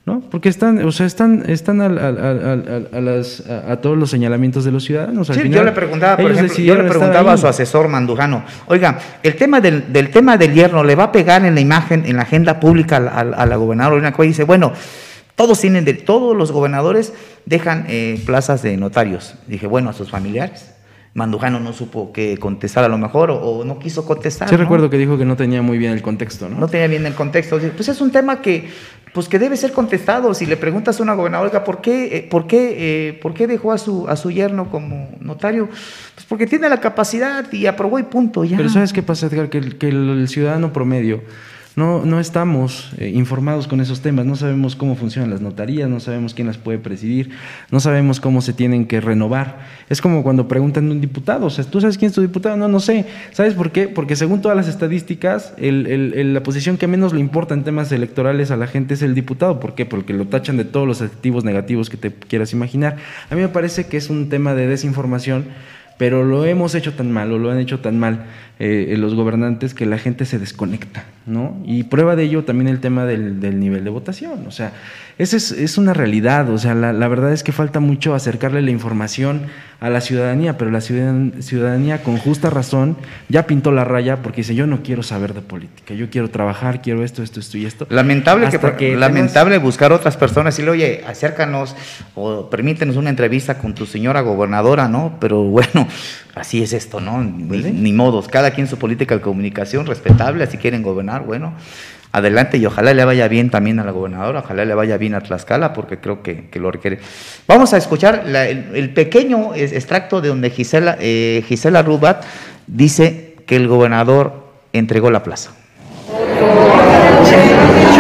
¿No? 0.04 0.20
Porque 0.20 0.48
están, 0.48 0.84
o 0.84 0.90
sea, 0.90 1.06
están, 1.06 1.44
están 1.48 1.80
a, 1.80 1.84
a, 1.84 1.88
a, 1.88 2.98
a 2.98 3.00
las, 3.00 3.40
a, 3.48 3.76
todos 3.80 3.96
los 3.96 4.10
señalamientos 4.10 4.64
de 4.64 4.72
los 4.72 4.84
ciudadanos. 4.84 5.30
Al 5.30 5.36
sí, 5.36 5.42
final, 5.42 5.60
yo 5.60 5.64
le 5.64 5.72
preguntaba, 5.72 6.16
por 6.16 6.30
ejemplo, 6.30 6.56
yo 6.56 6.74
le 6.74 6.88
preguntaba 6.88 7.32
a 7.34 7.36
su 7.36 7.46
asesor 7.46 7.88
Mandujano, 7.88 8.44
oiga, 8.66 8.98
el 9.22 9.36
tema 9.36 9.60
del, 9.60 9.92
del, 9.92 10.10
tema 10.10 10.36
del 10.36 10.52
hierro 10.54 10.82
le 10.82 10.96
va 10.96 11.04
a 11.04 11.12
pegar 11.12 11.44
en 11.44 11.54
la 11.54 11.60
imagen, 11.60 12.04
en 12.04 12.16
la 12.16 12.22
agenda 12.22 12.58
pública 12.58 12.96
a, 12.96 13.46
la 13.46 13.56
gobernadora 13.56 14.12
y 14.18 14.26
dice, 14.26 14.44
bueno, 14.44 14.72
todos 15.36 15.60
tienen, 15.60 15.84
de, 15.84 15.94
todos 15.94 16.36
los 16.36 16.50
gobernadores 16.50 17.12
dejan 17.46 17.86
eh, 17.88 18.20
plazas 18.26 18.62
de 18.62 18.76
notarios. 18.76 19.36
Dije, 19.46 19.66
bueno, 19.66 19.90
a 19.90 19.92
sus 19.92 20.10
familiares. 20.10 20.71
Mandujano 21.14 21.60
no 21.60 21.74
supo 21.74 22.10
que 22.10 22.38
contestar 22.38 22.84
a 22.84 22.88
lo 22.88 22.96
mejor 22.96 23.30
o, 23.30 23.36
o 23.36 23.64
no 23.64 23.78
quiso 23.78 24.06
contestar. 24.06 24.48
Sí, 24.48 24.54
¿no? 24.54 24.60
recuerdo 24.62 24.88
que 24.88 24.96
dijo 24.96 25.18
que 25.18 25.26
no 25.26 25.36
tenía 25.36 25.60
muy 25.60 25.76
bien 25.76 25.92
el 25.92 26.00
contexto, 26.00 26.48
¿no? 26.48 26.58
No 26.58 26.68
tenía 26.68 26.86
bien 26.86 27.04
el 27.04 27.14
contexto. 27.14 27.58
Pues 27.76 27.88
es 27.88 28.00
un 28.00 28.10
tema 28.10 28.40
que, 28.40 28.70
pues 29.12 29.28
que 29.28 29.38
debe 29.38 29.58
ser 29.58 29.72
contestado. 29.72 30.32
Si 30.32 30.46
le 30.46 30.56
preguntas 30.56 30.98
a 30.98 31.02
una 31.02 31.12
gobernadora, 31.12 31.64
¿por 31.64 31.82
qué, 31.82 32.16
eh, 32.16 32.28
por 32.30 32.46
qué, 32.46 33.08
eh, 33.08 33.12
por 33.12 33.34
qué 33.34 33.46
dejó 33.46 33.72
a 33.72 33.78
su, 33.78 34.08
a 34.08 34.16
su 34.16 34.30
yerno 34.30 34.70
como 34.70 35.10
notario? 35.20 35.68
Pues 36.14 36.26
porque 36.26 36.46
tiene 36.46 36.68
la 36.70 36.80
capacidad 36.80 37.52
y 37.52 37.66
aprobó 37.66 37.98
y 37.98 38.04
punto. 38.04 38.44
Ya. 38.44 38.56
Pero 38.56 38.70
¿sabes 38.70 38.94
qué 38.94 39.02
pasa, 39.02 39.26
Edgar? 39.26 39.50
Que 39.50 39.58
el, 39.58 39.76
que 39.76 39.88
el 39.88 40.26
ciudadano 40.28 40.72
promedio 40.72 41.20
no, 41.74 42.04
no 42.04 42.20
estamos 42.20 42.92
eh, 42.98 43.08
informados 43.08 43.66
con 43.66 43.80
esos 43.80 44.00
temas, 44.00 44.26
no 44.26 44.36
sabemos 44.36 44.76
cómo 44.76 44.94
funcionan 44.94 45.30
las 45.30 45.40
notarías, 45.40 45.88
no 45.88 46.00
sabemos 46.00 46.34
quién 46.34 46.46
las 46.46 46.58
puede 46.58 46.78
presidir, 46.78 47.30
no 47.70 47.80
sabemos 47.80 48.20
cómo 48.20 48.42
se 48.42 48.52
tienen 48.52 48.86
que 48.86 49.00
renovar. 49.00 49.60
Es 49.88 50.02
como 50.02 50.22
cuando 50.22 50.48
preguntan 50.48 50.88
a 50.88 50.92
un 50.92 51.00
diputado, 51.00 51.46
o 51.46 51.50
sea, 51.50 51.64
¿tú 51.64 51.80
sabes 51.80 51.96
quién 51.96 52.10
es 52.10 52.14
tu 52.14 52.20
diputado? 52.20 52.56
No, 52.56 52.68
no 52.68 52.78
sé. 52.78 53.06
¿Sabes 53.32 53.54
por 53.54 53.72
qué? 53.72 53.88
Porque 53.88 54.16
según 54.16 54.42
todas 54.42 54.56
las 54.56 54.68
estadísticas, 54.68 55.54
el, 55.56 56.34
la 56.34 56.42
posición 56.42 56.76
que 56.76 56.86
menos 56.86 57.14
le 57.14 57.20
importa 57.20 57.54
en 57.54 57.64
temas 57.64 57.90
electorales 57.90 58.50
a 58.50 58.56
la 58.56 58.66
gente 58.66 58.94
es 58.94 59.02
el 59.02 59.14
diputado. 59.14 59.58
¿Por 59.58 59.74
qué? 59.74 59.86
Porque 59.86 60.12
lo 60.12 60.26
tachan 60.26 60.58
de 60.58 60.64
todos 60.64 60.86
los 60.86 61.00
activos 61.00 61.44
negativos 61.44 61.88
que 61.88 61.96
te 61.96 62.12
quieras 62.12 62.52
imaginar. 62.52 62.96
A 63.30 63.34
mí 63.34 63.40
me 63.40 63.48
parece 63.48 63.86
que 63.86 63.96
es 63.96 64.10
un 64.10 64.28
tema 64.28 64.54
de 64.54 64.66
desinformación 64.66 65.46
pero 66.02 66.24
lo 66.24 66.44
hemos 66.44 66.74
hecho 66.74 66.94
tan 66.94 67.12
mal 67.12 67.30
o 67.30 67.38
lo 67.38 67.52
han 67.52 67.58
hecho 67.58 67.78
tan 67.78 67.96
mal 67.96 68.24
eh, 68.64 68.94
los 68.96 69.16
gobernantes 69.16 69.74
que 69.74 69.86
la 69.86 69.98
gente 69.98 70.24
se 70.24 70.38
desconecta, 70.38 71.02
¿no? 71.26 71.60
Y 71.64 71.82
prueba 71.82 72.14
de 72.14 72.22
ello 72.22 72.44
también 72.44 72.68
el 72.68 72.78
tema 72.78 73.04
del, 73.04 73.40
del 73.40 73.58
nivel 73.58 73.82
de 73.82 73.90
votación, 73.90 74.46
o 74.46 74.52
sea, 74.52 74.72
esa 75.18 75.36
es, 75.36 75.50
es, 75.50 75.78
una 75.78 75.92
realidad, 75.94 76.48
o 76.48 76.56
sea, 76.58 76.72
la, 76.76 76.92
la, 76.92 77.08
verdad 77.08 77.32
es 77.32 77.42
que 77.42 77.50
falta 77.50 77.80
mucho 77.80 78.14
acercarle 78.14 78.62
la 78.62 78.70
información 78.70 79.42
a 79.80 79.90
la 79.90 80.00
ciudadanía, 80.00 80.58
pero 80.58 80.70
la 80.70 80.80
ciudadanía, 80.80 81.42
ciudadanía 81.42 82.02
con 82.04 82.18
justa 82.18 82.50
razón 82.50 82.96
ya 83.28 83.48
pintó 83.48 83.72
la 83.72 83.82
raya 83.82 84.22
porque 84.22 84.42
dice, 84.42 84.54
yo 84.54 84.68
no 84.68 84.84
quiero 84.84 85.02
saber 85.02 85.34
de 85.34 85.40
política, 85.40 85.94
yo 85.94 86.08
quiero 86.08 86.30
trabajar, 86.30 86.82
quiero 86.82 87.02
esto, 87.02 87.24
esto, 87.24 87.40
esto 87.40 87.58
y 87.58 87.66
esto. 87.66 87.88
Lamentable, 87.90 88.48
que, 88.48 88.76
que, 88.76 88.96
lamentable 88.96 89.58
buscar 89.58 89.92
otras 89.92 90.16
personas 90.16 90.56
y 90.60 90.62
le, 90.62 90.70
oye, 90.70 91.04
acércanos 91.04 91.74
o 92.14 92.48
permítenos 92.48 92.94
una 92.94 93.10
entrevista 93.10 93.58
con 93.58 93.74
tu 93.74 93.86
señora 93.86 94.20
gobernadora, 94.20 94.86
¿no? 94.86 95.16
Pero 95.20 95.42
bueno, 95.42 95.88
así 96.34 96.62
es 96.62 96.72
esto, 96.72 97.00
¿no? 97.00 97.22
Ni, 97.22 97.44
ni 97.72 97.92
modos, 97.92 98.28
cada 98.28 98.50
quien 98.50 98.66
su 98.66 98.78
política 98.78 99.16
de 99.16 99.20
comunicación 99.20 99.86
respetable, 99.86 100.46
si 100.46 100.58
quieren 100.58 100.82
gobernar, 100.82 101.22
bueno, 101.22 101.54
adelante 102.12 102.58
y 102.58 102.66
ojalá 102.66 102.92
le 102.92 103.04
vaya 103.04 103.26
bien 103.26 103.50
también 103.50 103.78
a 103.80 103.84
la 103.84 103.90
gobernadora, 103.90 104.40
ojalá 104.40 104.64
le 104.64 104.74
vaya 104.74 104.98
bien 104.98 105.14
a 105.14 105.20
Tlaxcala 105.20 105.72
porque 105.72 105.98
creo 105.98 106.22
que, 106.22 106.48
que 106.50 106.60
lo 106.60 106.70
requiere. 106.70 106.98
Vamos 107.48 107.72
a 107.72 107.78
escuchar 107.78 108.24
la, 108.26 108.46
el, 108.46 108.66
el, 108.74 108.90
pequeño 108.90 109.54
extracto 109.54 110.20
de 110.20 110.28
donde 110.28 110.50
Gisela, 110.50 110.96
eh, 111.00 111.42
Gisela 111.48 111.82
Rubat 111.82 112.24
dice 112.66 113.36
que 113.46 113.56
el 113.56 113.66
gobernador 113.66 114.52
entregó 114.72 115.10
la 115.10 115.22
plaza. 115.22 115.52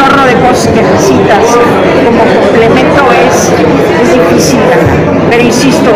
Chorro 0.02 0.24
de 0.26 0.34
cosas 0.34 0.66
que 0.68 0.82
necesitas 0.82 1.44
como 2.04 2.24
complemento 2.40 3.04
es, 3.12 3.52
es 4.02 4.12
difícil, 4.12 4.58
pero 5.30 5.42
insisto, 5.42 5.92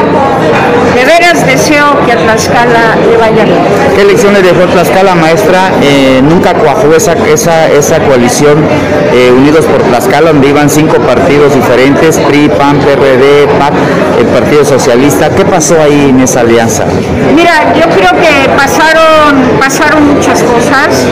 de 0.94 1.04
veras 1.04 1.44
deseo 1.44 2.04
que 2.06 2.12
a 2.12 2.16
Tlaxcala 2.16 2.96
le 3.10 3.16
vaya 3.16 3.44
bien. 3.44 3.58
¿Qué 3.96 4.04
lección 4.04 4.32
le 4.32 4.42
dejó 4.42 4.60
Tlaxcala, 4.66 5.14
maestra? 5.14 5.72
Eh, 5.82 6.20
nunca 6.22 6.54
cuajó 6.54 6.94
esa, 6.94 7.14
esa, 7.26 7.68
esa 7.68 7.98
coalición 8.00 8.64
eh, 9.12 9.32
Unidos 9.36 9.64
por 9.64 9.82
Tlaxcala, 9.82 10.32
donde 10.32 10.48
iban 10.48 10.70
cinco 10.70 10.98
partidos 10.98 11.54
diferentes, 11.54 12.18
PRI, 12.18 12.48
PAN, 12.48 12.78
PRD, 12.78 13.48
PAC, 13.58 13.72
el 14.20 14.26
Partido 14.26 14.64
Socialista. 14.64 15.30
¿Qué 15.30 15.44
pasó 15.44 15.80
ahí 15.82 16.10
en 16.10 16.20
esa 16.20 16.40
alianza? 16.40 16.84
Mira, 17.34 17.74
yo 17.74 17.88
creo 17.90 18.12
que 18.12 18.48
pasaron, 18.56 19.58
pasaron 19.58 20.14
muchas 20.14 20.42
cosas. 20.42 21.04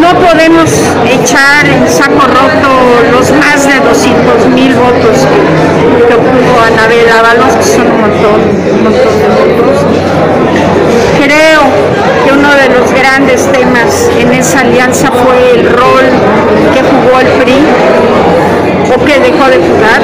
No 0.00 0.14
podemos 0.20 0.70
echar 1.06 1.66
en 1.66 1.88
saco 1.88 2.19
los 3.12 3.30
más 3.32 3.66
de 3.66 3.80
200 3.80 4.46
mil 4.48 4.74
votos 4.74 5.26
que, 5.26 6.06
que 6.06 6.14
obtuvo 6.14 6.60
Anabel 6.66 7.08
Ábalos, 7.08 7.54
que 7.56 7.64
son 7.64 7.86
un 7.86 8.00
montón, 8.00 8.40
un 8.72 8.84
montón 8.84 9.18
de 9.18 9.28
votos. 9.28 9.80
Creo 11.16 11.62
que 12.24 12.32
uno 12.32 12.48
de 12.54 12.68
los 12.78 12.92
grandes 12.92 13.50
temas 13.52 14.10
en 14.18 14.32
esa 14.32 14.60
alianza 14.60 15.10
fue 15.10 15.52
el 15.54 15.70
rol 15.70 16.04
que 16.74 16.82
jugó 16.82 17.20
el 17.20 17.26
PRI 17.42 17.64
o 18.94 19.04
que 19.04 19.20
dejó 19.20 19.48
de 19.48 19.58
jugar, 19.58 20.00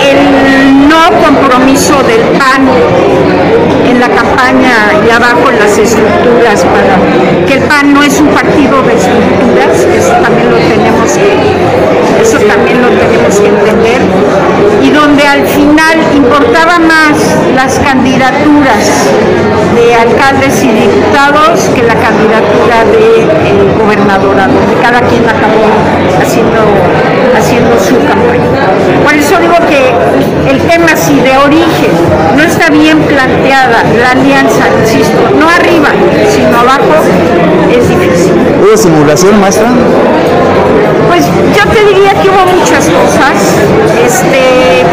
el 0.00 0.88
no 0.88 1.10
compromiso 1.24 1.94
del 2.02 2.20
PAN 2.38 2.68
en 3.86 4.00
la 4.00 4.08
campaña 4.08 4.74
y 5.06 5.10
abajo 5.10 5.50
las 5.58 5.76
estructuras 5.78 6.64
para 6.64 6.96
que 7.46 7.54
el 7.54 7.62
PAN 7.62 7.92
no 7.92 8.02
es 8.02 8.20
un 8.20 8.28
partido 8.28 8.82
de 8.82 8.94
estructuras, 8.94 9.86
eso 9.94 10.12
también 10.22 10.50
lo 10.50 10.56
tenemos 10.56 11.12
que, 11.12 12.22
eso 12.22 12.38
también 12.38 12.80
lo 12.80 12.88
tenemos 12.88 13.40
que 13.40 13.48
entender, 13.48 14.00
y 14.82 14.90
donde 14.90 15.26
al 15.26 15.44
final 15.46 15.98
importaba 16.14 16.78
más 16.78 17.18
las 17.54 17.78
candidaturas 17.78 19.10
de 19.74 19.94
alcaldes 19.94 20.62
y 20.62 20.68
diputados 20.68 21.60
que 21.74 21.82
la 21.82 21.94
candidatura 21.94 22.84
de 22.90 23.22
eh, 23.22 23.74
gobernadora, 23.78 24.46
donde 24.46 24.74
cada 24.80 25.00
quien 25.02 25.24
acabó 25.24 25.66
haciendo, 26.20 26.62
haciendo 27.36 27.78
su 27.80 27.96
campaña. 28.06 28.44
Por 29.02 29.14
eso 29.14 29.36
digo 29.38 29.56
que 29.68 29.92
el 30.50 30.60
tema 30.62 30.96
si 30.96 31.20
de 31.20 31.36
origen 31.38 31.92
no 32.36 32.42
está 32.42 32.70
bien 32.70 33.00
planteada 33.02 33.82
la 34.00 34.10
alianza, 34.10 34.64
insisto, 34.80 35.30
no 35.38 35.48
arriba, 35.48 35.88
sino 36.30 36.58
abajo, 36.58 36.94
es 37.70 37.88
difícil. 37.88 38.32
¿Hubo 38.62 38.76
simulación, 38.76 39.40
maestra? 39.40 39.68
Pues 41.08 41.26
yo 41.26 41.70
te 41.70 41.84
diría 41.84 42.12
que 42.20 42.28
hubo 42.28 42.46
muchas 42.58 42.86
cosas. 42.86 43.36
Este, 44.04 44.84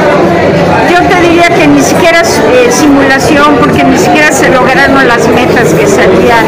yo 0.89 1.01
te 1.07 1.21
diría 1.21 1.49
que 1.49 1.67
ni 1.67 1.81
siquiera 1.81 2.21
eh, 2.21 2.71
simulación, 2.71 3.55
porque 3.59 3.83
ni 3.83 3.97
siquiera 3.97 4.31
se 4.31 4.49
lograron 4.49 5.07
las 5.07 5.27
metas 5.27 5.73
que 5.73 5.85
se 5.87 6.01
habían, 6.01 6.45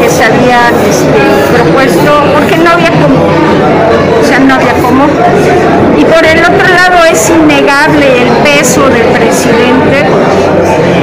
que 0.00 0.08
se 0.08 0.24
este, 0.24 1.22
propuesto, 1.52 2.24
porque 2.34 2.56
no 2.58 2.70
había 2.70 2.90
cómo. 2.90 3.20
O 4.20 4.24
sea, 4.24 4.38
no 4.38 4.54
había 4.54 4.72
cómo. 4.74 5.06
Y 5.96 6.04
por 6.04 6.24
el 6.24 6.40
otro 6.40 6.68
lado 6.68 7.04
es 7.10 7.30
innegable 7.30 8.22
el 8.22 8.28
peso 8.44 8.88
del 8.88 9.06
presidente 9.08 10.04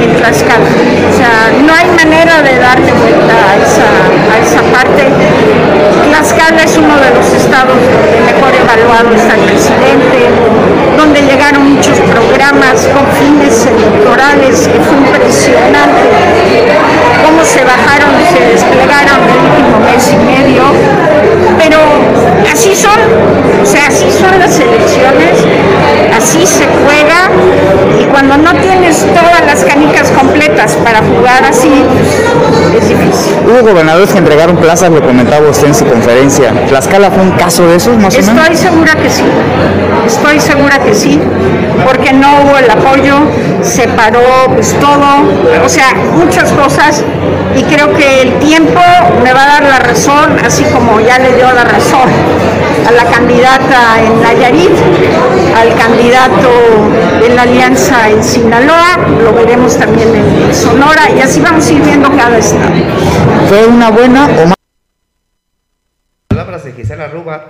en 0.02 0.16
Tlaxcala. 0.16 0.64
O 0.64 1.16
sea, 1.16 1.52
no 1.64 1.72
hay 1.72 1.88
manera 1.96 2.42
de 2.42 2.58
darle 2.58 2.92
vuelta 2.92 3.34
a 3.34 3.56
esa, 3.56 3.88
a 4.32 4.38
esa 4.38 4.62
parte. 4.72 5.08
Tlaxcala 6.08 6.62
es 6.62 6.76
uno 6.76 6.96
de 6.96 7.10
los 7.14 7.26
estados 7.32 7.76
donde 7.76 8.20
mejor 8.32 8.52
evaluado 8.54 9.14
está 9.14 9.34
el 9.34 9.42
presidente, 9.42 10.28
donde 10.96 11.22
llegaron 11.22 11.74
muchos 11.74 11.98
programas 12.00 12.88
con 12.94 13.06
fines 13.18 13.66
electorales, 13.66 14.68
que 14.68 14.80
fue 14.80 14.96
impresionante 14.98 16.02
cómo 17.24 17.44
se 17.44 17.64
bajaron 17.64 18.10
y 18.20 18.26
se 18.26 18.40
desplegaron 18.52 19.18
el 19.28 19.38
último 19.50 19.80
mes 19.80 20.12
y 20.12 20.16
medio. 20.16 20.62
Pero 21.58 21.78
así 22.50 22.74
son, 22.74 22.98
o 23.62 23.66
sea, 23.66 23.86
así 23.88 24.10
son 24.10 24.38
las 24.38 24.58
elecciones, 24.58 25.36
así 26.16 26.46
se 26.46 26.64
juega 26.66 27.30
y 28.00 28.04
cuando 28.04 28.36
no 28.38 28.54
tienes 28.54 29.04
todas 29.14 29.44
las 29.46 29.64
canicas 29.64 30.10
completas 30.10 30.72
para 30.84 31.00
jugar 31.00 31.44
así, 31.44 31.84
es 32.76 32.88
difícil. 32.88 33.34
Hubo 33.46 33.68
gobernadores 33.70 34.10
que 34.10 34.18
entregaron 34.18 34.56
plazas, 34.56 34.90
lo 34.90 35.02
comentaba 35.02 35.48
usted 35.48 35.68
en 35.68 35.74
su 35.74 35.84
conferencia. 35.86 36.52
¿Tlaxcala 36.68 37.10
fue 37.10 37.22
un 37.22 37.32
caso 37.32 37.66
de 37.66 37.76
esos, 37.76 37.96
más 37.96 38.14
o 38.14 38.20
menos? 38.20 38.38
Estoy 38.38 38.56
segura 38.56 38.94
que 38.94 39.10
sí, 39.10 39.24
estoy 40.06 40.40
segura 40.40 40.78
que 40.82 40.94
sí, 40.94 41.20
porque 41.84 42.12
no 42.12 42.42
hubo 42.42 42.58
el 42.58 42.70
apoyo, 42.70 43.16
se 43.62 43.88
paró 43.88 44.20
pues 44.54 44.74
todo, 44.80 45.24
o 45.64 45.68
sea, 45.68 45.94
muchas 46.14 46.50
cosas 46.52 47.04
y 47.54 47.62
creo 47.64 47.92
que 47.94 48.22
el 48.22 48.38
tiempo 48.38 48.80
me 49.22 49.32
va 49.32 49.44
a 49.44 49.46
dar 49.46 49.62
la 49.64 49.78
razón, 49.78 50.38
así 50.44 50.64
como 50.64 51.00
ya 51.00 51.18
le 51.18 51.34
dio 51.34 51.52
la 51.52 51.64
razón 51.64 52.08
a 52.86 52.92
la 52.92 53.04
candidata 53.04 54.00
en 54.02 54.22
Nayarit, 54.22 54.70
al 55.56 55.74
candidato 55.76 56.50
en 57.24 57.36
la 57.36 57.42
alianza 57.42 58.08
en 58.08 58.22
Sinaloa, 58.22 58.96
lo 59.22 59.32
veremos 59.32 59.76
también 59.76 60.14
en 60.14 60.54
Sonora 60.54 61.10
y 61.10 61.20
así 61.20 61.40
vamos 61.40 61.66
a 61.68 61.72
ir 61.72 61.82
viendo 61.82 62.10
cada 62.16 62.38
estado. 62.38 62.72
¿Fue 63.48 63.66
una 63.66 63.90
buena 63.90 64.26
o 64.26 64.44
mala? 64.44 64.54
Palabras 66.28 66.64
de 66.64 66.72
Gisela 66.72 67.08
Ruba. 67.08 67.48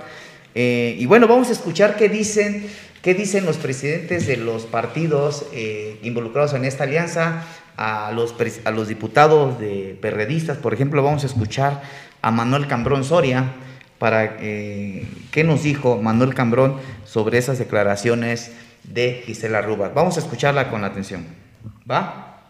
Eh, 0.55 0.95
y 0.97 1.05
bueno, 1.05 1.27
vamos 1.27 1.49
a 1.49 1.51
escuchar 1.51 1.95
qué 1.95 2.09
dicen, 2.09 2.69
qué 3.01 3.13
dicen 3.13 3.45
los 3.45 3.57
presidentes 3.57 4.27
de 4.27 4.37
los 4.37 4.63
partidos 4.63 5.45
eh, 5.53 5.97
involucrados 6.03 6.53
en 6.53 6.65
esta 6.65 6.83
alianza, 6.83 7.45
a 7.77 8.11
los, 8.11 8.35
a 8.65 8.71
los 8.71 8.87
diputados 8.87 9.59
de 9.59 9.97
perredistas, 10.01 10.57
por 10.57 10.73
ejemplo, 10.73 11.01
vamos 11.01 11.23
a 11.23 11.27
escuchar 11.27 11.81
a 12.21 12.29
Manuel 12.29 12.67
Cambrón 12.67 13.03
Soria, 13.03 13.53
para 14.01 14.37
eh, 14.41 15.05
qué 15.31 15.43
nos 15.43 15.61
dijo 15.61 15.97
Manuel 15.97 16.33
Cambrón 16.33 16.81
sobre 17.05 17.37
esas 17.37 17.59
declaraciones 17.59 18.49
de 18.81 19.21
Gisela 19.27 19.61
Ruba. 19.61 19.89
Vamos 19.89 20.17
a 20.17 20.21
escucharla 20.21 20.71
con 20.71 20.83
atención. 20.83 21.27
¿Va? 21.89 22.41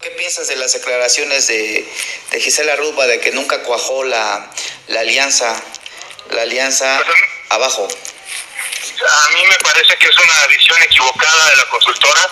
¿Qué 0.00 0.10
piensas 0.10 0.46
de 0.46 0.54
las 0.54 0.74
declaraciones 0.74 1.48
de, 1.48 1.84
de 2.30 2.40
Gisela 2.40 2.76
Ruba 2.76 3.08
de 3.08 3.18
que 3.18 3.32
nunca 3.32 3.64
cuajó 3.64 4.04
la, 4.04 4.48
la 4.86 5.00
alianza, 5.00 5.60
la 6.30 6.42
alianza 6.42 7.00
abajo? 7.50 7.88
A 7.88 9.28
mí 9.30 9.42
me 9.48 9.56
parece 9.56 9.96
que 9.96 10.06
es 10.06 10.16
una 10.16 10.46
visión 10.48 10.82
equivocada 10.82 11.50
de 11.50 11.56
la 11.56 11.64
consultora 11.66 12.30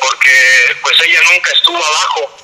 porque 0.00 0.76
pues 0.82 0.96
ella 1.00 1.20
nunca 1.32 1.50
estuvo 1.52 1.84
abajo. 1.84 2.34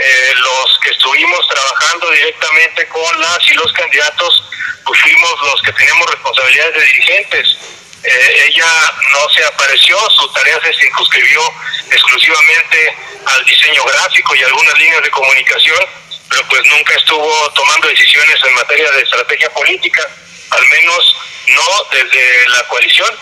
Eh, 0.00 0.32
los 0.36 0.78
que 0.80 0.90
estuvimos 0.90 1.48
trabajando 1.48 2.10
directamente 2.10 2.86
con 2.88 3.20
las 3.20 3.38
y 3.48 3.54
los 3.54 3.72
candidatos, 3.72 4.44
pues 4.84 5.00
fuimos 5.00 5.34
los 5.42 5.62
que 5.62 5.72
teníamos 5.72 6.10
responsabilidades 6.10 6.74
de 6.74 6.82
dirigentes. 6.82 7.56
Eh, 8.04 8.44
ella 8.46 8.92
no 9.12 9.28
se 9.30 9.44
apareció, 9.44 9.98
su 10.10 10.32
tarea 10.32 10.60
se 10.62 10.72
circunscribió 10.74 11.42
exclusivamente 11.90 12.96
al 13.26 13.44
diseño 13.44 13.84
gráfico 13.84 14.36
y 14.36 14.44
algunas 14.44 14.78
líneas 14.78 15.02
de 15.02 15.10
comunicación, 15.10 15.84
pero 16.30 16.46
pues 16.48 16.64
nunca 16.66 16.94
estuvo 16.94 17.50
tomando 17.54 17.88
decisiones 17.88 18.36
en 18.46 18.54
materia 18.54 18.90
de 18.92 19.02
estrategia 19.02 19.50
política, 19.50 20.06
al 20.50 20.66
menos 20.68 21.16
no 21.48 21.86
desde 21.90 22.48
la 22.48 22.66
coalición. 22.68 23.18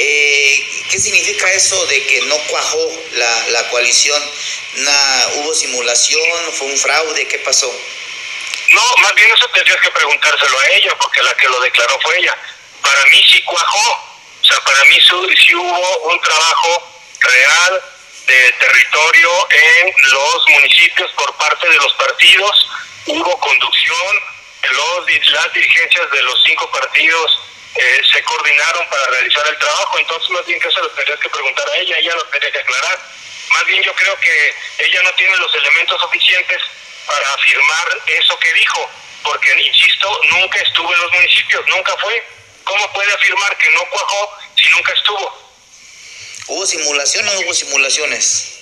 Eh, 0.00 0.84
¿Qué 0.90 0.98
significa 0.98 1.50
eso 1.52 1.86
de 1.86 2.06
que 2.06 2.20
no 2.22 2.36
cuajó 2.48 2.92
la, 3.12 3.48
la 3.48 3.68
coalición? 3.70 4.22
Una, 4.76 5.26
¿Hubo 5.34 5.54
simulación? 5.54 6.52
¿Fue 6.52 6.68
un 6.68 6.78
fraude? 6.78 7.26
¿Qué 7.26 7.38
pasó? 7.38 7.72
No, 8.70 8.82
más 8.98 9.14
bien 9.14 9.30
eso 9.30 9.48
tendrías 9.48 9.80
que 9.80 9.90
preguntárselo 9.90 10.58
a 10.58 10.66
ella, 10.68 10.94
porque 11.00 11.22
la 11.22 11.34
que 11.36 11.48
lo 11.48 11.60
declaró 11.60 11.98
fue 12.00 12.18
ella. 12.18 12.36
Para 12.82 13.04
mí 13.06 13.22
sí 13.30 13.42
cuajó. 13.42 14.08
O 14.40 14.44
sea, 14.44 14.60
para 14.60 14.84
mí 14.84 14.98
sí 15.00 15.54
hubo 15.54 15.98
un 16.10 16.20
trabajo 16.20 16.92
real 17.20 17.82
de 18.26 18.52
territorio 18.52 19.48
en 19.50 19.92
los 20.10 20.48
municipios 20.48 21.10
por 21.12 21.34
parte 21.36 21.68
de 21.68 21.76
los 21.76 21.92
partidos. 21.94 22.70
Hubo 23.06 23.40
conducción, 23.40 24.16
los, 24.70 25.28
las 25.30 25.52
dirigencias 25.52 26.10
de 26.10 26.22
los 26.22 26.42
cinco 26.44 26.70
partidos 26.70 27.40
eh, 27.74 28.02
se 28.12 28.22
coordinaron 28.24 28.88
para 28.88 29.06
realizar 29.06 29.46
el 29.46 29.58
trabajo, 29.58 29.98
entonces 29.98 30.30
más 30.30 30.44
bien 30.46 30.60
que 30.60 30.68
eso 30.68 30.80
lo 30.80 30.90
tendrías 30.90 31.20
que 31.20 31.28
preguntar 31.28 31.68
a 31.68 31.76
ella, 31.76 31.98
ella 31.98 32.14
lo 32.14 32.24
tendría 32.24 32.52
que 32.52 32.58
aclarar. 32.58 32.98
Más 33.50 33.64
bien 33.66 33.82
yo 33.82 33.94
creo 33.94 34.18
que 34.20 34.54
ella 34.78 35.02
no 35.02 35.12
tiene 35.14 35.36
los 35.36 35.54
elementos 35.54 36.00
suficientes 36.00 36.58
para 37.06 37.34
afirmar 37.34 38.02
eso 38.06 38.38
que 38.38 38.52
dijo, 38.52 38.90
porque, 39.22 39.60
insisto, 39.62 40.20
nunca 40.30 40.58
estuvo 40.60 40.92
en 40.92 41.00
los 41.00 41.12
municipios, 41.12 41.66
nunca 41.68 41.96
fue. 41.98 42.22
¿Cómo 42.64 42.92
puede 42.92 43.12
afirmar 43.12 43.56
que 43.56 43.70
no 43.70 43.84
cuajó 43.88 44.38
si 44.56 44.68
nunca 44.70 44.92
estuvo? 44.92 45.48
¿Hubo 46.48 46.66
simulación 46.66 47.28
o 47.28 47.32
no 47.32 47.40
hubo 47.40 47.54
simulaciones? 47.54 48.57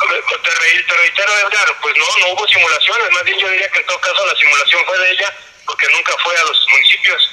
Te, 0.00 0.50
re, 0.50 0.82
te 0.82 0.94
reitero, 0.94 1.38
Edgar, 1.38 1.80
pues 1.80 1.96
no, 1.96 2.04
no 2.18 2.32
hubo 2.32 2.46
simulaciones, 2.46 3.10
más 3.12 3.24
bien 3.24 3.38
yo 3.38 3.48
diría 3.48 3.70
que 3.70 3.80
en 3.80 3.86
todo 3.86 4.00
caso 4.00 4.26
la 4.26 4.38
simulación 4.38 4.84
fue 4.84 4.98
de 4.98 5.10
ella, 5.10 5.36
porque 5.64 5.88
nunca 5.90 6.12
fue 6.22 6.36
a 6.36 6.44
los 6.44 6.66
municipios. 6.70 7.30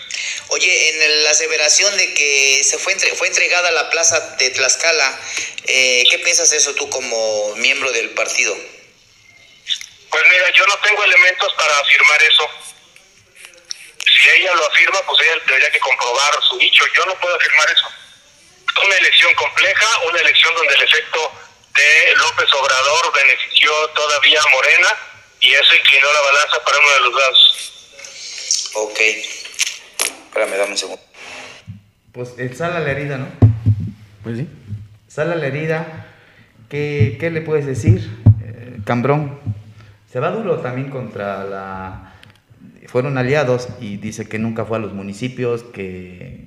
Oye, 0.50 0.90
en 0.90 1.24
la 1.24 1.32
aseveración 1.32 1.96
de 1.98 2.14
que 2.14 2.64
se 2.64 2.78
fue, 2.78 2.94
entre, 2.94 3.14
fue 3.16 3.28
entregada 3.28 3.72
la 3.72 3.90
plaza 3.90 4.20
de 4.38 4.50
Tlaxcala, 4.50 5.20
eh, 5.66 6.04
¿qué 6.10 6.20
piensas 6.20 6.50
de 6.52 6.58
eso 6.58 6.74
tú 6.76 6.90
como 6.90 7.56
miembro 7.56 7.92
del 7.92 8.12
partido? 8.12 8.56
Pues 10.10 10.24
mira, 10.30 10.50
yo 10.52 10.66
no 10.68 10.78
tengo 10.80 11.04
elementos 11.04 11.54
para 11.56 11.80
afirmar 11.80 12.22
eso. 12.24 12.48
Si 13.98 14.30
ella 14.30 14.54
lo 14.54 14.68
afirma, 14.68 15.02
pues 15.08 15.22
ella 15.22 15.42
tendría 15.46 15.72
que 15.72 15.80
comprobar 15.80 16.40
su 16.50 16.58
dicho. 16.60 16.86
Yo 16.96 17.06
no 17.06 17.20
puedo 17.20 17.36
afirmar 17.36 17.72
eso. 17.72 17.88
Una 18.86 18.96
elección 18.98 19.34
compleja, 19.36 20.00
una 20.10 20.20
elección 20.20 20.54
donde 20.56 20.76
el 20.76 20.82
efecto 20.84 21.32
de 21.76 22.16
López 22.18 22.50
Obrador 22.54 23.14
benefició 23.16 23.72
todavía 23.96 24.40
a 24.40 24.52
Morena 24.52 24.90
y 25.40 25.50
eso 25.52 25.76
inclinó 25.76 26.08
la 26.14 26.22
balanza 26.22 26.58
para 26.66 26.78
uno 26.78 26.90
de 26.94 27.00
los 27.00 27.14
lados. 27.20 27.42
Ok. 28.76 29.00
Espérame, 30.28 30.58
dame 30.58 30.72
un 30.72 30.78
segundo. 30.78 31.02
Pues 32.12 32.34
el 32.38 32.56
sala 32.56 32.80
la 32.80 32.92
herida, 32.92 33.18
¿no? 33.18 33.28
Pues 34.24 34.38
sí. 34.38 34.48
Sala 35.08 35.36
la 35.36 35.48
herida. 35.48 36.08
¿Qué, 36.70 37.18
qué 37.20 37.30
le 37.30 37.42
puedes 37.42 37.66
decir, 37.66 38.10
eh, 38.44 38.80
Cambrón? 38.86 39.40
Se 40.12 40.20
va 40.20 40.32
duro 40.32 40.60
también 40.60 40.90
contra 40.90 41.44
la... 41.44 42.14
Fueron 42.88 43.18
aliados 43.18 43.68
y 43.80 43.98
dice 43.98 44.28
que 44.28 44.38
nunca 44.38 44.66
fue 44.66 44.78
a 44.78 44.80
los 44.80 44.94
municipios, 44.94 45.64
que... 45.64 46.46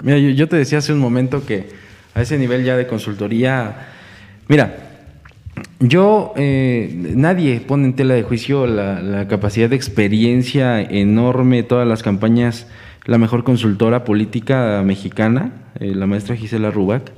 Mira, 0.00 0.18
yo, 0.18 0.30
yo 0.30 0.48
te 0.48 0.56
decía 0.56 0.78
hace 0.78 0.92
un 0.92 1.00
momento 1.00 1.44
que 1.44 1.68
a 2.14 2.22
ese 2.22 2.38
nivel 2.38 2.64
ya 2.64 2.76
de 2.76 2.86
consultoría... 2.86 3.94
Mira, 4.48 4.76
yo, 5.80 6.32
eh, 6.36 7.12
nadie 7.14 7.60
pone 7.60 7.84
en 7.84 7.94
tela 7.94 8.14
de 8.14 8.22
juicio 8.22 8.66
la, 8.66 9.26
capacidad 9.28 9.68
de 9.68 9.76
experiencia 9.76 10.80
enorme, 10.80 11.62
todas 11.62 11.86
las 11.86 12.02
campañas, 12.02 12.66
la 13.04 13.18
mejor 13.18 13.44
consultora 13.44 14.04
política 14.04 14.82
mexicana, 14.84 15.52
eh, 15.78 15.94
la 15.94 16.06
maestra 16.06 16.36
Gisela 16.36 16.70
Rubac. 16.70 17.12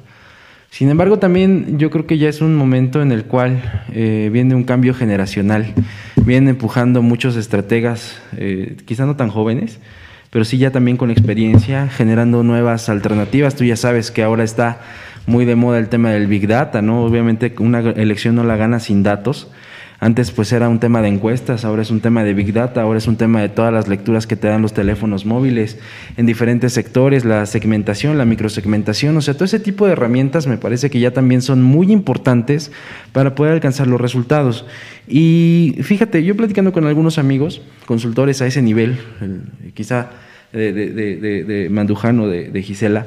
Sin 0.71 0.88
embargo, 0.88 1.19
también 1.19 1.78
yo 1.78 1.91
creo 1.91 2.07
que 2.07 2.16
ya 2.16 2.28
es 2.28 2.41
un 2.41 2.55
momento 2.55 3.03
en 3.03 3.11
el 3.11 3.24
cual 3.24 3.85
eh, 3.93 4.31
viene 4.33 4.55
un 4.55 4.62
cambio 4.62 4.95
generacional. 4.95 5.74
Vienen 6.24 6.51
empujando 6.51 7.03
muchos 7.03 7.35
estrategas, 7.37 8.20
eh, 8.37 8.76
quizá 8.85 9.05
no 9.05 9.16
tan 9.16 9.31
jóvenes, 9.31 9.81
pero 10.31 10.45
sí 10.45 10.59
ya 10.59 10.70
también 10.70 10.97
con 10.97 11.11
experiencia, 11.11 11.89
generando 11.89 12.45
nuevas 12.45 12.89
alternativas. 12.89 13.57
Tú 13.57 13.64
ya 13.64 13.74
sabes 13.74 14.12
que 14.12 14.22
ahora 14.22 14.45
está 14.45 14.81
muy 15.31 15.45
de 15.45 15.55
moda 15.55 15.78
el 15.78 15.89
tema 15.89 16.11
del 16.11 16.26
Big 16.26 16.47
Data, 16.49 16.83
¿no? 16.83 17.05
Obviamente 17.05 17.55
una 17.61 17.78
elección 17.78 18.35
no 18.35 18.45
la 18.45 18.57
gana 18.57 18.81
sin 18.81 19.03
datos. 19.03 19.49
Antes 20.03 20.31
pues 20.31 20.51
era 20.53 20.68
un 20.70 20.81
tema 20.81 21.03
de 21.03 21.09
encuestas, 21.09 21.64
ahora 21.66 21.83
es 21.83 21.91
un 21.91 22.01
tema 22.01 22.24
de 22.24 22.33
Big 22.33 22.55
Data, 22.55 22.81
ahora 22.81 22.99
es 22.99 23.07
un 23.07 23.16
tema 23.16 23.43
de 23.43 23.51
todas 23.51 23.72
las 23.72 23.87
lecturas 23.87 24.26
que 24.26 24.35
te 24.35 24.49
dan 24.49 24.62
los 24.62 24.72
teléfonos 24.72 25.26
móviles 25.26 25.78
en 26.16 26.24
diferentes 26.24 26.72
sectores, 26.72 27.26
la 27.26 27.45
segmentación, 27.45 28.16
la 28.16 28.24
microsegmentación, 28.24 29.14
o 29.18 29.20
sea, 29.20 29.35
todo 29.35 29.45
ese 29.45 29.61
tipo 29.61 29.87
de 29.87 29.93
herramientas 29.93 30.47
me 30.47 30.57
parece 30.57 30.89
que 30.89 31.01
ya 31.01 31.12
también 31.12 31.43
son 31.43 31.62
muy 31.62 31.93
importantes 31.93 32.72
para 33.12 33.35
poder 33.35 33.53
alcanzar 33.53 33.89
los 33.89 34.01
resultados. 34.01 34.64
Y 35.07 35.76
fíjate, 35.83 36.24
yo 36.24 36.35
platicando 36.35 36.72
con 36.72 36.87
algunos 36.87 37.18
amigos, 37.18 37.61
consultores 37.85 38.41
a 38.41 38.47
ese 38.47 38.62
nivel, 38.62 38.99
quizá 39.74 40.09
de, 40.53 40.72
de, 40.72 41.44
de, 41.44 41.70
Mandujano, 41.70 42.26
de, 42.26 42.62
Gisela. 42.62 43.07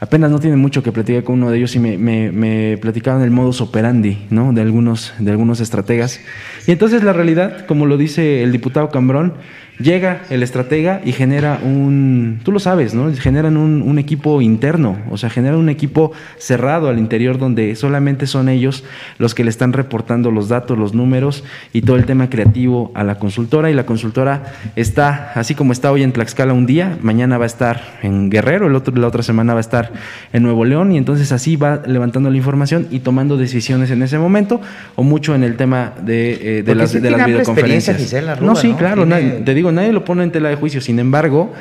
Apenas 0.00 0.30
no 0.30 0.40
tiene 0.40 0.56
mucho 0.56 0.82
que 0.82 0.92
platicar 0.92 1.24
con 1.24 1.36
uno 1.36 1.50
de 1.50 1.58
ellos 1.58 1.74
y 1.76 1.78
me, 1.78 1.98
me, 1.98 2.32
me, 2.32 2.78
platicaban 2.78 3.22
el 3.22 3.30
modus 3.30 3.60
operandi 3.60 4.26
¿no? 4.30 4.52
de, 4.52 4.62
algunos, 4.62 5.12
de 5.18 5.30
algunos 5.30 5.60
estrategas. 5.60 6.20
Y 6.66 6.72
entonces 6.72 7.04
la 7.04 7.12
realidad, 7.12 7.66
como 7.66 7.86
lo 7.86 7.96
dice 7.96 8.42
el 8.42 8.52
diputado 8.52 8.88
Cambrón, 8.88 9.34
llega 9.80 10.22
el 10.30 10.42
estratega 10.42 11.00
y 11.04 11.12
genera 11.12 11.58
un, 11.62 12.40
tú 12.44 12.52
lo 12.52 12.58
sabes, 12.58 12.94
¿no? 12.94 13.12
Generan 13.14 13.56
un, 13.56 13.82
un, 13.82 13.98
equipo 13.98 14.40
interno, 14.40 14.98
o 15.10 15.16
sea, 15.16 15.30
generan 15.30 15.58
un 15.58 15.68
equipo 15.68 16.12
cerrado 16.38 16.88
al 16.88 16.98
interior 16.98 17.38
donde 17.38 17.74
solamente 17.76 18.26
son 18.26 18.48
ellos 18.48 18.84
los 19.18 19.34
que 19.34 19.44
le 19.44 19.50
están 19.50 19.72
reportando 19.72 20.30
los 20.30 20.48
datos, 20.48 20.78
los 20.78 20.94
números 20.94 21.44
y 21.72 21.82
todo 21.82 21.96
el 21.96 22.04
tema 22.04 22.30
creativo 22.30 22.92
a 22.94 23.04
la 23.04 23.16
consultora 23.16 23.70
y 23.70 23.74
la 23.74 23.86
consultora 23.86 24.52
está, 24.76 25.32
así 25.34 25.54
como 25.54 25.72
está 25.72 25.90
hoy 25.92 26.02
en 26.02 26.12
Tlaxcala 26.12 26.52
un 26.52 26.66
día, 26.66 26.98
mañana 27.00 27.38
va 27.38 27.44
a 27.44 27.46
estar 27.46 27.98
en 28.02 28.30
Guerrero, 28.30 28.66
el 28.66 28.74
otro, 28.74 28.94
la 28.96 29.06
otra 29.06 29.22
semana 29.22 29.54
va 29.54 29.60
a 29.60 29.62
estar 29.62 29.92
en 30.32 30.42
Nuevo 30.42 30.64
León 30.64 30.92
y 30.92 30.98
entonces 30.98 31.32
así 31.32 31.56
va 31.56 31.82
levantando 31.86 32.30
la 32.30 32.36
información 32.36 32.86
y 32.90 33.00
tomando 33.00 33.36
decisiones 33.36 33.90
en 33.90 34.02
ese 34.02 34.18
momento 34.18 34.60
o 34.96 35.02
mucho 35.02 35.34
en 35.34 35.44
el 35.44 35.56
tema 35.56 35.92
de, 36.02 36.58
eh, 36.58 36.62
de 36.62 36.74
las, 36.74 36.92
de 36.92 37.10
las 37.10 37.26
videoconferencias. 37.26 38.40
no, 38.40 38.54
sí, 38.56 38.74
claro, 38.74 39.06
te 39.06 39.54
digo, 39.54 39.69
nadie 39.72 39.92
lo 39.92 40.04
pone 40.04 40.22
en 40.24 40.32
tela 40.32 40.48
de 40.48 40.56
juicio. 40.56 40.80
Sin 40.80 40.98
embargo, 40.98 41.52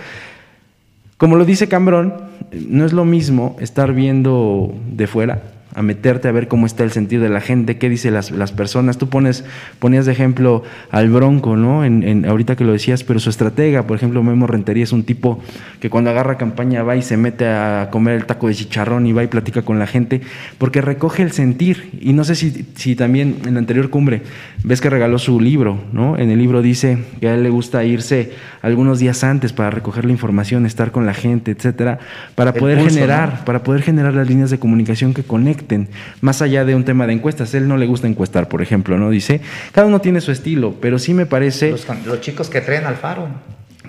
como 1.17 1.35
lo 1.35 1.45
dice 1.45 1.67
Cambrón, 1.67 2.13
no 2.51 2.85
es 2.85 2.93
lo 2.93 3.05
mismo 3.05 3.57
estar 3.59 3.93
viendo 3.93 4.73
de 4.91 5.07
fuera 5.07 5.41
a 5.75 5.81
meterte 5.81 6.27
a 6.27 6.31
ver 6.31 6.47
cómo 6.47 6.65
está 6.65 6.83
el 6.83 6.91
sentido 6.91 7.23
de 7.23 7.29
la 7.29 7.41
gente, 7.41 7.77
qué 7.77 7.89
dicen 7.89 8.13
las, 8.13 8.31
las 8.31 8.51
personas. 8.51 8.97
Tú 8.97 9.09
pones, 9.09 9.43
ponías 9.79 10.05
de 10.05 10.11
ejemplo 10.11 10.63
al 10.91 11.09
Bronco, 11.09 11.55
¿no? 11.55 11.85
En, 11.85 12.25
ahorita 12.25 12.55
que 12.55 12.63
lo 12.63 12.73
decías, 12.73 13.03
pero 13.03 13.19
su 13.19 13.29
estratega, 13.29 13.83
por 13.83 13.97
ejemplo, 13.97 14.23
Memo 14.23 14.47
Rentería 14.47 14.83
es 14.83 14.91
un 14.91 15.03
tipo 15.03 15.41
que 15.79 15.89
cuando 15.89 16.09
agarra 16.09 16.37
campaña 16.37 16.83
va 16.83 16.95
y 16.95 17.01
se 17.01 17.17
mete 17.17 17.47
a 17.47 17.89
comer 17.91 18.15
el 18.15 18.25
taco 18.25 18.47
de 18.47 18.55
chicharrón 18.55 19.05
y 19.05 19.13
va 19.13 19.23
y 19.23 19.27
platica 19.27 19.61
con 19.61 19.79
la 19.79 19.87
gente, 19.87 20.21
porque 20.57 20.81
recoge 20.81 21.23
el 21.23 21.31
sentir. 21.31 21.91
Y 22.01 22.13
no 22.13 22.23
sé 22.23 22.35
si, 22.35 22.65
si 22.75 22.95
también 22.95 23.37
en 23.45 23.53
la 23.53 23.59
anterior 23.59 23.89
cumbre 23.89 24.21
ves 24.63 24.81
que 24.81 24.89
regaló 24.89 25.19
su 25.19 25.39
libro, 25.39 25.79
¿no? 25.93 26.17
En 26.17 26.31
el 26.31 26.39
libro 26.39 26.61
dice 26.61 26.97
que 27.19 27.29
a 27.29 27.35
él 27.35 27.43
le 27.43 27.49
gusta 27.49 27.83
irse 27.83 28.31
algunos 28.61 28.99
días 28.99 29.23
antes 29.23 29.53
para 29.53 29.69
recoger 29.69 30.05
la 30.05 30.11
información, 30.11 30.65
estar 30.65 30.91
con 30.91 31.05
la 31.05 31.13
gente, 31.13 31.51
etcétera, 31.51 31.99
para 32.35 32.53
poder 32.53 32.79
generar, 32.89 33.45
para 33.45 33.63
poder 33.63 33.81
generar 33.81 34.13
las 34.13 34.27
líneas 34.27 34.49
de 34.49 34.59
comunicación 34.59 35.13
que 35.13 35.23
conecten 35.59 35.89
más 36.21 36.41
allá 36.41 36.65
de 36.65 36.75
un 36.75 36.83
tema 36.83 37.07
de 37.07 37.13
encuestas. 37.13 37.53
él 37.53 37.67
no 37.67 37.77
le 37.77 37.85
gusta 37.85 38.07
encuestar, 38.07 38.47
por 38.47 38.61
ejemplo, 38.61 38.97
¿no? 38.97 39.09
Dice, 39.09 39.41
cada 39.71 39.87
uno 39.87 39.99
tiene 39.99 40.21
su 40.21 40.31
estilo, 40.31 40.75
pero 40.79 40.99
sí 40.99 41.13
me 41.13 41.25
parece... 41.25 41.71
Los, 41.71 42.21
chicos 42.21 42.49
que 42.49 42.61
traen 42.61 42.85
al 42.85 42.95
faro. 42.95 43.27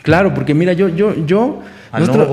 Claro, 0.03 0.35
porque 0.35 0.55
mira, 0.55 0.73
yo, 0.73 0.89
yo, 0.89 1.15
yo, 1.27 1.61
nosotros, 1.93 2.27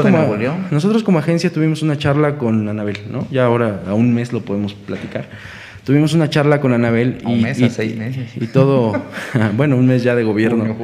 como, 0.00 0.36
nosotros 0.70 1.02
como 1.02 1.18
agencia 1.18 1.52
tuvimos 1.52 1.82
una 1.82 1.96
charla 1.96 2.36
con 2.36 2.68
Anabel, 2.68 2.98
¿no? 3.10 3.26
Ya 3.30 3.44
ahora 3.44 3.82
a 3.86 3.94
un 3.94 4.12
mes 4.12 4.32
lo 4.32 4.40
podemos 4.40 4.74
platicar. 4.74 5.26
Tuvimos 5.84 6.14
una 6.14 6.30
charla 6.30 6.60
con 6.60 6.72
Anabel 6.72 7.18
y, 7.22 7.26
un 7.26 7.42
mes 7.42 7.58
y, 7.58 7.68
seis 7.68 7.96
meses. 7.96 8.30
y 8.40 8.46
todo, 8.46 8.92
bueno, 9.56 9.76
un 9.76 9.86
mes 9.86 10.04
ya 10.04 10.14
de 10.14 10.22
gobierno. 10.22 10.76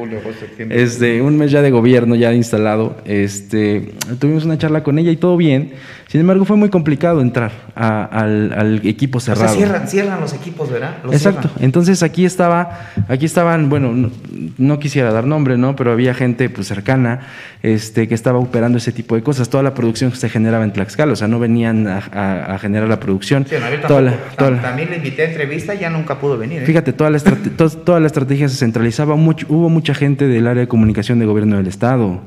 Este, 0.69 1.21
un 1.21 1.37
mes 1.37 1.51
ya 1.51 1.61
de 1.61 1.71
gobierno 1.71 2.15
ya 2.15 2.33
instalado. 2.33 2.97
Este, 3.05 3.93
tuvimos 4.19 4.43
una 4.43 4.57
charla 4.57 4.83
con 4.83 4.99
ella 4.99 5.11
y 5.11 5.17
todo 5.17 5.37
bien. 5.37 5.71
Sin 6.09 6.21
embargo, 6.21 6.43
fue 6.43 6.57
muy 6.57 6.69
complicado 6.69 7.21
entrar 7.21 7.51
al, 7.75 8.81
equipo 8.83 9.19
cerrado. 9.19 9.53
cierran, 9.53 10.19
los 10.19 10.33
equipos, 10.33 10.71
¿verdad? 10.71 10.95
Exacto. 11.11 11.51
Entonces 11.59 12.01
aquí 12.01 12.25
estaba, 12.25 12.79
aquí 13.07 13.27
estaban, 13.27 13.69
bueno, 13.69 14.09
no, 14.57 14.79
quisiera 14.79 15.11
dar 15.11 15.25
nombre, 15.25 15.55
¿no? 15.55 15.75
Pero 15.75 15.91
había 15.91 16.15
gente 16.15 16.49
pues 16.49 16.65
cercana, 16.65 17.27
este, 17.61 18.07
que 18.07 18.15
estaba 18.15 18.39
operando 18.39 18.79
ese 18.79 18.91
tipo 18.91 19.13
de 19.13 19.21
cosas. 19.21 19.49
Toda 19.49 19.61
la 19.61 19.75
producción 19.75 20.11
se 20.11 20.29
generaba 20.29 20.63
en 20.63 20.73
Tlaxcala, 20.73 21.13
o 21.13 21.15
sea, 21.15 21.27
no 21.27 21.37
venían 21.37 21.85
a, 21.87 22.57
generar 22.59 22.89
la 22.89 22.99
producción. 22.99 23.45
Sí, 23.47 23.57
también 23.87 24.89
le 24.89 24.97
invité 24.97 25.21
a 25.21 25.29
entrevista 25.29 25.75
y 25.75 25.79
ya 25.81 25.91
nunca 25.91 26.19
pudo 26.19 26.39
venir. 26.39 26.63
¿eh? 26.63 26.65
Fíjate, 26.65 26.91
toda 26.91 27.11
la, 27.11 27.19
toda 27.19 27.99
la 27.99 28.07
estrategia 28.07 28.49
se 28.49 28.55
centralizaba, 28.55 29.15
mucho, 29.15 29.45
hubo 29.47 29.69
mucha 29.69 29.93
gente 29.93 30.27
del 30.27 30.47
área 30.47 30.61
de 30.61 30.67
comunicación 30.67 31.19
de 31.19 31.27
gobierno 31.27 31.57
del 31.57 31.67
Estado. 31.67 32.19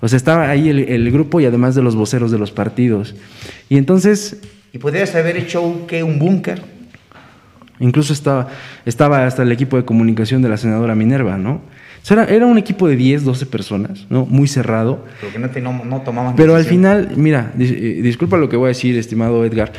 O 0.00 0.08
sea, 0.08 0.16
estaba 0.16 0.48
ahí 0.48 0.68
el, 0.68 1.10
grupo 1.10 1.40
y 1.40 1.46
además 1.46 1.74
de 1.74 1.82
los 1.82 1.96
voceros 1.96 2.30
de 2.30 2.38
los 2.38 2.50
partidos. 2.50 3.14
Y 3.68 3.78
entonces... 3.78 4.40
¿Y 4.72 4.78
podrías 4.78 5.14
haber 5.14 5.36
hecho 5.36 5.62
un, 5.62 5.86
¿qué, 5.86 6.02
un 6.02 6.18
búnker? 6.18 6.60
Incluso 7.80 8.12
estaba, 8.12 8.48
estaba 8.84 9.26
hasta 9.26 9.42
el 9.42 9.52
equipo 9.52 9.76
de 9.76 9.84
comunicación 9.84 10.42
de 10.42 10.48
la 10.48 10.56
senadora 10.56 10.94
Minerva, 10.94 11.36
¿no? 11.36 11.60
era, 12.08 12.24
era, 12.24 12.46
un 12.46 12.56
equipo 12.56 12.86
de 12.86 12.96
10, 12.96 13.24
12 13.24 13.46
personas, 13.46 14.06
¿no? 14.10 14.26
Muy 14.26 14.46
cerrado. 14.46 15.04
Pero 15.20 15.50
que 15.52 15.60
no, 15.60 15.84
no, 15.84 16.02
tomaban 16.02 16.36
Pero 16.36 16.54
al 16.54 16.64
final, 16.64 17.12
mira, 17.16 17.52
eh, 17.58 18.00
disculpa 18.02 18.36
lo 18.36 18.48
que 18.48 18.56
voy 18.56 18.66
a 18.66 18.68
decir, 18.68 18.96
estimado 18.96 19.44
Edgar, 19.44 19.72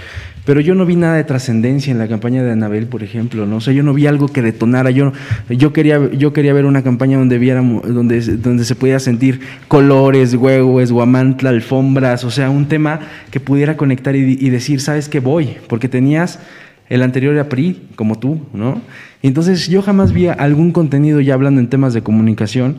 pero 0.48 0.62
yo 0.62 0.76
no 0.76 0.86
vi 0.86 0.96
nada 0.96 1.16
de 1.16 1.26
trascendencia 1.26 1.92
en 1.92 2.00
la 2.00 2.08
campaña 2.08 2.42
de 2.42 2.54
Anabel, 2.54 2.88
por 2.88 3.04
ejemplo, 3.04 3.46
¿no? 3.46 3.58
O 3.58 3.60
sea, 3.60 3.74
yo 3.74 3.84
no 3.84 3.94
vi 3.94 4.08
algo 4.08 4.30
que 4.30 4.42
detonara, 4.42 4.92
yo, 4.92 5.12
yo, 5.50 5.74
quería, 5.74 6.10
yo 6.14 6.32
quería 6.32 6.54
ver 6.54 6.64
una 6.64 6.84
campaña 6.84 7.18
donde, 7.18 7.38
viéramos, 7.38 7.84
donde, 7.94 8.22
donde 8.38 8.64
se 8.64 8.74
pudiera 8.74 9.02
sentir 9.02 9.42
colores, 9.68 10.36
huevos, 10.36 10.90
guamantla, 10.90 11.50
alfombras, 11.50 12.24
o 12.24 12.32
sea, 12.32 12.50
un 12.50 12.70
tema 12.70 13.02
que 13.30 13.42
pudiera 13.42 13.76
conectar 13.76 14.16
y, 14.16 14.50
decir, 14.50 14.80
¿sabes 14.80 15.10
qué 15.10 15.20
voy? 15.20 15.58
Porque 15.68 15.90
tenías 15.90 16.40
el 16.88 17.02
anterior 17.02 17.34
era 17.34 17.50
PRI, 17.50 17.82
como 17.98 18.18
tú, 18.18 18.40
¿no? 18.54 18.82
Entonces 19.24 19.68
yo 19.68 19.82
jamás 19.82 20.14
vi 20.14 20.28
algún 20.28 20.72
contenido 20.72 21.20
ya 21.20 21.34
hablando 21.34 21.60
en 21.60 21.68
temas 21.68 21.94
de 21.94 22.04
comunicación 22.04 22.78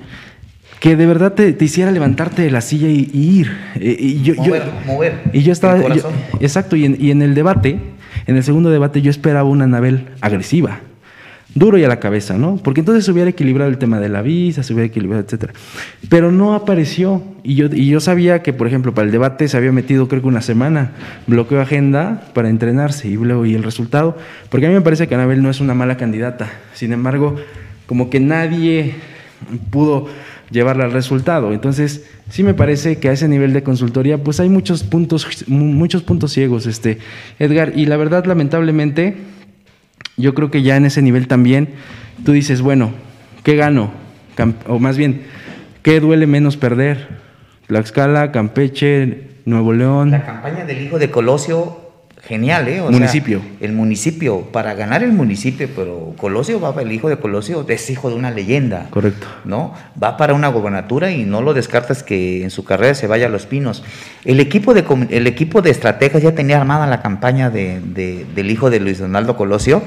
que 0.81 0.97
de 0.97 1.07
verdad 1.07 1.33
te, 1.33 1.57
hiciera 1.61 1.91
levantarte 1.91 2.43
de 2.43 2.51
la 2.51 2.61
silla 2.61 2.89
y, 2.89 3.11
ir. 3.13 3.57
Eh, 3.77 3.97
y 3.99 4.23
yo, 4.23 4.35
mover, 4.37 4.63
mover. 4.87 5.21
Y 5.33 5.43
yo 5.43 5.53
estaba. 5.53 5.81
exacto, 6.41 6.77
y 6.77 6.85
en, 6.85 6.97
y 7.01 7.11
en, 7.11 7.23
el 7.23 7.35
debate, 7.35 7.79
en 8.27 8.37
el 8.37 8.45
segundo 8.45 8.71
debate, 8.71 9.03
yo 9.03 9.11
esperaba 9.11 9.49
una 9.49 9.65
Anabel 9.65 10.07
agresiva, 10.21 10.81
duro 11.55 11.79
y 11.79 11.85
a 11.85 11.89
la 11.89 11.99
cabeza, 11.99 12.39
¿no? 12.39 12.59
Porque 12.63 12.81
entonces 12.81 13.05
se 13.05 13.11
hubiera 13.11 13.31
equilibrado 13.31 13.71
el 13.71 13.79
tema 13.79 13.99
de 13.99 14.09
la 14.09 14.23
visa, 14.23 14.63
se 14.63 14.73
hubiera 14.73 14.87
equilibrado, 14.87 15.23
etcétera. 15.23 15.53
Pero 16.09 16.31
no 16.31 16.55
apareció. 16.55 17.23
Y 17.43 17.57
yo, 17.57 17.67
y 17.73 17.89
yo 17.89 17.99
sabía 17.99 18.43
que, 18.43 18.53
por 18.53 18.67
ejemplo, 18.69 18.95
para 18.95 19.07
el 19.07 19.13
debate 19.13 19.49
se 19.49 19.57
había 19.57 19.73
metido, 19.73 20.07
creo 20.07 20.23
que 20.23 20.29
una 20.29 20.43
semana, 20.43 20.93
bloqueó 21.27 21.61
agenda 21.61 22.23
para 22.35 22.51
entrenarse 22.51 23.09
y 23.09 23.15
luego, 23.15 23.47
y 23.47 23.55
el 23.55 23.65
resultado. 23.65 24.17
Porque 24.49 24.67
a 24.67 24.69
mí 24.69 24.77
me 24.77 24.83
parece 24.83 25.09
que 25.09 25.15
Anabel 25.17 25.43
no 25.43 25.51
es 25.51 25.61
una 25.61 25.75
mala 25.75 25.97
candidata. 25.97 26.51
Sin 26.75 26.93
embargo, 26.93 27.37
como 27.87 28.11
que 28.11 28.21
nadie 28.21 28.95
pudo 29.71 30.09
llevarla 30.51 30.85
al 30.85 30.93
resultado. 30.93 31.53
Entonces, 31.53 32.05
sí 32.31 32.43
me 32.43 32.55
parece 32.55 32.99
que 32.99 33.09
a 33.09 33.13
ese 33.13 33.29
nivel 33.29 33.53
de 33.53 33.63
consultoría, 33.63 34.23
pues 34.23 34.41
hay 34.41 34.49
muchos 34.49 34.83
puntos, 34.83 35.45
muchos 35.49 36.03
puntos 36.03 36.33
ciegos, 36.33 36.67
este, 36.67 36.99
Edgar, 37.39 37.73
y 37.77 37.87
la 37.87 37.97
verdad, 37.97 38.25
lamentablemente, 38.25 39.17
yo 40.17 40.35
creo 40.35 40.51
que 40.51 40.63
ya 40.63 40.77
en 40.77 40.87
ese 40.87 41.03
nivel 41.03 41.29
también, 41.29 41.71
tú 42.25 42.33
dices, 42.33 42.61
bueno, 42.61 42.93
¿qué 43.45 43.57
gano? 43.57 43.91
o 44.69 44.79
más 44.79 44.97
bien, 44.97 45.23
¿qué 45.83 45.99
duele 45.99 46.29
menos 46.29 46.57
perder? 46.57 47.09
Tlaxcala, 47.67 48.31
Campeche, 48.31 49.29
Nuevo 49.45 49.73
León. 49.73 50.13
La 50.13 50.25
campaña 50.25 50.65
del 50.65 50.81
hijo 50.83 50.99
de 50.99 51.11
Colosio 51.11 51.88
genial, 52.29 52.69
¿eh? 52.69 52.83
municipio. 52.83 53.41
el 53.61 53.73
municipio, 53.73 54.43
para 54.53 54.75
ganar 54.75 55.03
el 55.03 55.13
municipio, 55.13 55.67
pero 55.75 56.15
Colosio 56.19 56.61
va, 56.61 56.75
el 56.81 56.93
hijo 56.93 57.09
de 57.09 57.17
Colosio 57.17 57.65
es 57.67 57.89
hijo 57.89 58.11
de 58.11 58.17
una 58.17 58.31
leyenda. 58.31 58.87
Correcto. 58.91 59.27
¿No? 59.47 59.73
Va 60.01 60.19
para 60.19 60.35
una 60.35 60.49
gobernatura 60.49 61.11
y 61.11 61.25
no 61.25 61.41
lo 61.41 61.55
descartas 61.55 62.03
que 62.03 62.43
en 62.43 62.51
su 62.51 62.65
carrera 62.65 62.95
se 62.95 63.07
vaya 63.07 63.27
a 63.27 63.31
los 63.31 63.47
pinos. 63.47 63.83
El 64.27 64.41
equipo 64.41 64.75
de, 64.75 64.85
el 65.09 65.27
equipo 65.27 65.63
de 65.63 65.71
estrategas 65.71 66.23
ya 66.23 66.35
tenía 66.35 66.59
armada 66.59 66.87
la 66.87 67.01
campaña 67.01 67.49
de, 67.49 67.81
del 68.35 68.51
hijo 68.51 68.69
de 68.69 68.81
Luis 68.81 68.99
Donaldo 68.99 69.35
Colosio 69.35 69.83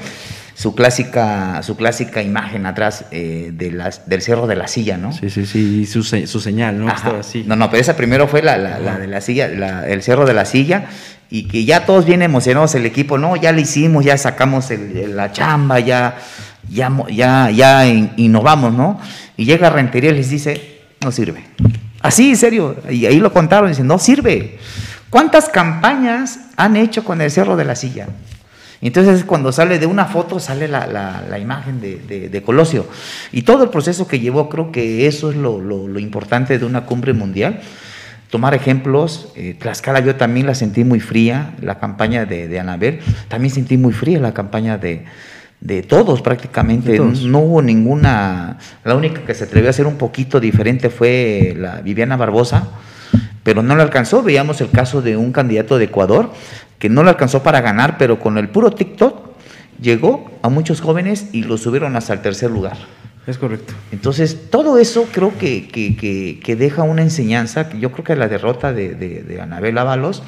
su 0.54 0.74
clásica, 0.74 1.62
su 1.62 1.76
clásica 1.76 2.22
imagen 2.22 2.66
atrás 2.66 3.06
eh, 3.10 3.50
de 3.54 3.70
las, 3.70 4.08
del 4.08 4.20
Cerro 4.20 4.46
de 4.46 4.54
la 4.54 4.68
Silla, 4.68 4.96
¿no? 4.96 5.12
Sí, 5.12 5.30
sí, 5.30 5.46
sí, 5.46 5.86
su, 5.86 6.02
su 6.02 6.40
señal, 6.40 6.78
¿no? 6.78 6.88
así. 6.88 7.44
No, 7.46 7.56
no, 7.56 7.70
pero 7.70 7.80
esa 7.80 7.96
primero 7.96 8.28
fue 8.28 8.42
la, 8.42 8.58
la, 8.58 8.98
de 8.98 9.06
la 9.06 9.20
silla, 9.20 9.46
el 9.86 10.02
Cerro 10.02 10.26
de 10.26 10.34
la 10.34 10.44
Silla, 10.44 10.88
y 11.34 11.44
que 11.44 11.64
ya 11.64 11.86
todos 11.86 12.04
bien 12.04 12.20
emocionados 12.20 12.74
el 12.74 12.84
equipo, 12.84 13.16
no, 13.16 13.36
ya 13.36 13.52
lo 13.52 13.60
hicimos, 13.62 14.04
ya 14.04 14.18
sacamos 14.18 14.68
la 14.70 15.32
chamba, 15.32 15.80
ya, 15.80 16.18
ya, 16.68 16.92
ya, 17.08 17.50
ya 17.50 17.86
innovamos, 17.86 18.74
¿no? 18.74 19.00
Y 19.38 19.46
llega 19.46 19.70
Rentería 19.70 20.10
y 20.10 20.16
les 20.16 20.28
dice, 20.28 20.82
no 21.00 21.10
sirve. 21.10 21.42
Así, 22.02 22.28
en 22.28 22.36
serio, 22.36 22.76
y 22.90 23.06
ahí 23.06 23.18
lo 23.18 23.32
contaron, 23.32 23.70
dicen, 23.70 23.86
no 23.86 23.98
sirve. 23.98 24.58
¿Cuántas 25.08 25.48
campañas 25.48 26.38
han 26.56 26.76
hecho 26.76 27.02
con 27.02 27.22
el 27.22 27.30
Cerro 27.30 27.56
de 27.56 27.64
la 27.64 27.76
Silla? 27.76 28.08
Entonces 28.82 29.24
cuando 29.24 29.52
sale 29.52 29.78
de 29.78 29.86
una 29.86 30.04
foto 30.04 30.38
sale 30.38 30.68
la, 30.68 31.38
imagen 31.40 31.80
de, 31.80 32.42
Colosio. 32.44 32.86
Y 33.32 33.40
todo 33.40 33.64
el 33.64 33.70
proceso 33.70 34.06
que 34.06 34.20
llevó, 34.20 34.50
creo 34.50 34.70
que 34.70 35.06
eso 35.06 35.30
es 35.30 35.36
lo, 35.36 35.98
importante 35.98 36.58
de 36.58 36.66
una 36.66 36.84
cumbre 36.84 37.14
mundial. 37.14 37.62
Tomar 38.32 38.54
ejemplos, 38.54 39.28
eh, 39.36 39.54
Tlaxcala 39.58 40.00
yo 40.00 40.16
también 40.16 40.46
la 40.46 40.54
sentí 40.54 40.84
muy 40.84 41.00
fría, 41.00 41.52
la 41.60 41.78
campaña 41.78 42.24
de, 42.24 42.58
Anabel, 42.58 43.00
también 43.28 43.52
sentí 43.52 43.76
muy 43.76 43.92
fría 43.92 44.20
la 44.20 44.32
campaña 44.32 44.78
de, 44.78 45.04
todos 45.82 46.22
prácticamente. 46.22 46.98
No 46.98 47.40
hubo 47.40 47.60
ninguna, 47.60 48.56
la 48.84 48.94
única 48.94 49.20
que 49.26 49.34
se 49.34 49.44
atrevió 49.44 49.68
a 49.68 49.72
hacer 49.72 49.86
un 49.86 49.98
poquito 49.98 50.40
diferente 50.40 50.88
fue 50.88 51.54
la 51.58 51.82
Viviana 51.82 52.16
Barbosa, 52.16 52.68
pero 53.42 53.62
no 53.62 53.76
le 53.76 53.82
alcanzó. 53.82 54.22
Veíamos 54.22 54.62
el 54.62 54.70
caso 54.70 55.02
de 55.02 55.18
un 55.18 55.30
candidato 55.30 55.76
de 55.76 55.84
Ecuador 55.84 56.32
que 56.78 56.88
no 56.88 57.02
le 57.02 57.10
alcanzó 57.10 57.42
para 57.42 57.60
ganar, 57.60 57.98
pero 57.98 58.18
con 58.18 58.38
el 58.38 58.48
puro 58.48 58.70
TikTok 58.70 59.28
llegó 59.78 60.30
a 60.40 60.48
muchos 60.48 60.80
jóvenes 60.80 61.26
y 61.32 61.42
lo 61.42 61.58
subieron 61.58 61.96
hasta 61.96 62.14
el 62.14 62.22
tercer 62.22 62.50
lugar. 62.50 62.78
Es 63.26 63.38
correcto. 63.38 63.72
Entonces, 63.92 64.50
todo 64.50 64.78
eso 64.78 65.06
creo 65.12 65.36
que, 65.38 65.68
que, 65.68 66.56
deja 66.56 66.82
una 66.82 67.02
enseñanza, 67.02 67.70
yo 67.78 67.92
creo 67.92 68.04
que 68.04 68.16
la 68.16 68.28
derrota 68.28 68.72
de, 68.72 68.94
de, 68.94 69.40
Anabel 69.40 69.78
Ábalos 69.78 70.24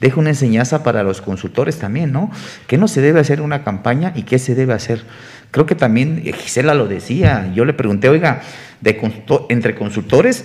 deja 0.00 0.20
una 0.20 0.30
enseñanza 0.30 0.82
para 0.82 1.02
los 1.02 1.22
consultores 1.22 1.78
también, 1.78 2.12
¿no? 2.12 2.30
¿Qué 2.66 2.76
no 2.76 2.88
se 2.88 3.00
debe 3.00 3.20
hacer 3.20 3.40
una 3.40 3.64
campaña 3.64 4.12
y 4.14 4.24
qué 4.24 4.38
se 4.38 4.54
debe 4.54 4.74
hacer? 4.74 5.02
Creo 5.50 5.64
que 5.64 5.74
también 5.74 6.22
eh, 6.26 6.32
Gisela 6.34 6.74
lo 6.74 6.86
decía, 6.86 7.50
yo 7.54 7.64
le 7.64 7.72
pregunté, 7.72 8.10
oiga, 8.10 8.42
de, 8.82 9.00
entre 9.48 9.74
consultores 9.74 10.44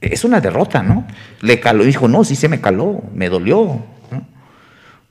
es 0.00 0.24
una 0.24 0.40
derrota, 0.40 0.82
¿no? 0.82 1.06
Le 1.40 1.60
caló, 1.60 1.84
dijo, 1.84 2.08
no, 2.08 2.24
sí 2.24 2.34
se 2.34 2.48
me 2.48 2.60
caló, 2.60 3.04
me 3.14 3.28
dolió, 3.28 3.84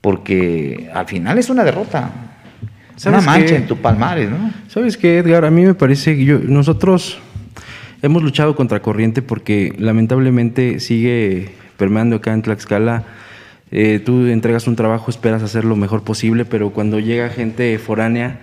porque 0.02 0.90
al 0.92 1.06
final 1.06 1.38
es 1.38 1.48
una 1.48 1.64
derrota. 1.64 2.29
Una 3.06 3.20
mancha 3.20 3.56
en 3.56 3.66
tu 3.66 3.76
palmares, 3.76 4.30
¿no? 4.30 4.52
¿Sabes 4.68 4.96
qué, 4.96 5.18
Edgar? 5.18 5.44
A 5.44 5.50
mí 5.50 5.64
me 5.64 5.74
parece 5.74 6.16
que 6.16 6.24
yo, 6.24 6.38
nosotros 6.38 7.18
hemos 8.02 8.22
luchado 8.22 8.56
contra 8.56 8.80
corriente 8.80 9.22
porque 9.22 9.74
lamentablemente 9.78 10.80
sigue 10.80 11.50
permeando 11.76 12.16
acá 12.16 12.32
en 12.32 12.42
Tlaxcala. 12.42 13.04
Eh, 13.70 14.00
tú 14.04 14.26
entregas 14.26 14.66
un 14.66 14.76
trabajo, 14.76 15.10
esperas 15.10 15.42
hacer 15.42 15.64
lo 15.64 15.76
mejor 15.76 16.02
posible, 16.02 16.44
pero 16.44 16.70
cuando 16.70 16.98
llega 16.98 17.28
gente 17.28 17.78
foránea, 17.78 18.40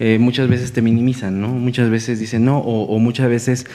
eh, 0.00 0.18
muchas 0.18 0.48
veces 0.48 0.72
te 0.72 0.82
minimizan, 0.82 1.40
¿no? 1.40 1.48
Muchas 1.48 1.88
veces 1.88 2.18
dicen 2.18 2.44
no, 2.44 2.58
o, 2.58 2.98
muchas 2.98 3.28
veces 3.28 3.66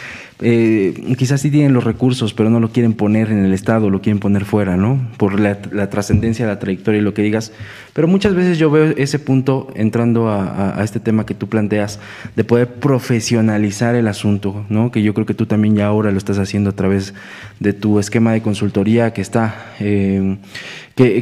eh, 0.42 1.16
quizás 1.18 1.42
sí 1.42 1.52
tienen 1.52 1.74
los 1.74 1.84
recursos, 1.84 2.34
pero 2.34 2.50
no 2.50 2.62
lo 2.62 2.72
quieren 2.72 2.94
poner 2.94 3.30
en 3.30 3.44
el 3.44 3.54
Estado, 3.54 3.90
lo 3.90 4.02
quieren 4.02 4.20
poner 4.20 4.46
fuera, 4.46 4.78
¿no? 4.78 5.00
Por 5.18 5.38
la, 5.38 5.60
trascendencia, 5.90 6.48
la 6.48 6.60
trayectoria 6.60 7.02
y 7.02 7.04
lo 7.04 7.14
que 7.14 7.22
digas. 7.22 7.52
Pero 7.94 8.08
muchas 8.08 8.36
veces 8.36 8.58
yo 8.58 8.72
veo 8.72 8.94
ese 8.96 9.20
punto 9.20 9.68
entrando 9.76 10.30
a, 10.30 10.82
este 10.82 11.02
tema 11.02 11.26
que 11.26 11.34
tú 11.34 11.50
planteas, 11.50 12.00
de 12.38 12.46
poder 12.46 12.68
profesionalizar 12.76 13.96
el 13.96 14.08
asunto, 14.08 14.66
¿no? 14.70 14.92
Que 14.92 15.04
yo 15.04 15.14
creo 15.14 15.26
que 15.26 15.34
tú 15.34 15.46
también 15.46 15.76
ya 15.76 15.88
ahora 15.88 16.12
lo 16.12 16.18
estás 16.18 16.38
haciendo 16.38 16.70
a 16.70 16.74
través 16.74 17.14
de 17.60 17.74
tu 17.74 18.00
esquema 18.00 18.32
de 18.32 18.42
consultoría 18.42 19.12
que 19.12 19.22
está... 19.22 19.74
Eh, 19.82 20.38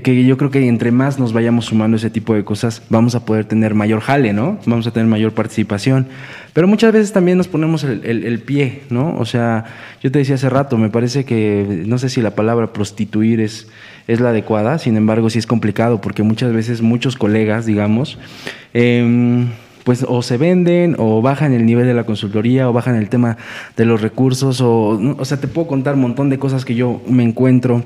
que, 0.01 0.25
yo 0.25 0.37
creo 0.37 0.49
que 0.49 0.67
entre 0.67 0.91
más 0.91 1.19
nos 1.19 1.33
vayamos 1.33 1.65
sumando 1.65 1.97
ese 1.97 2.09
tipo 2.09 2.33
de 2.33 2.43
cosas, 2.43 2.81
vamos 2.89 3.13
a 3.13 3.25
poder 3.25 3.45
tener 3.45 3.75
mayor 3.75 3.99
jale, 3.99 4.33
¿no? 4.33 4.59
Vamos 4.65 4.87
a 4.87 4.91
tener 4.91 5.07
mayor 5.07 5.33
participación. 5.33 6.07
Pero 6.53 6.67
muchas 6.67 6.91
veces 6.93 7.13
también 7.13 7.37
nos 7.37 7.47
ponemos 7.47 7.83
el, 7.83 8.39
pie, 8.39 8.81
¿no? 8.89 9.15
O 9.17 9.25
sea, 9.25 9.65
yo 10.01 10.11
te 10.11 10.19
decía 10.19 10.35
hace 10.35 10.49
rato, 10.49 10.77
me 10.77 10.89
parece 10.89 11.25
que, 11.25 11.83
no 11.85 11.97
sé 11.97 12.09
si 12.09 12.21
la 12.21 12.31
palabra 12.31 12.73
prostituir 12.73 13.41
es, 13.41 13.67
es 14.07 14.19
la 14.19 14.29
adecuada, 14.29 14.79
sin 14.79 14.97
embargo 14.97 15.29
sí 15.29 15.39
es 15.39 15.45
complicado, 15.45 16.01
porque 16.01 16.23
muchas 16.23 16.53
veces 16.53 16.81
muchos 16.81 17.15
colegas, 17.15 17.65
digamos, 17.65 18.17
em, 18.73 19.49
pues 19.83 20.05
o 20.07 20.21
se 20.21 20.37
venden 20.37 20.95
o 20.97 21.21
bajan 21.21 21.53
el 21.53 21.65
nivel 21.65 21.85
de 21.85 21.93
la 21.93 22.03
consultoría 22.03 22.69
o 22.69 22.73
bajan 22.73 22.95
el 22.95 23.07
tema 23.07 23.37
de 23.77 23.85
los 23.85 24.01
recursos 24.01 24.59
o, 24.59 24.99
o 25.17 25.25
sea, 25.25 25.39
te 25.39 25.47
puedo 25.47 25.67
contar 25.67 25.95
un 25.95 26.01
montón 26.01 26.29
de 26.29 26.37
cosas 26.37 26.65
que 26.65 26.75
yo 26.75 27.01
me 27.07 27.23
encuentro 27.23 27.85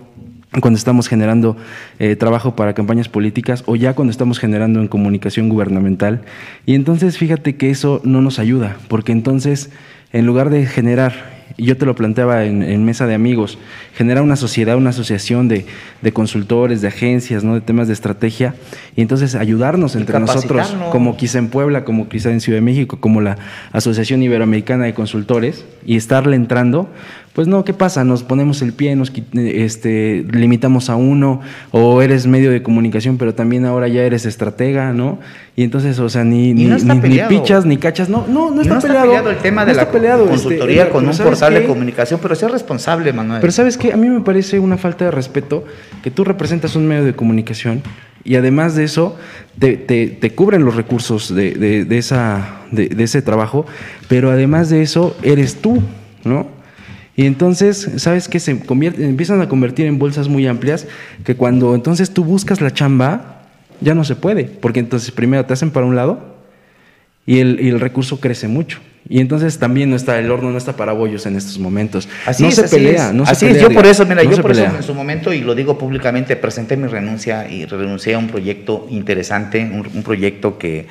cuando 0.60 0.78
estamos 0.78 1.08
generando 1.08 1.56
eh, 1.99 2.16
trabajo 2.16 2.56
para 2.56 2.74
campañas 2.74 3.08
políticas 3.08 3.64
o 3.68 3.76
ya 3.76 3.93
cuando 3.93 4.12
estamos 4.12 4.39
generando 4.39 4.82
en 4.82 4.88
comunicación 4.88 5.47
gubernamental. 5.47 6.22
Y 6.66 6.76
entonces 6.76 7.18
fíjate 7.18 7.56
que 7.56 7.70
eso 7.70 8.02
no 8.04 8.22
nos 8.22 8.39
ayuda, 8.39 8.78
porque 8.89 9.14
entonces 9.14 9.70
en 10.12 10.26
lugar 10.26 10.49
de 10.49 10.66
generar 10.66 11.41
y 11.58 11.66
yo 11.66 11.78
te 11.78 11.86
lo 11.86 11.95
planteaba 11.95 12.45
en, 12.45 12.86
mesa 12.86 13.08
de 13.08 13.14
amigos, 13.14 13.58
generar 13.95 14.24
una 14.24 14.36
sociedad, 14.36 14.78
una 14.78 14.91
asociación 14.91 15.47
de, 15.47 15.66
consultores, 16.14 16.82
de 16.82 16.88
agencias, 16.88 17.43
¿no? 17.43 17.54
de 17.56 17.62
temas 17.62 17.88
de 17.88 17.93
estrategia, 17.93 18.56
y 18.95 19.02
entonces 19.02 19.36
ayudarnos 19.36 19.95
entre 19.95 20.20
nosotros, 20.20 20.76
como 20.91 21.18
quizá 21.18 21.39
en 21.39 21.49
Puebla, 21.49 21.84
como 21.84 22.10
quizá 22.10 22.32
en 22.32 22.41
Ciudad 22.41 22.58
de 22.58 22.64
México, 22.64 22.99
como 22.99 23.22
la 23.22 23.38
Asociación 23.72 24.24
Iberoamericana 24.24 24.86
de 24.86 24.93
Consultores, 24.93 25.66
y 25.86 25.97
estarle 25.97 26.36
entrando, 26.36 26.89
pues 27.34 27.47
no, 27.47 27.63
¿qué 27.63 27.73
pasa? 27.73 28.03
Nos 28.03 28.23
ponemos 28.23 28.61
el 28.61 28.73
pie, 28.73 28.95
nos 28.95 29.11
este, 29.34 30.25
limitamos 30.32 30.89
a 30.89 30.95
uno, 30.95 31.41
o 31.71 32.01
eres 32.01 32.27
medio 32.27 32.51
de 32.51 32.61
comunicación, 32.61 33.17
pero 33.17 33.34
también 33.34 33.65
ahora 33.65 33.88
ya 33.88 34.03
eres 34.03 34.25
estratega, 34.25 34.93
¿no? 34.93 35.19
Y 35.55 35.63
entonces, 35.63 35.99
o 35.99 36.09
sea, 36.09 36.23
ni, 36.23 36.53
ni, 36.53 36.67
pichas, 37.29 37.65
ni 37.65 37.77
cachas, 37.77 38.09
no, 38.09 38.25
no, 38.27 38.51
no 38.51 38.61
está, 38.61 38.73
no 38.73 38.79
está 38.79 39.03
peleado. 39.03 39.29
el 39.29 39.38
tema 39.38 39.65
de 39.65 39.73
la 39.73 39.84
este, 39.84 39.99
consultoría 40.27 40.89
con 40.89 41.07
un 41.07 41.17
portal 41.17 41.53
de 41.53 41.65
comunicación, 41.65 42.19
pero 42.21 42.36
sea 42.36 42.49
responsable, 42.49 43.13
Manuel. 43.13 43.41
Pero 43.41 43.51
¿sabes 43.51 43.77
qué? 43.77 43.93
A 43.93 43.97
mí 43.97 44.07
me 44.07 44.21
parece 44.21 44.59
una 44.59 44.77
falta 44.77 45.05
de 45.05 45.11
respeto 45.11 45.65
que 46.03 46.11
tú 46.11 46.23
representas 46.23 46.75
un 46.75 46.88
medio 46.88 47.05
de 47.05 47.13
comunicación 47.13 47.82
y 48.23 48.36
además 48.36 48.75
de 48.75 48.84
eso, 48.84 49.15
te, 49.57 49.77
te, 49.77 50.32
cubren 50.36 50.63
los 50.63 50.75
recursos 50.75 51.34
de, 51.34 51.53
de, 51.86 51.97
esa, 51.97 52.61
de, 52.71 52.95
ese 53.03 53.21
trabajo, 53.21 53.65
pero 54.07 54.32
además 54.32 54.69
de 54.69 54.82
eso, 54.82 55.15
eres 55.23 55.61
tú, 55.61 55.82
¿no? 56.23 56.61
Y 57.16 57.26
entonces, 57.26 57.89
¿sabes 57.97 58.28
qué? 58.28 58.39
Se 58.39 58.51
empiezan 58.51 59.41
a 59.41 59.49
convertir 59.49 59.86
en 59.86 59.99
bolsas 59.99 60.28
muy 60.28 60.47
amplias 60.47 60.88
que 61.24 61.36
cuando 61.36 61.76
entonces 61.76 62.12
tú 62.12 62.24
buscas 62.24 62.62
la 62.62 62.72
chamba, 62.72 63.43
ya 63.82 63.95
no 63.95 64.03
se 64.03 64.16
puede, 64.16 64.45
porque 64.45 64.80
entonces 64.80 65.12
primero 65.12 65.45
te 65.45 65.53
hacen 65.53 65.72
para 65.72 65.86
un 65.86 65.95
lado 65.95 66.36
y 67.26 67.39
el, 67.39 67.59
y 67.59 67.70
el 67.70 67.80
recurso 67.80 68.20
crece 68.20 68.47
mucho. 68.47 68.80
Y 69.09 69.20
entonces 69.20 69.57
también 69.57 69.89
no 69.89 69.95
está, 69.95 70.20
el 70.20 70.30
horno 70.30 70.51
no 70.51 70.57
está 70.57 70.76
para 70.76 70.93
bollos 70.93 71.26
en 71.26 71.36
estos 71.36 71.57
momentos. 71.57 72.07
Así 72.26 72.43
no 72.43 72.51
se 72.51 72.64
pelea, 72.64 73.12
no 73.12 73.24
así 73.24 73.47
se 73.47 73.53
pelea. 73.53 73.62
Yo 73.64 73.74
por 73.74 73.86
eso, 73.86 74.05
mira, 74.05 74.24
yo 74.24 74.41
por 74.41 74.51
eso 74.51 74.64
en 74.64 74.84
su 74.84 74.93
momento, 74.93 75.34
y 75.34 75.41
lo 75.41 75.55
digo 75.55 75.78
públicamente, 75.78 76.36
presenté 76.36 76.78
mi 76.78 76.88
renuncia 76.88 77.49
y 77.49 77.66
renuncié 77.66 78.14
a 78.14 78.20
un 78.20 78.28
proyecto 78.28 78.88
interesante, 78.89 79.59
un, 79.59 80.03
proyecto 80.03 80.57
que, 80.57 80.88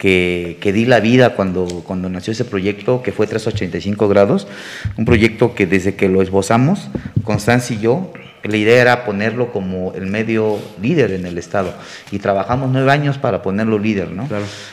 que, 0.00 0.72
di 0.72 0.86
la 0.86 0.98
vida 0.98 1.34
cuando, 1.36 1.66
cuando 1.86 2.08
nació 2.08 2.32
ese 2.32 2.46
proyecto, 2.46 3.02
que 3.02 3.12
fue 3.12 3.26
385 3.26 4.08
grados, 4.08 4.48
un 4.96 5.04
proyecto 5.04 5.54
que 5.54 5.66
desde 5.66 5.94
que 5.94 6.08
lo 6.08 6.22
esbozamos, 6.22 6.88
Constancia 7.22 7.76
y 7.76 7.80
yo, 7.80 8.10
la 8.42 8.56
idea 8.56 8.80
era 8.80 9.04
ponerlo 9.04 9.52
como 9.52 9.92
el 9.94 10.06
medio 10.06 10.58
líder 10.80 11.12
en 11.12 11.26
el 11.26 11.36
Estado 11.36 11.74
y 12.10 12.18
trabajamos 12.18 12.70
nueve 12.72 12.90
años 12.90 13.18
para 13.18 13.42
ponerlo 13.42 13.78
líder, 13.78 14.10
¿no? 14.10 14.28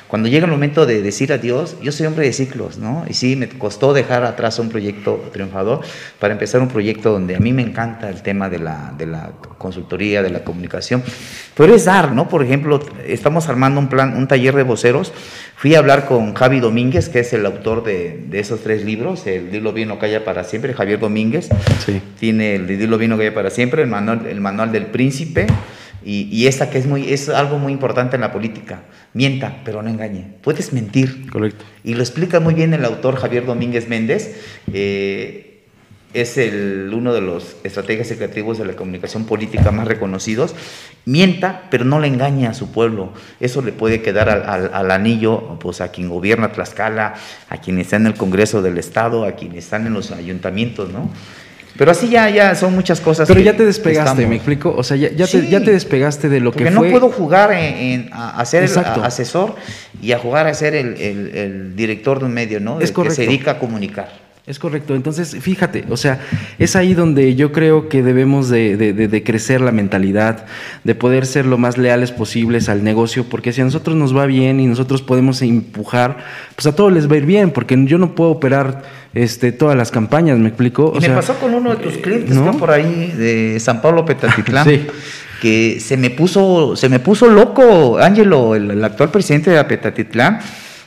Cuando 0.08 0.30
llega 0.30 0.46
el 0.46 0.52
momento 0.52 0.86
de 0.86 1.02
decir 1.02 1.34
adiós, 1.34 1.76
yo 1.82 1.92
soy 1.92 2.08
hombre 2.08 2.26
de 2.26 2.34
ciclos, 2.34 2.78
¿no? 2.78 3.04
Y 3.10 3.14
sí, 3.14 3.36
me 3.36 3.50
costó 3.50 3.94
dejar 3.94 4.24
atrás 4.24 4.60
un 4.60 4.70
proyecto 4.70 5.30
triunfador 5.34 5.82
para 6.20 6.34
empezar 6.34 6.62
un 6.62 6.70
proyecto 6.70 7.12
donde 7.12 7.36
a 7.36 7.40
mí 7.40 7.52
me 7.52 7.62
encanta 7.62 8.10
el 8.10 8.22
tema 8.22 8.50
de 8.50 8.60
la, 8.60 8.94
de 8.98 9.06
la 9.06 9.32
consultoría, 9.58 10.24
de 10.24 10.30
la 10.30 10.44
comunicación, 10.44 11.04
pero 11.56 11.76
es 11.76 11.86
dar, 11.86 12.14
¿no? 12.14 12.30
Por 12.30 12.44
ejemplo, 12.44 12.80
estamos 13.06 13.50
armando 13.50 13.80
un 13.80 13.90
plan, 13.90 14.16
un 14.16 14.28
taller 14.28 14.56
de 14.56 14.64
voceros 14.64 15.12
Fui 15.58 15.74
a 15.74 15.80
hablar 15.80 16.06
con 16.06 16.36
Javi 16.36 16.60
Domínguez, 16.60 17.10
que 17.10 17.22
es 17.22 17.34
el 17.34 17.44
autor 17.44 17.84
de, 17.84 18.28
esos 18.34 18.62
tres 18.62 18.86
libros, 18.86 19.26
el 19.26 19.50
Dilo 19.50 19.74
Vino 19.74 19.98
Calla 19.98 20.24
para 20.24 20.44
Siempre, 20.44 20.72
Javier 20.76 21.00
Domínguez. 21.00 21.50
Sí. 21.84 22.00
Tiene 22.20 22.54
el 22.54 22.68
de 22.68 22.78
Dilo 22.78 23.00
Vino 23.00 23.18
Calla 23.18 23.34
para 23.34 23.50
Siempre, 23.50 23.57
el 23.64 23.88
manual, 23.88 24.26
el 24.28 24.40
manual 24.40 24.72
del 24.72 24.88
príncipe, 24.88 25.48
y, 26.10 26.48
esta 26.48 26.70
que 26.70 26.78
es, 26.78 26.86
muy, 26.86 27.12
es 27.12 27.28
algo 27.28 27.60
muy 27.60 27.74
importante 27.74 28.16
en 28.16 28.22
la 28.22 28.32
política. 28.32 28.84
Mienta, 29.14 29.58
pero 29.66 29.82
no 29.82 29.90
engañe. 29.90 30.26
Puedes 30.42 30.72
mentir. 30.72 31.30
Correcto. 31.30 31.66
Y 31.84 31.96
lo 31.96 32.02
explica 32.02 32.40
muy 32.40 32.54
bien 32.54 32.74
el 32.74 32.86
autor 32.86 33.18
Javier 33.18 33.46
Domínguez 33.46 33.90
Méndez. 33.90 34.40
Eh, 34.72 35.48
es 36.14 36.38
el, 36.38 36.92
uno 36.94 37.14
de 37.14 37.22
los 37.22 37.58
estrategias 37.64 38.10
y 38.12 38.16
creativos 38.16 38.58
de 38.58 38.66
la 38.66 38.74
comunicación 38.74 39.26
política 39.26 39.72
más 39.72 39.88
reconocidos, 39.88 40.56
mienta, 41.06 41.64
pero 41.70 41.84
no 41.84 42.00
le 42.00 42.08
engaña 42.08 42.52
a 42.52 42.54
su 42.54 42.72
pueblo. 42.72 43.12
Eso 43.40 43.62
le 43.62 43.74
puede 43.74 44.02
quedar 44.02 44.30
al, 44.30 44.92
anillo 44.92 45.60
pues, 45.60 45.82
a 45.82 45.92
quien 45.92 46.10
gobierna 46.10 46.54
Tlaxcala, 46.54 47.16
a 47.50 47.58
quien 47.58 47.80
está 47.80 47.98
en 47.98 48.08
el 48.08 48.14
Congreso 48.14 48.62
del 48.62 48.78
Estado, 48.78 49.26
a 49.26 49.34
quien 49.34 49.56
están 49.56 49.86
en 49.86 49.94
los 49.94 50.12
ayuntamientos, 50.12 50.90
¿no? 50.90 51.10
Pero 51.78 51.92
así 51.92 52.10
ya, 52.10 52.30
ya 52.30 52.56
son 52.56 52.74
muchas 52.74 53.00
cosas. 53.00 53.28
Pero 53.28 53.40
que- 53.40 53.44
ya 53.46 53.52
te 53.52 53.60
que 53.60 53.66
despegaste, 53.66 54.10
estamos- 54.10 54.30
¿me 54.30 54.36
explico? 54.36 54.74
O 54.76 54.84
sea, 54.84 54.98
ya, 54.98 55.12
ya, 55.12 55.28
Sí. 55.28 55.42
te, 55.42 55.48
ya 55.50 55.62
te 55.62 55.72
despegaste 55.72 56.28
de 56.30 56.40
lo 56.40 56.52
Porque 56.52 56.66
que 56.66 56.72
no 56.72 56.80
fue. 56.80 56.92
puedo 56.92 57.10
jugar 57.10 57.52
en, 57.54 57.76
en- 57.76 58.10
a, 58.14 58.40
a 58.40 58.46
ser 58.46 58.64
el 58.64 58.78
a- 58.78 59.06
asesor 59.06 59.56
y 60.02 60.12
a 60.12 60.20
jugar 60.20 60.48
a 60.48 60.54
ser 60.54 60.74
el, 60.76 61.00
el- 61.00 61.36
el 61.38 61.76
director 61.76 62.20
de 62.20 62.26
un 62.26 62.34
medio, 62.34 62.60
¿no? 62.60 62.78
Es 62.80 62.84
El 62.86 62.88
que 62.90 62.94
correcto. 62.94 63.16
se 63.16 63.22
dedica 63.24 63.52
a 63.52 63.60
comunicar. 63.60 64.27
Es 64.48 64.60
correcto. 64.60 64.96
Entonces, 64.96 65.36
fíjate, 65.42 65.84
o 65.90 65.98
sea, 65.98 66.22
es 66.58 66.78
ahí 66.78 66.94
donde 66.94 67.36
yo 67.36 67.52
creo 67.52 67.90
que 67.90 68.02
debemos 68.02 68.48
de, 68.48 68.78
de- 68.78 68.94
de- 68.94 69.10
de 69.10 69.22
crecer 69.24 69.60
la 69.60 69.74
mentalidad, 69.74 70.46
de 70.86 70.96
poder 70.96 71.26
ser 71.26 71.46
lo 71.46 71.58
más 71.58 71.78
leales 71.78 72.14
posibles 72.14 72.70
al 72.70 72.82
negocio, 72.82 73.26
porque 73.26 73.52
si 73.52 73.60
a 73.60 73.66
nosotros 73.66 73.98
nos 73.98 74.16
va 74.16 74.26
bien 74.26 74.62
y 74.62 74.66
nosotros 74.68 75.02
podemos 75.02 75.42
empujar, 75.42 76.20
pues 76.56 76.66
a 76.66 76.74
todos 76.74 76.94
les 76.94 77.12
va 77.12 77.16
a 77.16 77.18
ir 77.18 77.26
bien, 77.26 77.52
porque 77.52 77.78
yo 77.88 77.98
no 77.98 78.16
puedo 78.16 78.30
operar 78.32 78.84
este, 79.14 79.52
todas 79.52 79.76
las 79.76 79.92
campañas, 79.92 80.38
¿me 80.40 80.48
explico? 80.48 80.92
Y 80.96 80.98
O 80.98 81.02
me 81.02 81.08
sea, 81.08 81.16
pasó 81.16 81.34
con 81.40 81.54
uno 81.54 81.72
de 81.72 81.84
tus 81.84 81.96
eh, 81.96 82.02
clientes 82.02 82.34
¿no? 82.38 82.52
que 82.54 82.58
por 82.58 82.72
ahí 82.72 83.12
de 83.18 83.60
San 83.60 83.82
Pablo 83.82 84.06
Petatitlán. 84.06 84.66
Sí. 84.70 84.88
Que 85.42 85.80
se 85.80 85.98
me 85.98 86.10
puso, 86.10 86.76
se 86.76 86.90
me 86.90 87.00
puso 87.00 87.28
loco, 87.28 88.00
Ángelo, 88.00 88.56
el, 88.56 88.72
el 88.72 88.84
actual 88.84 89.12
presidente 89.12 89.52
de 89.52 89.64
Petatitlán, 89.66 90.40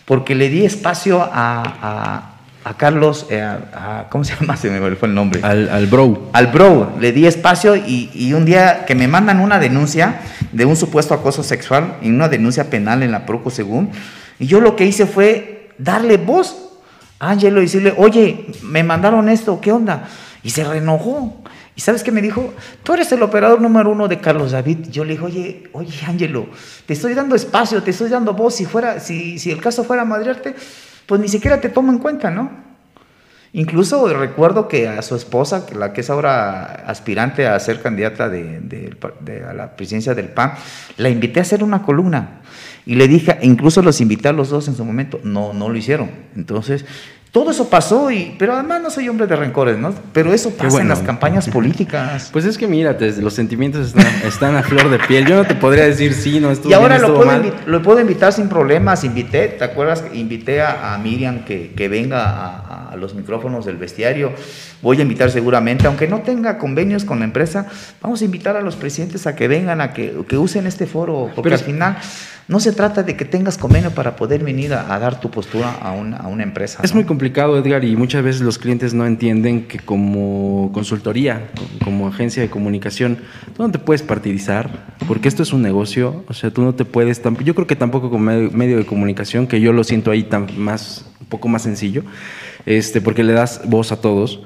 porque 0.06 0.34
le 0.34 0.48
di 0.48 0.64
espacio 0.64 1.22
a, 1.22 1.28
a- 1.62 2.29
a 2.64 2.76
Carlos, 2.76 3.26
eh, 3.30 3.40
a- 3.40 4.00
a- 4.00 4.08
¿cómo 4.10 4.24
se 4.24 4.34
llama? 4.40 4.56
Se 4.56 4.70
me 4.70 4.94
fue 4.96 5.08
el 5.08 5.14
nombre. 5.14 5.40
Al, 5.42 5.68
al 5.70 5.86
bro. 5.86 6.28
al 6.32 6.48
bro, 6.48 6.92
le 7.00 7.12
di 7.12 7.26
espacio 7.26 7.76
y, 7.76 8.10
y 8.14 8.32
un 8.34 8.44
día 8.44 8.84
que 8.86 8.94
me 8.94 9.08
mandan 9.08 9.40
una 9.40 9.58
denuncia 9.58 10.20
de 10.52 10.64
un 10.64 10.76
supuesto 10.76 11.14
acoso 11.14 11.42
sexual 11.42 11.96
y 12.02 12.10
una 12.10 12.28
denuncia 12.28 12.68
penal 12.70 13.02
en 13.02 13.12
la 13.12 13.24
Proco 13.26 13.50
según, 13.50 13.90
y 14.38 14.46
yo 14.46 14.60
lo 14.60 14.76
que 14.76 14.86
hice 14.86 15.06
fue 15.06 15.70
darle 15.78 16.16
voz 16.16 16.56
a 17.18 17.30
Ángelo 17.30 17.60
y 17.60 17.64
decirle, 17.66 17.94
oye, 17.96 18.46
me 18.62 18.82
mandaron 18.82 19.28
esto, 19.28 19.60
¿qué 19.60 19.72
onda? 19.72 20.08
Y 20.42 20.50
se 20.50 20.64
reenojó. 20.64 21.42
¿Y 21.76 21.82
sabes 21.82 22.02
qué 22.02 22.10
me 22.12 22.20
dijo? 22.20 22.52
Tú 22.82 22.92
eres 22.94 23.10
el 23.12 23.22
operador 23.22 23.60
número 23.60 23.90
uno 23.90 24.08
de 24.08 24.18
Carlos 24.18 24.52
David. 24.52 24.88
Yo 24.90 25.04
le 25.04 25.12
dije, 25.12 25.24
oye, 25.24 25.62
oye, 25.72 25.94
Ángelo, 26.06 26.46
te 26.86 26.92
estoy 26.94 27.14
dando 27.14 27.34
espacio, 27.36 27.82
te 27.82 27.90
estoy 27.90 28.08
dando 28.10 28.34
voz. 28.34 28.54
Si, 28.56 28.64
fuera, 28.66 29.00
si, 29.00 29.38
si 29.38 29.50
el 29.50 29.60
caso 29.62 29.84
fuera 29.84 30.04
madrearte, 30.04 30.54
pues 31.10 31.20
ni 31.20 31.26
siquiera 31.26 31.60
te 31.60 31.68
tomo 31.70 31.90
en 31.90 31.98
cuenta, 31.98 32.30
¿no? 32.30 32.52
Incluso 33.52 34.06
recuerdo 34.16 34.68
que 34.68 34.86
a 34.86 35.02
su 35.02 35.16
esposa, 35.16 35.66
la 35.76 35.92
que 35.92 36.02
es 36.02 36.08
ahora 36.10 36.84
aspirante 36.86 37.48
a 37.48 37.58
ser 37.58 37.82
candidata 37.82 38.28
de- 38.28 38.96
a 39.44 39.52
la 39.52 39.74
presidencia 39.74 40.14
del 40.14 40.28
PAN, 40.28 40.52
la 40.98 41.08
invité 41.08 41.40
a 41.40 41.42
hacer 41.42 41.64
una 41.64 41.82
columna. 41.82 42.42
Y 42.86 42.94
le 42.94 43.08
dije, 43.08 43.38
incluso 43.42 43.82
los 43.82 44.00
invité 44.00 44.28
a 44.28 44.32
los 44.32 44.50
dos 44.50 44.68
en 44.68 44.76
su 44.76 44.84
momento, 44.84 45.18
no, 45.24 45.52
no 45.52 45.68
lo 45.68 45.76
hicieron. 45.76 46.12
Entonces, 46.36 46.84
todo 47.32 47.52
eso 47.52 47.68
pasó, 47.70 48.10
y, 48.10 48.34
pero 48.38 48.54
además 48.54 48.82
no 48.82 48.90
soy 48.90 49.08
hombre 49.08 49.28
de 49.28 49.36
rencores, 49.36 49.78
¿no? 49.78 49.94
Pero 50.12 50.32
eso 50.32 50.50
pasa 50.50 50.80
en 50.80 50.88
las 50.88 50.98
campañas 50.98 51.48
políticas. 51.48 52.28
Pues 52.32 52.44
es 52.44 52.58
que 52.58 52.66
mírate, 52.66 53.12
los 53.22 53.34
sentimientos 53.34 53.88
están, 53.88 54.06
están 54.24 54.56
a 54.56 54.64
flor 54.64 54.90
de 54.90 54.98
piel. 54.98 55.26
Yo 55.26 55.36
no 55.36 55.44
te 55.44 55.54
podría 55.54 55.84
decir 55.84 56.14
sí, 56.14 56.40
no 56.40 56.50
estuvo 56.50 56.70
Y 56.70 56.74
ahora 56.74 56.96
bien, 56.96 57.08
lo 57.08 57.14
puedo, 57.14 57.26
mal. 57.26 57.54
lo 57.66 57.82
puedo 57.82 58.00
invitar 58.00 58.32
sin 58.32 58.48
problemas. 58.48 59.04
Invité, 59.04 59.46
¿te 59.46 59.62
acuerdas? 59.62 60.04
Invité 60.12 60.60
a, 60.60 60.92
a 60.92 60.98
Miriam 60.98 61.44
que, 61.44 61.72
que 61.76 61.88
venga 61.88 62.24
a, 62.24 62.88
a 62.90 62.96
los 62.96 63.14
micrófonos 63.14 63.64
del 63.64 63.76
bestiario. 63.76 64.32
Voy 64.82 64.98
a 64.98 65.02
invitar 65.02 65.30
seguramente, 65.30 65.86
aunque 65.86 66.08
no 66.08 66.22
tenga 66.22 66.58
convenios 66.58 67.04
con 67.04 67.20
la 67.20 67.26
empresa, 67.26 67.66
vamos 68.00 68.22
a 68.22 68.24
invitar 68.24 68.56
a 68.56 68.60
los 68.60 68.74
presidentes 68.74 69.26
a 69.26 69.36
que 69.36 69.46
vengan, 69.46 69.80
a 69.80 69.92
que, 69.92 70.24
que 70.26 70.36
usen 70.36 70.66
este 70.66 70.86
foro, 70.86 71.30
porque 71.34 71.42
Pero 71.50 71.56
al 71.56 71.62
final 71.62 71.96
no 72.48 72.60
se 72.60 72.72
trata 72.72 73.02
de 73.02 73.16
que 73.16 73.24
tengas 73.24 73.58
convenio 73.58 73.90
para 73.92 74.16
poder 74.16 74.42
venir 74.42 74.74
a, 74.74 74.92
a 74.92 74.98
dar 74.98 75.20
tu 75.20 75.30
postura 75.30 75.72
a 75.72 75.92
una, 75.92 76.16
a 76.16 76.28
una 76.28 76.42
empresa. 76.42 76.80
Es 76.82 76.90
¿no? 76.90 76.96
muy 76.96 77.04
complicado, 77.04 77.56
Edgar, 77.58 77.84
y 77.84 77.96
muchas 77.96 78.22
veces 78.22 78.42
los 78.42 78.58
clientes 78.58 78.94
no 78.94 79.06
entienden 79.06 79.66
que 79.66 79.78
como 79.78 80.70
consultoría, 80.72 81.50
como 81.84 82.08
agencia 82.08 82.42
de 82.42 82.50
comunicación, 82.50 83.18
tú 83.56 83.62
no 83.62 83.70
te 83.70 83.78
puedes 83.78 84.02
partidizar, 84.02 84.96
porque 85.06 85.28
esto 85.28 85.42
es 85.42 85.52
un 85.52 85.62
negocio, 85.62 86.24
o 86.28 86.34
sea, 86.34 86.50
tú 86.50 86.62
no 86.62 86.74
te 86.74 86.84
puedes, 86.84 87.22
yo 87.44 87.54
creo 87.54 87.66
que 87.66 87.76
tampoco 87.76 88.10
como 88.10 88.24
medio, 88.24 88.50
medio 88.50 88.78
de 88.78 88.86
comunicación, 88.86 89.46
que 89.46 89.60
yo 89.60 89.72
lo 89.72 89.84
siento 89.84 90.10
ahí 90.10 90.24
tan 90.24 90.46
más, 90.58 91.04
un 91.20 91.26
poco 91.26 91.48
más 91.48 91.62
sencillo, 91.62 92.02
este, 92.66 93.00
porque 93.00 93.22
le 93.22 93.32
das 93.32 93.62
voz 93.64 93.92
a 93.92 94.00
todos. 94.00 94.40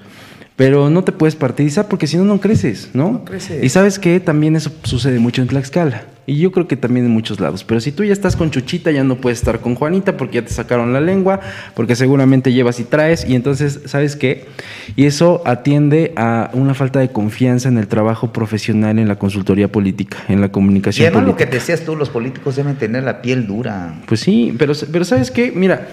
Pero 0.56 0.88
no 0.88 1.02
te 1.02 1.10
puedes 1.10 1.34
partidizar 1.34 1.88
porque 1.88 2.06
si 2.06 2.16
no, 2.16 2.24
no 2.24 2.40
creces, 2.40 2.90
¿no? 2.94 3.10
No 3.10 3.24
creces. 3.24 3.62
Y 3.64 3.68
sabes 3.70 3.98
que 3.98 4.20
también 4.20 4.54
eso 4.54 4.70
sucede 4.84 5.18
mucho 5.18 5.42
en 5.42 5.48
Tlaxcala. 5.48 6.04
Y 6.26 6.38
yo 6.38 6.52
creo 6.52 6.68
que 6.68 6.76
también 6.76 7.04
en 7.06 7.12
muchos 7.12 7.40
lados. 7.40 7.64
Pero 7.64 7.80
si 7.80 7.90
tú 7.90 8.04
ya 8.04 8.12
estás 8.12 8.36
con 8.36 8.50
Chuchita, 8.52 8.90
ya 8.92 9.02
no 9.02 9.16
puedes 9.16 9.40
estar 9.40 9.58
con 9.60 9.74
Juanita 9.74 10.16
porque 10.16 10.36
ya 10.36 10.44
te 10.46 10.52
sacaron 10.54 10.92
la 10.92 11.00
lengua, 11.00 11.40
porque 11.74 11.96
seguramente 11.96 12.52
llevas 12.52 12.78
y 12.78 12.84
traes. 12.84 13.26
Y 13.28 13.34
entonces, 13.34 13.80
¿sabes 13.86 14.14
qué? 14.14 14.46
Y 14.94 15.06
eso 15.06 15.42
atiende 15.44 16.12
a 16.16 16.50
una 16.54 16.72
falta 16.72 17.00
de 17.00 17.08
confianza 17.10 17.68
en 17.68 17.76
el 17.76 17.88
trabajo 17.88 18.32
profesional 18.32 18.98
en 19.00 19.08
la 19.08 19.16
consultoría 19.16 19.70
política, 19.70 20.18
en 20.28 20.40
la 20.40 20.46
Y 20.46 20.50
comunicación 20.50 21.06
además 21.08 21.24
lo 21.24 21.32
política. 21.32 21.50
que 21.50 21.56
decías 21.56 21.80
tú, 21.84 21.96
los 21.96 22.10
políticos 22.10 22.54
deben 22.56 22.76
tener 22.76 23.02
la 23.02 23.20
piel 23.22 23.46
dura. 23.48 23.96
Pues 24.06 24.20
sí, 24.20 24.54
pero, 24.56 24.72
pero 24.92 25.04
¿sabes 25.04 25.30
qué? 25.32 25.52
Mira, 25.54 25.88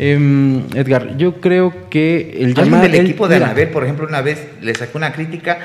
em, 0.00 0.64
Edgar, 0.74 1.16
yo 1.18 1.40
creo 1.40 1.88
que 1.90 2.38
el 2.40 2.54
llamar... 2.54 2.82
del 2.82 2.94
el- 2.94 3.02
equipo 3.06 3.28
de 3.28 3.36
mira, 3.36 3.46
Anabel, 3.46 3.68
por 3.68 3.84
ejemplo, 3.84 4.06
una 4.06 4.22
vez 4.22 4.46
le 4.62 4.74
sacó 4.74 4.98
una 4.98 5.12
crítica 5.12 5.58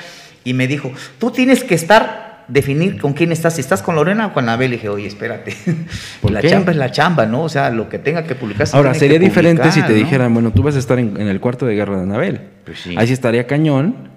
y 0.44 0.54
me 0.54 0.68
dijo, 0.68 0.92
tú 1.20 1.32
tienes 1.32 1.64
que 1.64 1.74
estar, 1.76 2.44
definir 2.48 3.00
con 3.00 3.14
quién 3.14 3.32
estás, 3.32 3.56
si 3.56 3.62
estás 3.62 3.82
con 3.82 3.96
Lorena 3.96 4.28
o 4.28 4.34
con 4.34 4.44
Anabel. 4.44 4.70
Le 4.72 4.76
dije, 4.78 4.90
oye, 4.90 5.08
espérate, 5.08 5.56
¿Por 6.22 6.32
la 6.32 6.42
qué? 6.42 6.50
chamba 6.50 6.72
es 6.72 6.78
la 6.78 6.92
chamba, 6.92 7.26
¿no? 7.26 7.44
O 7.44 7.50
sea, 7.50 7.70
lo 7.72 7.90
que 7.90 7.98
tenga 7.98 8.24
que 8.26 8.36
publicar. 8.36 8.68
se 8.68 8.76
Ahora, 8.78 8.94
sería 8.94 9.18
diferente 9.20 9.72
si 9.72 9.82
te 9.82 9.90
¿no? 9.90 9.96
dijeran, 9.96 10.34
bueno, 10.34 10.52
tú 10.52 10.62
vas 10.62 10.76
a 10.76 10.80
estar 10.80 11.00
en, 11.00 11.20
en 11.20 11.28
el 11.28 11.40
cuarto 11.40 11.66
de 11.66 11.74
guerra 11.76 11.98
de 11.98 12.04
Anabel. 12.04 12.42
Pues 12.66 12.80
sí. 12.82 12.94
Ahí 12.98 13.08
sí 13.08 13.14
estaría 13.14 13.48
cañón, 13.48 14.10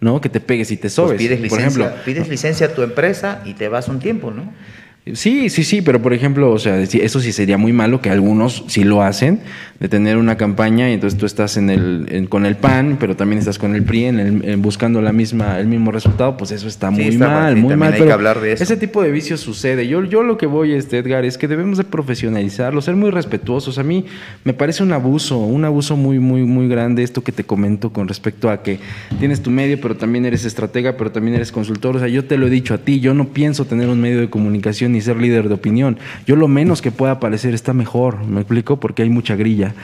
¿no? 0.00 0.20
Que 0.20 0.28
te 0.28 0.38
pegues 0.40 0.70
y 0.70 0.76
te 0.76 0.82
Pues 0.82 0.92
sobes. 0.94 1.18
pides 1.18 1.38
por 1.38 1.44
licencia, 1.58 1.66
ejemplo, 1.86 2.04
pides 2.04 2.28
licencia 2.28 2.66
a 2.66 2.70
tu 2.74 2.82
empresa 2.82 3.40
y 3.44 3.54
te 3.54 3.68
vas 3.68 3.88
un 3.88 3.98
tiempo, 3.98 4.30
¿no? 4.30 4.52
Sí, 5.14 5.50
sí, 5.50 5.64
sí, 5.64 5.82
pero 5.82 6.00
por 6.00 6.12
ejemplo, 6.14 6.52
o 6.52 6.60
sea, 6.60 6.80
eso 6.80 7.18
sí 7.18 7.32
sería 7.32 7.58
muy 7.58 7.72
malo 7.72 8.00
que 8.00 8.08
algunos 8.08 8.62
sí 8.68 8.84
lo 8.84 9.02
hacen, 9.02 9.40
de 9.80 9.88
tener 9.88 10.16
una 10.16 10.36
campaña 10.36 10.88
y 10.90 10.92
entonces 10.92 11.18
tú 11.18 11.26
estás 11.26 11.56
en 11.56 11.70
el, 11.70 12.06
en- 12.08 12.26
con 12.28 12.46
el 12.46 12.54
PAN, 12.54 12.98
pero 13.00 13.16
también 13.16 13.40
estás 13.40 13.58
con 13.58 13.74
el 13.74 13.82
PRI 13.82 14.04
en 14.04 14.20
el- 14.20 14.44
en 14.48 14.62
buscando 14.62 15.02
la 15.02 15.12
misma, 15.12 15.58
el 15.58 15.66
mismo 15.66 15.90
resultado, 15.90 16.36
pues 16.36 16.52
eso 16.52 16.68
está 16.68 16.90
Sí, 16.90 16.94
muy 16.94 17.04
está 17.06 17.26
mal, 17.26 17.42
mal, 17.42 17.54
sí, 17.56 17.60
muy 17.62 17.74
mal. 17.74 17.88
hay 17.88 17.98
que 17.98 18.04
pero 18.04 18.14
hablar 18.14 18.40
de 18.40 18.52
eso. 18.52 18.62
Ese 18.62 18.76
tipo 18.76 19.02
de 19.02 19.10
vicios 19.10 19.40
sucede. 19.40 19.88
Yo, 19.88 20.04
yo 20.04 20.22
lo 20.22 20.38
que 20.38 20.46
voy, 20.46 20.70
este, 20.70 20.98
Edgar, 20.98 21.24
es 21.24 21.36
que 21.36 21.48
debemos 21.48 21.78
de 21.78 21.84
profesionalizarlo, 21.84 22.80
ser 22.80 22.94
muy 22.94 23.10
respetuosos. 23.10 23.78
A 23.78 23.82
mí 23.82 24.04
me 24.44 24.52
parece 24.52 24.84
un 24.84 24.92
abuso, 24.92 25.36
un 25.36 25.64
abuso 25.64 25.96
muy, 25.96 26.20
muy, 26.20 26.44
muy 26.44 26.68
grande 26.68 27.02
esto 27.02 27.24
que 27.24 27.32
te 27.32 27.42
comento 27.42 27.92
con 27.92 28.06
respecto 28.06 28.50
a 28.50 28.62
que 28.62 28.78
tienes 29.18 29.42
tu 29.42 29.50
medio, 29.50 29.80
pero 29.80 29.96
también 29.96 30.26
eres 30.26 30.44
estratega, 30.44 30.96
pero 30.96 31.10
también 31.10 31.34
eres 31.34 31.50
consultor. 31.50 31.96
O 31.96 31.98
sea, 31.98 32.06
yo 32.06 32.24
te 32.24 32.36
lo 32.38 32.46
he 32.46 32.50
dicho 32.50 32.72
a 32.72 32.78
ti, 32.78 33.00
yo 33.00 33.14
no 33.14 33.30
pienso 33.30 33.64
tener 33.64 33.88
un 33.88 34.00
medio 34.00 34.20
de 34.20 34.30
comunicación 34.30 34.91
ni 34.92 35.00
ser 35.00 35.16
líder 35.16 35.48
de 35.48 35.54
opinión. 35.54 35.98
Yo 36.26 36.36
lo 36.36 36.46
menos 36.48 36.82
que 36.82 36.90
pueda 36.92 37.12
aparecer 37.12 37.54
está 37.54 37.72
mejor, 37.72 38.24
me 38.24 38.40
explico, 38.40 38.78
porque 38.78 39.02
hay 39.02 39.10
mucha 39.10 39.34
grilla. 39.34 39.74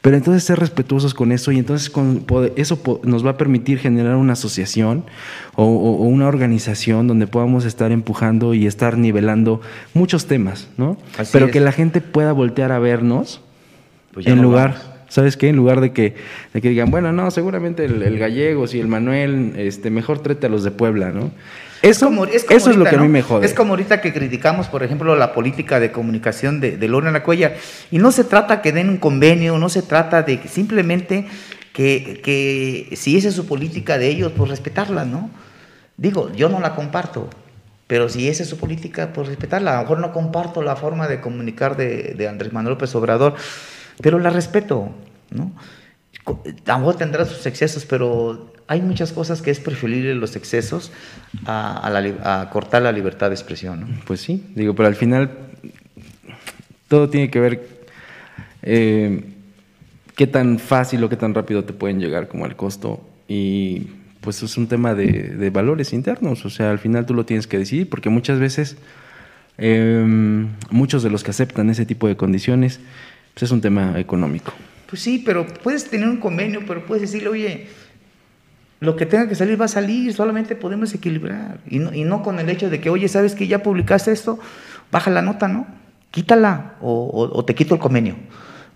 Pero 0.00 0.16
entonces 0.16 0.44
ser 0.44 0.60
respetuosos 0.60 1.12
con 1.14 1.32
eso 1.32 1.50
y 1.50 1.58
entonces 1.58 1.90
con, 1.90 2.24
eso 2.56 2.80
nos 3.02 3.26
va 3.26 3.30
a 3.30 3.36
permitir 3.36 3.78
generar 3.78 4.14
una 4.16 4.34
asociación 4.34 5.04
o, 5.56 5.64
o- 5.64 6.04
una 6.04 6.28
organización 6.28 7.08
donde 7.08 7.26
podamos 7.26 7.64
estar 7.64 7.90
empujando 7.90 8.54
y 8.54 8.66
estar 8.66 8.96
nivelando 8.96 9.60
muchos 9.94 10.26
temas, 10.26 10.68
¿no? 10.76 10.96
Así 11.18 11.30
Pero 11.32 11.46
es. 11.46 11.52
que 11.52 11.60
la 11.60 11.72
gente 11.72 12.00
pueda 12.00 12.32
voltear 12.32 12.70
a 12.70 12.78
vernos 12.78 13.40
Pues 14.12 14.26
en 14.26 14.36
no 14.36 14.42
lugar, 14.42 14.74
vamos. 14.74 14.86
¿sabes 15.08 15.36
qué? 15.36 15.48
En 15.48 15.56
lugar 15.56 15.80
de 15.80 15.92
que, 15.92 16.14
de 16.54 16.60
que 16.60 16.68
digan, 16.68 16.90
bueno, 16.90 17.12
no, 17.12 17.30
seguramente 17.32 17.84
el, 17.84 18.00
el 18.02 18.18
Gallegos 18.18 18.74
y 18.74 18.80
el 18.80 18.86
Manuel, 18.88 19.54
este, 19.56 19.90
mejor 19.90 20.20
trate 20.20 20.46
a 20.46 20.50
los 20.50 20.62
de 20.64 20.70
Puebla, 20.70 21.10
¿no? 21.10 21.30
Eso, 21.82 22.06
como- 22.06 22.24
es 22.26 22.44
como 22.44 22.56
eso 22.56 22.70
es 22.70 22.76
lo 22.76 22.80
ahorita, 22.82 22.90
que 22.90 22.96
a 22.96 23.00
mí 23.00 23.08
me 23.08 23.22
jode. 23.22 23.46
Es 23.46 23.54
como 23.54 23.70
ahorita 23.72 24.00
que 24.00 24.12
criticamos, 24.12 24.68
por 24.68 24.82
ejemplo, 24.82 25.14
la 25.16 25.32
política 25.32 25.78
de 25.80 25.92
comunicación 25.92 26.60
de, 26.60 26.76
de 26.76 26.88
Lorena 26.88 27.22
Cuellar. 27.22 27.56
Y 27.90 27.98
no 27.98 28.10
se 28.12 28.24
trata 28.24 28.60
que 28.62 28.72
den 28.72 28.88
un 28.88 28.96
convenio, 28.98 29.58
no 29.58 29.68
se 29.68 29.82
trata 29.82 30.22
de 30.22 30.40
que 30.40 30.48
simplemente 30.48 31.26
que, 31.72 32.20
que 32.24 32.96
si 32.96 33.16
esa 33.16 33.28
es 33.28 33.34
su 33.34 33.46
política 33.46 33.98
de 33.98 34.08
ellos, 34.08 34.32
pues 34.36 34.50
respetarla, 34.50 35.04
¿no? 35.04 35.30
Digo, 35.96 36.32
yo 36.32 36.48
no 36.48 36.58
la 36.60 36.74
comparto, 36.74 37.28
pero 37.86 38.08
si 38.08 38.28
esa 38.28 38.42
es 38.42 38.48
su 38.48 38.56
política, 38.58 39.12
pues 39.12 39.28
respetarla. 39.28 39.72
A 39.72 39.76
lo 39.76 39.82
mejor 39.82 39.98
no 40.00 40.12
comparto 40.12 40.62
la 40.62 40.74
forma 40.76 41.06
de 41.08 41.20
comunicar 41.20 41.76
de, 41.76 42.14
de 42.16 42.28
Andrés 42.28 42.52
Manuel 42.52 42.74
López 42.74 42.94
Obrador, 42.96 43.34
pero 44.02 44.18
la 44.18 44.30
respeto, 44.30 44.90
¿no? 45.30 45.52
A 46.26 46.72
lo 46.72 46.78
mejor 46.80 46.96
tendrá 46.96 47.24
sus 47.24 47.46
excesos, 47.46 47.84
pero 47.86 48.52
hay 48.68 48.82
muchas 48.82 49.12
cosas 49.12 49.42
que 49.42 49.50
es 49.50 49.60
preferible 49.60 50.14
los 50.14 50.36
excesos 50.36 50.92
a, 51.46 51.78
a 51.78 51.90
la 51.90 52.40
a 52.40 52.50
cortar 52.50 52.82
la 52.82 52.92
libertad 52.92 53.30
de 53.30 53.34
expresión, 53.34 53.80
¿no? 53.80 53.86
Pues 54.06 54.20
sí, 54.20 54.44
digo, 54.54 54.74
pero 54.74 54.88
al 54.88 54.94
final 54.94 55.30
todo 56.86 57.08
tiene 57.08 57.30
que 57.30 57.40
ver 57.40 57.66
eh, 58.62 59.24
qué 60.14 60.26
tan 60.26 60.58
fácil 60.58 61.02
o 61.02 61.08
qué 61.08 61.16
tan 61.16 61.34
rápido 61.34 61.64
te 61.64 61.72
pueden 61.72 61.98
llegar 61.98 62.28
como 62.28 62.44
al 62.44 62.56
costo 62.56 63.04
y 63.26 63.88
pues 64.20 64.42
es 64.42 64.56
un 64.56 64.68
tema 64.68 64.94
de, 64.94 65.06
de 65.06 65.50
valores 65.50 65.92
internos, 65.92 66.44
o 66.44 66.50
sea, 66.50 66.70
al 66.70 66.78
final 66.78 67.06
tú 67.06 67.14
lo 67.14 67.24
tienes 67.24 67.46
que 67.46 67.58
decidir 67.58 67.88
porque 67.88 68.10
muchas 68.10 68.38
veces 68.38 68.76
eh, 69.56 70.04
muchos 70.70 71.02
de 71.02 71.10
los 71.10 71.24
que 71.24 71.30
aceptan 71.30 71.70
ese 71.70 71.86
tipo 71.86 72.06
de 72.06 72.16
condiciones 72.16 72.80
pues 73.34 73.44
es 73.44 73.50
un 73.50 73.60
tema 73.60 73.98
económico. 73.98 74.52
Pues 74.88 75.02
sí, 75.02 75.22
pero 75.24 75.46
puedes 75.46 75.88
tener 75.90 76.08
un 76.08 76.16
convenio, 76.16 76.62
pero 76.66 76.86
puedes 76.86 77.02
decirle, 77.02 77.28
oye, 77.28 77.66
lo 78.80 78.96
que 78.96 79.06
tenga 79.06 79.28
que 79.28 79.34
salir 79.34 79.60
va 79.60 79.64
a 79.64 79.68
salir, 79.68 80.12
solamente 80.14 80.54
podemos 80.54 80.94
equilibrar. 80.94 81.58
Y 81.68 81.80
no, 81.80 81.92
y 81.92 82.04
no 82.04 82.22
con 82.22 82.38
el 82.38 82.48
hecho 82.48 82.70
de 82.70 82.80
que, 82.80 82.90
oye, 82.90 83.08
¿sabes 83.08 83.34
que 83.34 83.48
ya 83.48 83.62
publicaste 83.62 84.12
esto? 84.12 84.38
Baja 84.92 85.10
la 85.10 85.22
nota, 85.22 85.48
¿no? 85.48 85.66
Quítala 86.10 86.74
o, 86.80 87.30
o, 87.32 87.44
te 87.44 87.54
quito 87.54 87.74
el 87.74 87.80
convenio. 87.80 88.16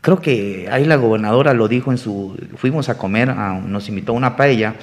Creo 0.01 0.21
que 0.21 0.69
ahí 0.71 0.85
la 0.85 0.97
gobernadora 0.97 1.55
lo 1.55 1.69
dijo 1.69 1.93
en 1.93 1.99
su... 1.99 2.37
Fuimos 2.57 2.89
a 2.89 2.99
comer, 2.99 3.35
nos 3.35 3.89
invitó 3.89 4.13
a 4.13 4.17
una 4.17 4.37
paella 4.37 4.75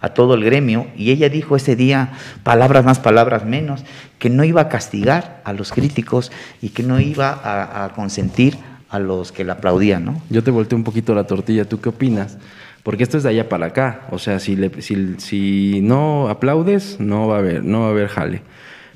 a 0.00 0.10
todo 0.10 0.34
el 0.34 0.44
gremio 0.44 0.86
y 0.96 1.10
ella 1.10 1.28
dijo 1.28 1.56
ese 1.56 1.76
día, 1.76 2.12
palabras 2.42 2.84
más, 2.84 3.00
palabras 3.00 3.44
menos, 3.44 3.84
que 4.18 4.30
no 4.30 4.44
iba 4.44 4.62
a 4.62 4.68
castigar 4.68 5.42
a 5.44 5.52
los 5.52 5.72
críticos 5.72 6.32
y 6.62 6.70
que 6.70 6.82
no 6.84 7.00
iba 7.00 7.30
a, 7.30 7.84
a 7.84 7.88
consentir 7.90 8.56
a 8.88 8.98
los 8.98 9.32
que 9.32 9.44
la 9.44 9.54
aplaudían, 9.54 10.04
¿no? 10.04 10.22
Yo 10.30 10.42
te 10.42 10.50
volteé 10.50 10.76
un 10.76 10.84
poquito 10.84 11.14
la 11.14 11.24
tortilla, 11.24 11.64
¿tú 11.64 11.80
qué 11.80 11.90
opinas? 11.90 12.38
Porque 12.82 13.02
esto 13.02 13.18
es 13.18 13.22
de 13.22 13.30
allá 13.30 13.48
para 13.48 13.66
acá, 13.66 14.06
o 14.10 14.18
sea, 14.18 14.38
si, 14.38 14.56
le, 14.56 14.70
si, 14.80 15.14
si 15.18 15.80
no 15.82 16.28
aplaudes, 16.28 16.98
no 16.98 17.28
va 17.28 17.36
a 17.36 17.38
haber, 17.40 17.62
no 17.62 17.80
va 17.80 17.86
a 17.88 17.90
haber 17.90 18.08
jale. 18.08 18.42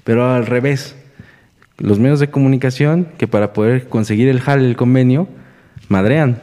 Pero 0.05 0.33
al 0.33 0.47
revés, 0.47 0.97
los 1.79 1.99
medios 1.99 2.21
de 2.21 2.31
comunicación 2.31 3.09
que 3.19 3.27
para 3.27 3.53
poder 3.53 3.89
conseguir 3.89 4.29
el 4.29 4.41
jale, 4.41 4.67
el 4.67 4.77
convenio, 4.77 5.29
madrean 5.89 6.41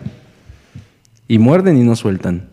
y 1.27 1.39
muerden 1.39 1.77
y 1.77 1.83
no 1.83 1.95
sueltan. 1.95 2.49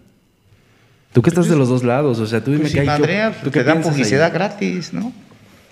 Tú 1.12 1.22
que 1.22 1.30
estás 1.30 1.48
de 1.48 1.56
los 1.56 1.68
dos 1.68 1.84
lados, 1.84 2.18
o 2.20 2.26
sea, 2.26 2.42
tú 2.42 2.50
dime 2.50 2.62
pues 2.62 2.74
que 2.74 2.80
si 2.80 2.86
madrea, 2.86 3.32
¿tú 3.42 3.50
te 3.50 3.64
dan 3.64 3.78
ahí? 3.78 3.84
publicidad 3.84 4.32
gratis, 4.32 4.92
¿no? 4.92 5.12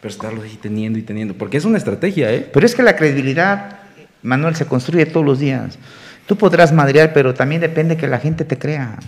Pero 0.01 0.11
estarlo 0.13 0.43
ahí 0.43 0.59
teniendo 0.61 0.99
y 0.99 1.03
teniendo, 1.03 1.35
porque 1.35 1.57
es 1.57 1.65
una 1.65 1.79
estrategia, 1.79 2.33
¿eh? 2.33 2.49
Pero 2.53 2.67
es 2.67 2.75
que 2.75 2.83
la 2.83 2.97
credibilidad, 2.97 3.79
Manuel, 4.23 4.57
se 4.57 4.67
construye 4.67 5.07
todos 5.07 5.25
los 5.25 5.39
días. 5.39 5.79
Tú 6.27 6.37
podrás 6.37 6.73
madrear, 6.73 7.13
pero 7.13 7.35
también 7.35 7.61
depende 7.61 7.97
que 7.97 8.09
la 8.09 8.19
gente 8.19 8.45
te 8.45 8.59
crea. 8.59 8.99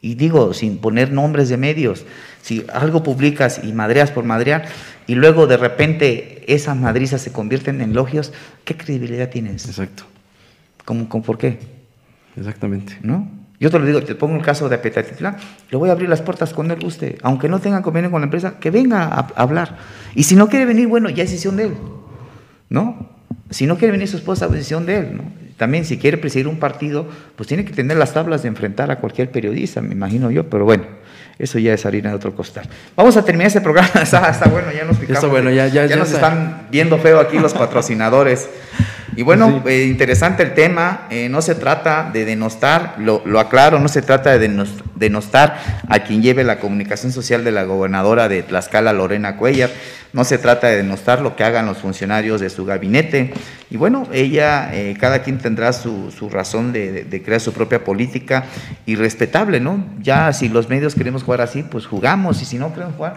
Y 0.00 0.14
digo, 0.14 0.54
sin 0.54 0.78
poner 0.78 1.10
nombres 1.12 1.48
de 1.48 1.56
medios, 1.56 2.04
si 2.40 2.64
algo 2.72 3.02
publicas 3.02 3.60
y 3.64 3.72
madreas 3.72 4.12
por 4.12 4.24
madrear, 4.24 4.66
y 5.08 5.16
luego 5.16 5.48
de 5.48 5.56
repente 5.56 6.44
esas 6.46 6.76
madrizas 6.76 7.20
se 7.20 7.32
convierten 7.32 7.80
en 7.80 7.90
elogios, 7.90 8.32
¿qué 8.64 8.76
credibilidad 8.76 9.28
tienes? 9.28 9.66
Exacto, 9.66 10.04
¿Cómo, 10.84 11.08
cómo, 11.08 11.24
¿Por 11.24 11.38
qué? 11.38 11.58
exactamente. 12.36 12.96
¿No? 13.02 13.28
Yo 13.58 13.70
te 13.70 13.80
lo 13.80 13.86
digo, 13.86 14.00
te 14.04 14.14
pongo 14.14 14.36
el 14.36 14.42
caso 14.42 14.68
de 14.68 14.76
Apetatitlán, 14.76 15.36
le 15.68 15.76
voy 15.76 15.88
a 15.88 15.92
abrir 15.92 16.08
las 16.08 16.22
puertas 16.22 16.54
cuando 16.54 16.74
él 16.74 16.80
guste, 16.80 17.18
aunque 17.22 17.48
no 17.48 17.58
tenga 17.58 17.82
convenio 17.82 18.12
con 18.12 18.20
la 18.20 18.26
empresa, 18.26 18.60
que 18.60 18.70
venga 18.70 19.02
a, 19.02 19.18
a 19.18 19.42
hablar. 19.42 19.78
Y 20.14 20.22
si 20.22 20.36
no 20.36 20.48
quiere 20.48 20.64
venir, 20.64 20.86
bueno, 20.86 21.10
ya 21.10 21.24
es 21.24 21.30
decisión 21.30 21.56
de 21.56 21.64
él, 21.64 21.74
¿no? 22.68 23.10
Si 23.50 23.66
no 23.66 23.76
quiere 23.76 23.90
venir 23.90 24.06
su 24.06 24.16
esposa, 24.16 24.46
es 24.46 24.52
decisión 24.52 24.86
de 24.86 24.98
él, 24.98 25.16
¿no? 25.16 25.37
También 25.58 25.84
si 25.84 25.98
quiere 25.98 26.16
presidir 26.16 26.48
un 26.48 26.58
partido, 26.58 27.06
pues 27.36 27.46
tiene 27.46 27.66
que 27.66 27.74
tener 27.74 27.98
las 27.98 28.14
tablas 28.14 28.42
de 28.42 28.48
enfrentar 28.48 28.90
a 28.90 28.96
cualquier 29.00 29.30
periodista, 29.30 29.82
me 29.82 29.92
imagino 29.92 30.30
yo, 30.30 30.48
pero 30.48 30.64
bueno, 30.64 30.84
eso 31.38 31.58
ya 31.58 31.74
es 31.74 31.84
harina 31.84 32.08
de 32.10 32.16
otro 32.16 32.34
costal. 32.34 32.66
Vamos 32.96 33.16
a 33.16 33.24
terminar 33.24 33.48
este 33.48 33.60
programa, 33.60 33.90
está, 34.02 34.30
está 34.30 34.48
bueno, 34.48 34.68
ya 34.72 34.84
nos 34.84 34.96
picamos. 34.96 35.18
Está 35.18 35.26
bueno, 35.28 35.50
ya- 35.50 35.66
ya- 35.68 35.84
ya 35.86 35.96
nos 35.96 36.10
están 36.12 36.68
viendo 36.70 36.96
feo 36.98 37.20
aquí 37.20 37.38
los 37.38 37.52
patrocinadores. 37.52 38.48
Y 39.18 39.22
bueno, 39.24 39.62
Sí. 39.66 39.68
eh, 39.72 39.84
interesante 39.86 40.44
el 40.44 40.54
tema, 40.54 41.08
eh, 41.10 41.28
no 41.28 41.42
se 41.42 41.56
trata 41.56 42.08
de 42.12 42.24
denostar, 42.24 42.94
lo, 42.98 43.20
lo 43.26 43.40
aclaro, 43.40 43.80
no 43.80 43.88
se 43.88 44.00
trata 44.00 44.30
de 44.30 44.48
denos- 44.48 44.80
denostar 44.94 45.58
a 45.88 45.98
quien 46.04 46.22
lleve 46.22 46.44
la 46.44 46.60
comunicación 46.60 47.10
social 47.10 47.42
de 47.42 47.50
la 47.50 47.64
gobernadora 47.64 48.28
de 48.28 48.44
Tlaxcala, 48.44 48.92
Lorena 48.92 49.36
Cuellar, 49.36 49.70
no 50.12 50.22
se 50.22 50.38
trata 50.38 50.68
de 50.68 50.76
denostar 50.76 51.20
lo 51.20 51.34
que 51.34 51.42
hagan 51.42 51.66
los 51.66 51.78
funcionarios 51.78 52.40
de 52.40 52.48
su 52.48 52.64
gabinete. 52.64 53.32
Y 53.70 53.76
bueno, 53.76 54.06
ella, 54.12 54.70
eh, 54.72 54.96
cada 55.00 55.22
quien 55.22 55.38
tendrá 55.38 55.72
su, 55.72 56.12
su 56.16 56.30
razón 56.30 56.72
de, 56.72 56.92
de- 56.92 57.02
de 57.04 57.20
crear 57.22 57.40
su 57.40 57.52
propia 57.52 57.82
política 57.82 58.44
y 58.86 58.94
respetable, 58.94 59.58
¿no? 59.58 59.84
Ya 60.00 60.32
si 60.32 60.48
los 60.48 60.68
medios 60.68 60.94
queremos 60.94 61.24
jugar 61.24 61.40
así, 61.40 61.64
pues 61.64 61.86
jugamos, 61.86 62.40
y 62.40 62.44
si 62.44 62.56
no 62.56 62.72
queremos 62.72 62.94
jugar, 62.94 63.16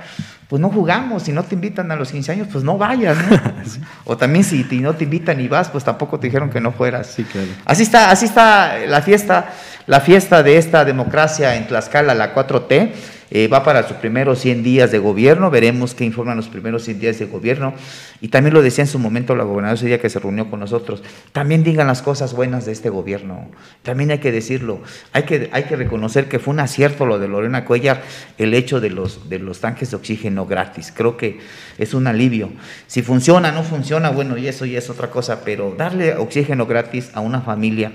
pues 0.52 0.60
no 0.62 0.70
jugamos, 0.70 1.24
si 1.24 1.32
no 1.32 1.44
te 1.44 1.56
invitan 1.56 1.90
a 1.94 1.96
los 1.96 2.12
15 2.12 2.34
años, 2.34 2.50
pues 2.52 2.62
no 2.66 2.78
vayas, 2.78 3.16
¿no? 3.18 3.40
O 4.04 4.18
también 4.18 4.44
si 4.44 4.66
te- 4.66 4.76
no 4.76 4.94
te 4.94 5.06
invitan 5.06 5.40
y 5.40 5.48
vas, 5.48 5.70
pues 5.70 5.86
tampoco 5.86 6.20
te 6.20 6.28
dijeron 6.28 6.50
que 6.50 6.60
no 6.60 6.74
fueras. 6.74 7.08
Sí, 7.08 7.24
claro. 7.24 7.48
Así 7.64 7.84
está, 7.84 8.12
así 8.12 8.26
está 8.26 8.80
la 8.86 9.02
fiesta, 9.02 9.48
la 9.88 10.00
fiesta 10.00 10.44
de 10.44 10.58
esta 10.58 10.86
democracia 10.86 11.56
en 11.56 11.68
Tlaxcala, 11.68 12.14
la 12.14 12.36
4T. 12.36 12.92
eh, 13.34 13.48
va 13.48 13.64
para 13.64 13.88
sus 13.88 13.96
primeros 13.96 14.40
100 14.40 14.62
días 14.62 14.92
de 14.92 15.00
gobierno, 15.00 15.50
veremos 15.50 15.96
qué 15.96 16.04
informan 16.04 16.36
los 16.36 16.50
primeros 16.50 16.84
100 16.84 17.00
días 17.00 17.18
de 17.18 17.26
gobierno. 17.26 17.74
Y 18.20 18.28
también 18.28 18.54
lo 18.54 18.62
decía 18.62 18.84
en 18.84 18.90
su 18.90 19.00
momento 19.00 19.36
la 19.38 19.46
gobernadora 19.46 19.76
ese 19.76 19.88
día 19.88 20.02
que 20.02 20.10
se 20.10 20.20
reunió 20.20 20.50
con 20.50 20.60
nosotros. 20.60 21.02
También 21.32 21.64
digan 21.64 21.88
las 21.88 22.02
cosas 22.02 22.34
buenas 22.34 22.66
de 22.66 22.74
este 22.74 22.90
gobierno. 22.90 23.50
También 23.84 24.12
hay 24.12 24.18
que 24.20 24.34
decirlo. 24.34 24.82
Hay 25.14 25.24
que, 25.24 25.50
hay 25.54 25.64
que 25.64 25.78
reconocer 25.78 26.28
que 26.28 26.40
fue 26.40 26.54
un 26.54 26.60
acierto 26.60 27.06
lo 27.06 27.20
de 27.20 27.30
Lorena 27.30 27.64
Cuellar, 27.64 28.04
el 28.38 28.54
hecho 28.54 28.82
de 28.82 28.90
los, 28.90 29.30
de 29.30 29.40
los 29.40 29.62
tanques 29.62 29.92
de 29.92 29.96
oxígeno 29.96 30.46
gratis. 30.46 30.94
Creo 30.94 31.16
que 31.16 31.40
es 31.78 31.94
un 31.94 32.08
alivio. 32.08 32.52
Si 32.88 33.02
funciona, 33.02 33.54
no 33.54 33.64
funciona, 33.64 34.10
bueno, 34.10 34.38
y 34.38 34.50
eso 34.50 34.66
ya 34.66 34.78
es 34.78 34.90
otra 34.90 35.10
cosa, 35.10 35.42
pero 35.46 35.74
darle 35.78 36.16
oxígeno 36.16 36.66
gratis 36.66 37.12
a 37.14 37.22
una 37.22 37.42
familia 37.42 37.94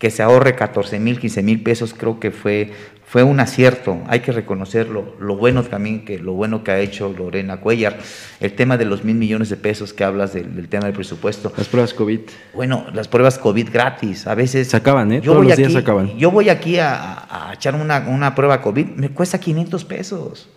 que 0.00 0.10
se 0.10 0.22
ahorre 0.24 0.56
14 0.56 0.98
mil, 0.98 1.20
15 1.20 1.42
mil 1.42 1.62
pesos, 1.62 1.94
creo 1.94 2.18
que 2.18 2.30
fue, 2.30 2.72
fue 3.06 3.22
un 3.22 3.38
acierto, 3.38 3.98
hay 4.08 4.20
que 4.20 4.32
reconocerlo, 4.32 5.14
lo 5.20 5.36
bueno 5.36 5.62
también, 5.62 6.06
que 6.06 6.18
lo 6.18 6.32
bueno 6.32 6.64
que 6.64 6.70
ha 6.70 6.78
hecho 6.80 7.12
Lorena 7.16 7.58
Cuellar, 7.60 7.98
el 8.40 8.54
tema 8.54 8.78
de 8.78 8.86
los 8.86 9.04
mil 9.04 9.14
millones 9.16 9.50
de 9.50 9.56
pesos 9.58 9.92
que 9.92 10.02
hablas 10.02 10.32
del, 10.32 10.56
del 10.56 10.68
tema 10.70 10.86
del 10.86 10.94
presupuesto, 10.94 11.52
Las 11.54 11.68
pruebas 11.68 11.92
COVID. 11.92 12.20
bueno, 12.54 12.86
las 12.94 13.08
pruebas 13.08 13.38
COVID 13.38 13.68
gratis, 13.70 14.26
a 14.26 14.34
veces... 14.34 14.68
Se 14.68 14.76
acaban, 14.78 15.12
¿eh? 15.12 15.16
Yo 15.16 15.32
Todos 15.32 15.36
voy 15.38 15.48
los 15.48 15.56
días 15.58 15.66
aquí, 15.66 15.72
se 15.74 15.78
acaban. 15.80 16.16
Yo 16.16 16.30
voy 16.30 16.48
aquí 16.48 16.78
a, 16.78 16.94
a- 16.94 17.50
a 17.50 17.54
echar 17.54 17.74
una, 17.74 17.98
una 18.08 18.34
prueba 18.34 18.62
COVID, 18.62 18.86
me 18.96 19.10
cuesta 19.10 19.38
500 19.38 19.84
pesos. 19.84 20.48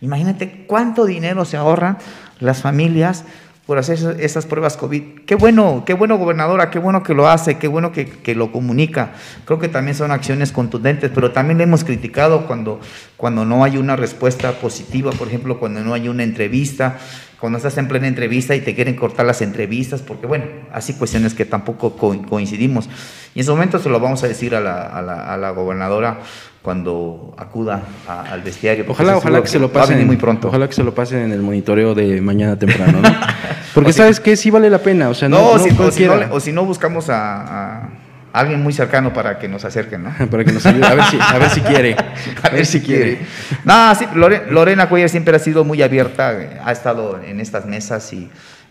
Imagínate 0.00 0.66
cuánto 0.68 1.04
dinero 1.04 1.44
se 1.44 1.56
ahorran 1.56 1.98
las 2.38 2.62
familias 2.62 3.24
por 3.66 3.78
hacer 3.78 4.16
esas, 4.20 4.44
pruebas 4.46 4.76
COVID. 4.76 5.02
Qué 5.26 5.34
bueno, 5.36 5.84
qué 5.86 5.94
bueno 5.94 6.18
gobernadora, 6.18 6.68
qué 6.70 6.78
bueno 6.78 7.02
que 7.02 7.14
lo 7.14 7.28
hace, 7.28 7.56
qué 7.56 7.66
bueno 7.66 7.92
que, 7.92 8.04
que 8.06 8.34
lo 8.34 8.52
comunica. 8.52 9.12
Creo 9.46 9.58
que 9.58 9.68
también 9.68 9.94
son 9.96 10.10
acciones 10.10 10.52
contundentes, 10.52 11.10
pero 11.14 11.30
también 11.32 11.56
le 11.58 11.64
hemos 11.64 11.82
criticado 11.82 12.46
cuando, 12.46 12.78
cuando 13.16 13.44
no 13.46 13.64
hay 13.64 13.78
una 13.78 13.96
respuesta 13.96 14.52
positiva, 14.52 15.12
por 15.12 15.28
ejemplo, 15.28 15.58
cuando 15.58 15.80
no 15.82 15.94
hay 15.94 16.08
una 16.10 16.24
entrevista, 16.24 16.98
cuando 17.40 17.56
estás 17.58 17.76
en 17.78 17.88
plena 17.88 18.06
entrevista 18.06 18.54
y 18.54 18.60
te 18.60 18.74
quieren 18.74 18.96
cortar 18.96 19.24
las 19.26 19.40
entrevistas, 19.42 20.02
porque 20.02 20.26
bueno, 20.26 20.44
así 20.72 20.94
cuestiones 20.94 21.32
que 21.34 21.44
tampoco 21.46 21.96
co- 21.96 22.20
coincidimos. 22.28 22.88
Y 23.34 23.40
en 23.40 23.44
su 23.46 23.52
momento 23.52 23.78
se 23.78 23.88
lo 23.88 23.98
vamos 23.98 24.22
a 24.24 24.28
decir 24.28 24.54
a 24.54 24.60
la, 24.60 24.82
a 24.82 25.00
la, 25.02 25.32
a 25.32 25.36
la 25.38 25.50
gobernadora 25.50 26.20
cuando 26.62 27.34
acuda 27.36 27.82
a- 28.08 28.22
al 28.32 28.40
bestiario. 28.42 28.84
Ojalá, 28.88 29.16
ojalá 29.18 29.20
seguro 29.38 29.42
que 29.42 29.48
se 29.50 29.58
lo 29.58 29.70
pasen 29.70 30.06
muy 30.06 30.16
pronto. 30.16 30.48
Ojalá 30.48 30.66
que 30.68 30.72
se 30.74 30.84
lo 30.84 30.94
pasen 30.94 31.18
en 31.20 31.32
el 31.32 31.42
monitoreo 31.42 31.94
de 31.94 32.20
mañana 32.22 32.58
temprano, 32.58 33.00
¿no? 33.02 33.08
Porque 33.74 33.92
sabes 33.92 34.20
que 34.20 34.36
sí 34.36 34.50
vale 34.50 34.70
la 34.70 34.78
pena, 34.78 35.08
o 35.08 35.14
sea, 35.14 35.28
no, 35.28 35.38
No, 35.38 35.52
no 35.58 35.58
si, 35.58 35.70
o, 35.70 35.90
si 35.90 36.04
no, 36.06 36.34
o 36.34 36.40
si 36.40 36.52
no 36.52 36.64
buscamos 36.64 37.10
a, 37.10 37.82
a 37.82 37.88
alguien 38.32 38.62
muy 38.62 38.72
cercano 38.72 39.12
para 39.12 39.38
que 39.38 39.48
nos 39.48 39.64
acerquen, 39.64 40.04
¿no? 40.04 40.14
para 40.30 40.44
que 40.44 40.52
nos 40.52 40.64
ayude, 40.66 40.86
a 40.86 40.94
ver 40.94 41.04
si, 41.06 41.18
a 41.20 41.38
ver 41.38 41.50
si 41.50 41.60
quiere, 41.60 41.96
a 42.42 42.48
ver 42.50 42.66
si 42.66 42.80
quiere. 42.80 43.18
No, 43.64 43.94
sí, 43.94 44.06
Lore- 44.14 44.46
Lorena 44.48 44.88
Cuellar 44.88 45.08
siempre 45.08 45.34
ha 45.36 45.38
sido 45.38 45.64
muy 45.64 45.82
abierta, 45.82 46.36
ha 46.64 46.72
estado 46.72 47.20
en 47.24 47.40
estas 47.40 47.66
mesas 47.66 48.12
y, 48.12 48.30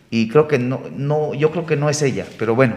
y 0.10 0.28
creo 0.30 0.47
que 0.47 0.58
no, 0.60 0.82
no, 0.95 1.34
yo 1.34 1.51
creo 1.51 1.66
que 1.66 1.76
no 1.76 1.89
es 1.89 2.01
ella, 2.01 2.26
pero 2.39 2.56
bueno, 2.56 2.76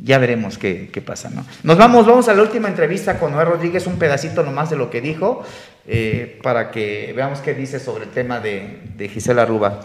ya 0.00 0.18
veremos 0.18 0.58
qué, 0.58 0.90
qué 0.92 1.00
pasa, 1.00 1.30
¿no? 1.30 1.44
Nos 1.62 1.78
vamos, 1.78 2.06
vamos 2.06 2.28
a 2.28 2.34
la 2.34 2.42
última 2.42 2.68
entrevista 2.68 3.18
con 3.18 3.32
Noé 3.32 3.44
Rodríguez, 3.44 3.86
un 3.86 3.96
pedacito 3.96 4.42
nomás 4.42 4.68
de 4.70 4.76
lo 4.76 4.90
que 4.90 5.00
dijo, 5.00 5.42
eh, 5.86 6.38
para 6.42 6.70
que 6.70 7.12
veamos 7.16 7.38
qué 7.40 7.54
dice 7.54 7.80
sobre 7.80 8.04
el 8.04 8.10
tema 8.10 8.40
de, 8.40 8.80
de 8.96 9.08
Gisela 9.08 9.46
Ruba. 9.46 9.80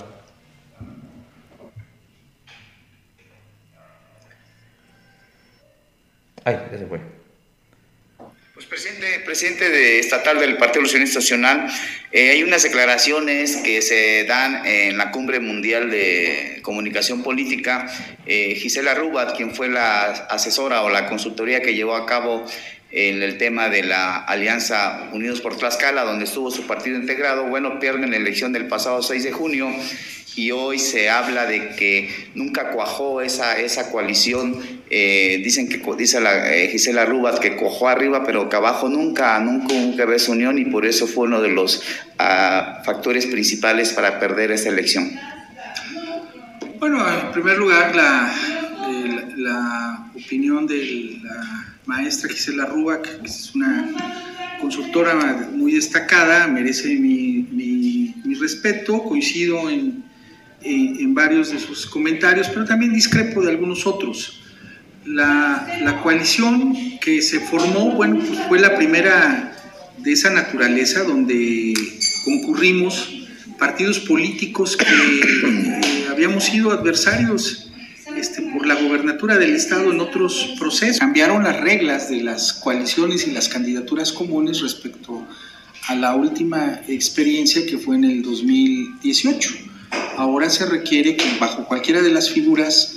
Ay, 6.49 6.57
ya. 6.71 6.87
Pues 8.53 8.65
presidente, 8.65 9.19
presidente 9.23 9.69
de 9.69 9.99
estatal 9.99 10.39
del 10.39 10.57
Partido 10.57 10.81
Revolucionario 10.81 11.13
Nacional, 11.13 11.67
eh, 12.11 12.31
hay 12.31 12.43
unas 12.43 12.63
declaraciones 12.63 13.57
que 13.57 13.81
se 13.83 14.25
dan 14.25 14.65
en 14.65 14.97
la 14.97 15.11
cumbre 15.11 15.39
mundial 15.39 15.91
de 15.91 16.59
comunicación 16.63 17.21
política. 17.21 17.87
Eh, 18.25 18.55
Gisela 18.55 18.95
Rubat, 18.95 19.37
quien 19.37 19.53
fue 19.53 19.69
la 19.69 20.07
asesora 20.29 20.81
o 20.81 20.89
la 20.89 21.05
consultoría 21.05 21.61
que 21.61 21.75
llevó 21.75 21.95
a 21.95 22.07
cabo 22.07 22.45
en 22.91 23.21
el 23.21 23.37
tema 23.37 23.69
de 23.69 23.83
la 23.83 24.17
Alianza 24.17 25.07
Unidos 25.13 25.41
por 25.41 25.55
Tlaxcala, 25.55 26.03
donde 26.03 26.25
estuvo 26.25 26.49
su 26.49 26.65
partido 26.65 26.97
integrado, 26.97 27.45
bueno, 27.45 27.79
pierden 27.79 28.09
la 28.09 28.17
elección 28.17 28.51
del 28.51 28.67
pasado 28.67 29.03
6 29.03 29.23
de 29.23 29.31
junio 29.31 29.71
y 30.35 30.51
hoy 30.51 30.79
se 30.79 31.09
habla 31.09 31.45
de 31.45 31.69
que 31.75 32.09
nunca 32.35 32.71
cuajó 32.71 33.21
esa, 33.21 33.57
esa 33.59 33.91
coalición. 33.91 34.55
Eh, 34.89 35.41
dicen 35.43 35.69
que 35.69 35.81
dice 35.97 36.19
la, 36.21 36.55
eh, 36.55 36.67
Gisela 36.69 37.05
Rubat 37.05 37.39
que 37.39 37.55
cuajó 37.55 37.87
arriba, 37.89 38.23
pero 38.25 38.49
que 38.49 38.55
abajo 38.55 38.89
nunca, 38.89 39.39
nunca 39.39 39.73
hubo 39.75 40.19
su 40.19 40.31
unión 40.31 40.57
y 40.57 40.65
por 40.65 40.85
eso 40.85 41.07
fue 41.07 41.25
uno 41.27 41.41
de 41.41 41.49
los 41.49 41.83
ah, 42.17 42.81
factores 42.85 43.25
principales 43.27 43.93
para 43.93 44.19
perder 44.19 44.51
esa 44.51 44.69
elección. 44.69 45.11
Bueno, 46.79 47.05
en 47.07 47.31
primer 47.31 47.57
lugar, 47.57 47.95
la, 47.95 48.33
el- 48.89 49.43
la 49.43 50.09
opinión 50.15 50.65
de 50.67 51.19
la 51.23 51.75
maestra 51.85 52.29
Gisela 52.29 52.65
Rubac, 52.65 53.21
que 53.21 53.27
es 53.27 53.51
una 53.53 53.89
consultora 54.61 55.13
muy 55.53 55.73
destacada, 55.73 56.47
merece 56.47 56.89
mi, 56.95 57.45
respeto, 58.39 59.03
coincido 59.03 59.69
en, 59.69 60.03
en, 60.61 61.13
varios 61.13 61.51
de 61.51 61.59
sus 61.59 61.85
comentarios, 61.85 62.47
pero 62.49 62.65
también 62.65 62.93
discrepo 62.93 63.41
de 63.41 63.51
algunos 63.51 63.85
otros. 63.85 64.41
La, 65.05 65.79
la 65.81 66.01
coalición 66.01 66.75
que 66.99 67.21
se 67.21 67.39
formó, 67.39 67.91
bueno, 67.91 68.19
pues 68.19 68.39
fue 68.47 68.59
la 68.59 68.75
primera 68.75 69.55
de 69.97 70.11
esa 70.11 70.29
naturaleza 70.29 71.03
donde 71.03 71.73
concurrimos 72.23 73.09
partidos 73.57 73.99
políticos 73.99 74.77
que 74.77 74.85
eh, 74.85 76.05
habíamos 76.09 76.45
sido 76.45 76.71
adversarios 76.71 77.69
este, 78.15 78.41
por 78.41 78.65
la 78.65 78.75
gobernatura 78.75 79.37
del 79.37 79.55
Estado 79.55 79.91
en 79.91 79.99
otros 79.99 80.55
procesos. 80.57 80.99
Cambiaron 80.99 81.43
las 81.43 81.59
reglas 81.59 82.09
de 82.09 82.21
las 82.23 82.53
coaliciones 82.53 83.27
y 83.27 83.31
las 83.31 83.49
candidaturas 83.49 84.11
comunes 84.11 84.61
respecto 84.61 85.25
a 85.87 85.95
la 85.95 86.15
última 86.15 86.81
experiencia 86.87 87.65
que 87.65 87.77
fue 87.77 87.95
en 87.95 88.05
el 88.05 88.21
2018. 88.21 89.68
Ahora 90.19 90.49
se 90.49 90.65
requiere 90.65 91.15
que 91.15 91.23
bajo 91.39 91.63
cualquiera 91.63 92.01
de 92.01 92.11
las 92.11 92.29
figuras, 92.29 92.93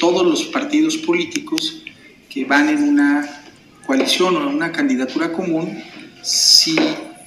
todos 0.00 0.26
los 0.26 0.42
partidos 0.46 0.96
políticos 0.96 1.82
que 2.28 2.44
van 2.44 2.68
en 2.68 2.82
una 2.82 3.44
coalición 3.86 4.34
o 4.34 4.40
en 4.42 4.56
una 4.56 4.72
candidatura 4.72 5.30
común, 5.30 5.78
si 6.20 6.74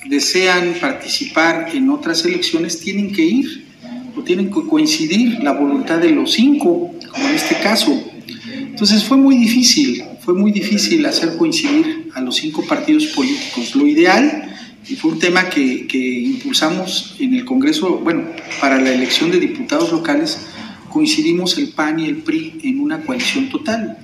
desean 0.09 0.73
participar 0.81 1.69
en 1.73 1.89
otras 1.89 2.25
elecciones, 2.25 2.81
tienen 2.81 3.13
que 3.13 3.23
ir 3.23 3.65
o 4.17 4.21
tienen 4.21 4.47
que 4.47 4.67
coincidir 4.67 5.41
la 5.41 5.53
voluntad 5.53 5.99
de 5.99 6.11
los 6.11 6.33
cinco, 6.33 6.93
como 7.09 7.29
en 7.29 7.35
este 7.35 7.55
caso. 7.61 8.03
Entonces 8.51 9.05
fue 9.05 9.15
muy 9.15 9.37
difícil, 9.37 10.03
fue 10.25 10.33
muy 10.33 10.51
difícil 10.51 11.05
hacer 11.05 11.37
coincidir 11.37 12.09
a 12.15 12.19
los 12.19 12.35
cinco 12.35 12.65
partidos 12.65 13.05
políticos. 13.05 13.77
Lo 13.77 13.87
ideal, 13.87 14.46
fue 14.95 15.11
un 15.11 15.19
tema 15.19 15.49
que, 15.49 15.85
que 15.87 15.97
impulsamos 15.97 17.15
en 17.19 17.33
el 17.33 17.45
Congreso, 17.45 17.99
bueno, 17.99 18.23
para 18.61 18.79
la 18.79 18.93
elección 18.93 19.31
de 19.31 19.39
diputados 19.39 19.91
locales, 19.91 20.39
coincidimos 20.89 21.57
el 21.57 21.69
PAN 21.69 21.99
y 21.99 22.05
el 22.05 22.17
PRI 22.17 22.59
en 22.63 22.79
una 22.79 23.01
coalición 23.01 23.49
total. 23.49 23.97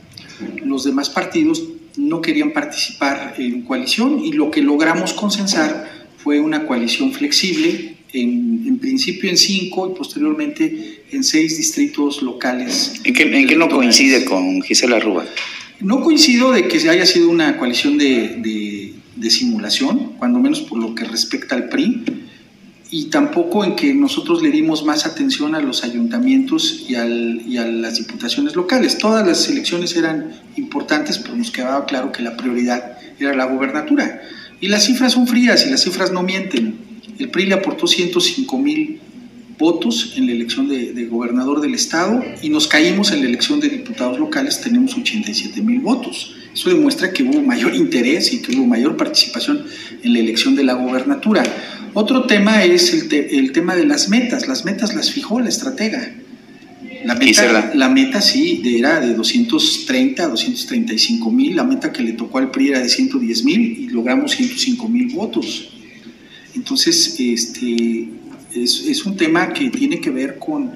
Los 0.64 0.84
demás 0.84 1.10
partidos 1.10 1.64
no 1.98 2.22
querían 2.22 2.52
participar 2.52 3.36
en 3.38 3.62
coalición 3.62 4.24
y 4.24 4.34
lo 4.34 4.52
que 4.52 4.62
logramos 4.62 5.14
consensar 5.14 6.08
fue 6.18 6.40
una 6.40 6.66
coalición 6.66 7.12
flexible, 7.12 7.96
en, 8.14 8.78
principio 8.80 9.30
en 9.30 9.38
cinco 9.38 9.92
y 9.92 9.98
posteriormente 9.98 11.04
en 11.12 11.24
seis 11.24 11.58
distritos 11.58 12.22
locales. 12.22 13.02
¿En 13.04 13.14
qué, 13.14 13.56
no 13.56 13.70
coincide 13.70 14.24
con 14.26 14.62
Gisela 14.62 15.00
Rúa? 15.00 15.26
No 15.80 16.02
coincido 16.02 16.52
de 16.52 16.68
que 16.68 16.78
haya 16.90 17.06
sido 17.06 17.30
una 17.30 17.58
coalición 17.58 17.98
de, 17.98 18.36
de 18.38 18.83
simulación, 19.30 20.14
cuando 20.18 20.40
menos 20.40 20.62
por 20.62 20.80
lo 20.80 20.96
que 20.96 21.06
respecta 21.06 21.56
al 21.56 21.70
PRI 21.70 22.04
y 22.94 23.06
tampoco 23.06 23.66
en 23.66 23.76
que 23.76 23.92
nosotros 23.96 24.44
le 24.44 24.52
dimos 24.52 24.86
más 24.86 25.08
atención 25.08 25.56
a 25.56 25.62
los 25.62 25.84
ayuntamientos 25.84 26.86
y, 26.88 26.94
a 26.94 27.06
las 27.06 27.98
diputaciones 27.98 28.56
locales. 28.56 29.00
Todas 29.00 29.26
las 29.26 29.50
elecciones 29.50 29.96
eran 29.96 30.32
importantes, 30.58 31.18
pero 31.18 31.36
nos 31.36 31.50
quedaba 31.50 31.88
claro 31.88 32.12
que 32.12 32.22
la 32.22 32.38
prioridad 32.38 33.00
era 33.18 33.36
la 33.36 33.46
gobernatura. 33.46 34.22
Y 34.62 34.68
las 34.68 34.86
cifras 34.86 35.14
son 35.14 35.26
frías 35.26 35.66
y 35.66 35.72
las 35.72 35.82
cifras 35.82 36.12
no 36.12 36.22
mienten. 36.22 36.76
El 37.18 37.32
PRI 37.32 37.48
le 37.48 37.56
aportó 37.56 37.88
105 37.88 38.60
mil 38.60 39.00
votos 39.58 40.14
en 40.16 40.28
la 40.28 40.34
elección 40.34 40.68
de, 40.68 40.94
de, 40.94 41.06
gobernador 41.06 41.62
del 41.62 41.74
estado 41.74 42.24
y 42.44 42.50
nos 42.50 42.68
caímos 42.68 43.12
en 43.12 43.22
la 43.22 43.28
elección 43.28 43.60
de 43.60 43.70
diputados 43.70 44.20
locales, 44.20 44.62
tenemos 44.62 44.96
87 44.96 45.64
mil 45.64 45.80
votos. 45.80 46.36
Eso 46.54 46.70
demuestra 46.70 47.12
que 47.12 47.24
hubo 47.24 47.42
mayor 47.42 47.76
interés 47.76 48.32
y 48.34 48.42
que 48.42 48.56
hubo 48.56 48.66
mayor 48.66 48.96
participación 48.96 49.66
en 50.04 50.14
la 50.14 50.20
elección 50.20 50.56
de 50.56 50.64
la 50.64 50.74
gobernatura. 50.74 51.44
Otro 51.94 52.26
tema 52.26 52.64
es 52.64 52.94
el, 52.94 53.52
tema 53.52 53.76
de 53.76 53.86
las 53.86 54.10
metas. 54.10 54.48
Las 54.48 54.66
metas 54.66 54.94
las 54.94 55.12
fijó 55.12 55.40
la 55.40 55.50
estratega. 55.50 56.14
La 57.06 57.16
meta, 57.16 57.72
la 57.76 57.90
meta 57.90 58.22
sí 58.22 58.62
era 58.66 59.02
de 59.02 59.14
230 59.14 60.24
a 60.24 60.28
235 60.28 61.32
mil, 61.32 61.56
la 61.56 61.66
meta 61.66 61.92
que 61.92 62.02
le 62.02 62.14
tocó 62.14 62.38
al 62.38 62.50
PRI 62.50 62.70
era 62.70 62.80
de 62.80 62.88
110 62.88 63.44
mil 63.44 63.60
y 63.60 63.90
logramos 63.90 64.32
105 64.32 64.88
mil 64.88 65.14
votos. 65.14 65.70
Entonces, 66.56 67.20
este, 67.20 68.08
es, 68.56 69.06
un 69.06 69.18
tema 69.18 69.52
que 69.52 69.70
tiene 69.70 70.00
que 70.00 70.10
ver 70.10 70.38
con, 70.40 70.72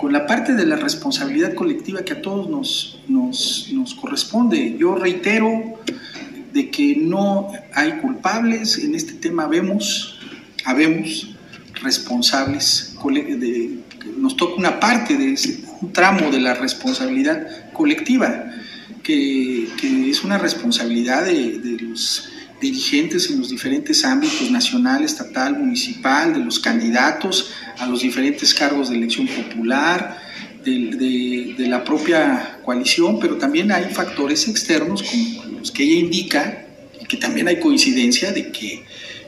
con, 0.00 0.12
la 0.12 0.26
parte 0.26 0.54
de 0.54 0.66
la 0.66 0.76
responsabilidad 0.76 1.54
colectiva 1.54 2.02
que 2.02 2.14
a 2.14 2.22
todos 2.22 2.48
nos, 2.48 3.00
nos, 3.08 3.94
corresponde. 3.94 4.76
Yo 4.78 4.94
reitero 4.94 5.78
de 6.52 6.70
que 6.70 6.96
no 6.96 7.52
hay 7.74 7.92
culpables, 7.98 8.78
en 8.78 8.94
este 8.94 9.12
tema 9.14 9.46
vemos 9.46 10.16
habemos 10.64 11.34
responsables, 11.82 12.94
de, 13.04 13.78
nos 14.16 14.36
toca 14.36 14.54
una 14.56 14.80
parte 14.80 15.16
de 15.16 15.32
ese, 15.32 15.64
un 15.80 15.92
tramo 15.92 16.30
de 16.30 16.40
la 16.40 16.54
responsabilidad 16.54 17.72
colectiva, 17.72 18.46
que, 19.02 19.68
es 20.10 20.24
una 20.24 20.38
responsabilidad 20.38 21.24
de, 21.24 21.78
los 21.80 22.28
dirigentes 22.60 23.30
en 23.30 23.38
los 23.38 23.50
diferentes 23.50 24.04
ámbitos, 24.04 24.50
nacional, 24.50 25.02
estatal, 25.04 25.58
municipal, 25.58 26.34
de 26.34 26.40
los 26.40 26.60
candidatos 26.60 27.52
a 27.78 27.86
los 27.86 28.02
diferentes 28.02 28.52
cargos 28.54 28.90
de 28.90 28.96
elección 28.96 29.26
popular, 29.26 30.18
de, 30.64 31.54
de, 31.56 31.68
la 31.68 31.82
propia 31.82 32.58
coalición, 32.64 33.18
pero 33.18 33.36
también 33.36 33.72
hay 33.72 33.84
factores 33.94 34.46
externos 34.46 35.02
como 35.02 35.58
los 35.58 35.70
que 35.70 35.84
ella 35.84 35.94
indica, 35.94 36.66
y 37.00 37.06
que 37.06 37.16
también 37.16 37.48
hay 37.48 37.58
coincidencia 37.58 38.30
de 38.32 38.52
que 38.52 38.84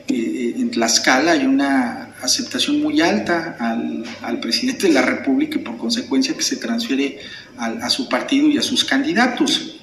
eh, 0.07 0.53
en 0.57 0.69
Tlaxcala 0.69 1.31
hay 1.31 1.45
una 1.45 2.13
aceptación 2.21 2.81
muy 2.81 3.01
alta 3.01 3.57
al, 3.59 4.39
presidente 4.39 4.87
de 4.87 4.93
la 4.93 5.01
República 5.01 5.57
y 5.57 5.61
por 5.61 5.77
consecuencia 5.77 6.35
que 6.35 6.43
se 6.43 6.57
transfiere 6.57 7.19
a, 7.57 7.89
su 7.89 8.09
partido 8.09 8.47
y 8.47 8.57
a 8.57 8.61
sus 8.61 8.83
candidatos. 8.83 9.75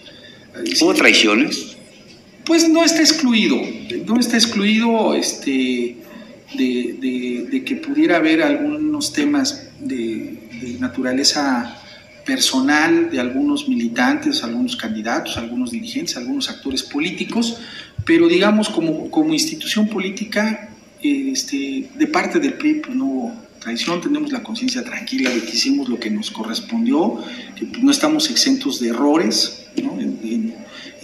¿Hubo 0.80 0.94
traiciones? 0.94 1.69
Pues 2.50 2.68
no 2.68 2.82
está 2.84 2.98
excluido, 3.02 3.62
no 4.06 4.18
está 4.18 4.36
excluido 4.36 5.14
este, 5.14 5.98
de, 6.52 7.62
que 7.64 7.76
pudiera 7.76 8.16
haber 8.16 8.42
algunos 8.42 9.12
temas 9.12 9.70
de, 9.78 10.76
naturaleza 10.80 11.80
personal 12.26 13.08
de 13.08 13.20
algunos 13.20 13.68
militantes, 13.68 14.42
algunos 14.42 14.74
candidatos, 14.74 15.36
algunos 15.36 15.70
dirigentes, 15.70 16.16
algunos 16.16 16.50
actores 16.50 16.82
políticos, 16.82 17.60
pero 18.04 18.26
digamos 18.26 18.68
como, 18.68 19.08
como 19.12 19.32
institución 19.32 19.86
política, 19.86 20.70
este, 21.00 21.88
de 21.94 22.06
parte 22.08 22.40
del 22.40 22.54
PRI 22.54 22.82
no 22.92 23.32
traición, 23.60 24.00
tenemos 24.00 24.32
la 24.32 24.42
conciencia 24.42 24.82
tranquila 24.82 25.30
de 25.30 25.42
que 25.42 25.50
hicimos 25.52 25.88
lo 25.88 26.00
que 26.00 26.10
nos 26.10 26.30
correspondió, 26.30 27.18
que 27.56 27.66
no 27.80 27.90
estamos 27.90 28.30
exentos 28.30 28.80
de 28.80 28.88
errores 28.88 29.66
En, 29.76 30.58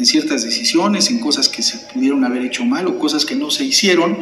ciertas 0.05 0.45
decisiones, 0.45 1.11
en 1.11 1.21
cosas 1.21 1.49
que 1.49 1.63
se 1.63 1.79
pudieron 1.93 2.23
haber 2.25 2.43
hecho 2.43 2.65
mal 2.67 2.87
o 2.87 2.99
cosas 2.99 3.25
que 3.25 3.35
no 3.35 3.51
se 3.51 3.65
hicieron, 3.65 4.19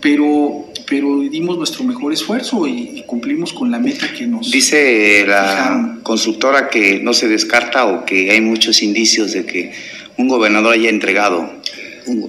pero, 0.00 0.70
pero 0.86 1.20
dimos 1.20 1.56
nuestro 1.56 1.84
mejor 1.84 2.12
esfuerzo 2.12 2.66
y, 2.66 3.02
cumplimos 3.06 3.54
con 3.54 3.70
la 3.70 3.78
meta 3.78 4.12
que 4.12 4.26
nos... 4.26 4.50
Dice 4.50 5.24
la 5.26 5.98
constructora 6.02 6.68
que 6.68 7.00
no 7.00 7.14
se 7.14 7.28
descarta 7.28 7.86
o 7.86 8.04
que 8.04 8.30
hay 8.30 8.42
muchos 8.42 8.82
indicios 8.82 9.32
de 9.32 9.46
que 9.46 9.72
un 10.18 10.28
gobernador 10.28 10.74
haya 10.74 10.90
entregado 10.90 11.50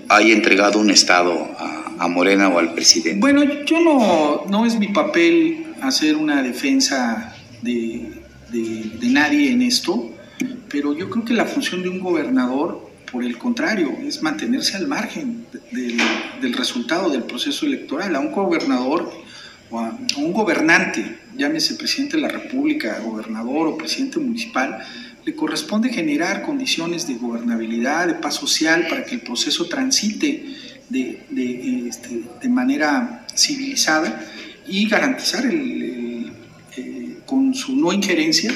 haya 0.10 0.34
entregado 0.34 0.80
un 0.80 0.90
Estado 0.90 1.34
a, 1.58 1.77
Morena 2.08 2.50
o 2.50 2.60
al 2.60 2.74
presidente? 2.74 3.20
Bueno, 3.20 3.44
yo 3.66 3.80
no, 3.80 4.46
no 4.48 4.66
es 4.66 4.78
mi 4.78 4.90
papel 4.90 5.74
hacer 5.82 6.16
una 6.16 6.44
defensa 6.44 7.36
de, 7.62 8.22
de, 8.52 9.08
nadie 9.10 9.52
en 9.52 9.62
esto, 9.64 10.12
pero 10.70 10.94
yo 10.94 11.10
creo 11.10 11.26
que 11.26 11.34
la 11.34 11.46
función 11.46 11.82
de 11.82 11.90
un 11.90 12.00
gobernador, 12.00 12.88
por 13.12 13.24
el 13.24 13.38
contrario, 13.38 13.98
es 14.06 14.22
mantenerse 14.22 14.78
al 14.78 14.88
margen 14.88 15.46
del, 15.72 15.98
del 16.42 16.54
resultado 16.54 17.10
del 17.10 17.24
proceso 17.24 17.66
electoral. 17.66 18.16
A 18.16 18.20
un 18.20 18.32
gobernador 18.32 19.12
o 19.72 19.80
a, 19.80 19.88
a 19.88 20.18
un 20.18 20.34
gobernante, 20.34 21.18
llámese 21.36 21.76
presidente 21.76 22.18
de 22.18 22.22
la 22.22 22.30
República, 22.30 23.00
gobernador 23.00 23.68
o 23.70 23.78
presidente 23.78 24.20
municipal, 24.20 24.84
le 25.26 25.36
corresponde 25.36 25.90
generar 25.90 26.42
condiciones 26.44 27.06
de 27.06 27.16
gobernabilidad, 27.16 28.08
de 28.08 28.14
paz 28.14 28.36
social, 28.36 28.88
para 28.90 29.04
que 29.04 29.16
el 29.16 29.22
proceso 29.22 29.68
transite 29.68 30.56
de, 30.90 31.88
este, 31.88 32.50
manera 32.50 33.26
civilizada 33.36 34.24
y 34.68 34.88
garantizar 34.88 35.46
el, 35.46 36.32
eh, 36.76 37.18
con 37.26 37.54
su 37.54 37.76
no 37.76 37.94
injerencia 37.94 38.52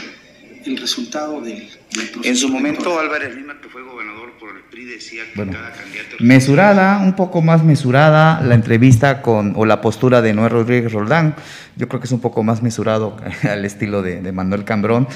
el 0.66 0.78
resultado 0.78 1.42
del, 1.42 1.68
proceso. 1.90 2.22
En 2.24 2.36
su 2.36 2.50
momento, 2.50 3.00
Álvarez 3.00 3.36
Lima, 3.36 3.60
que 3.60 3.68
fue 3.70 3.82
gobernador 3.84 4.34
por 4.40 4.56
el 4.56 4.64
PRI, 4.64 4.86
decía 4.86 5.24
que 5.34 5.46
cada 5.48 5.72
candidato. 5.72 6.18
Mesurada, 6.20 7.00
un 7.00 7.16
poco 7.16 7.42
más 7.42 7.64
mesurada 7.64 8.42
la 8.42 8.56
entrevista 8.56 9.22
con, 9.22 9.54
o 9.56 9.66
la 9.66 9.82
postura 9.82 10.22
de 10.22 10.34
Noé 10.34 10.50
Rodríguez 10.50 10.92
Roldán. 10.92 11.36
Yo 11.76 11.88
creo 11.88 12.00
que 12.00 12.06
es 12.06 12.12
un 12.12 12.22
poco 12.22 12.44
más 12.44 12.62
mesurado 12.62 13.18
al 13.44 13.66
estilo 13.66 14.02
de, 14.02 14.22
de 14.22 14.32
Manuel 14.32 14.64
Cambrón. 14.64 15.08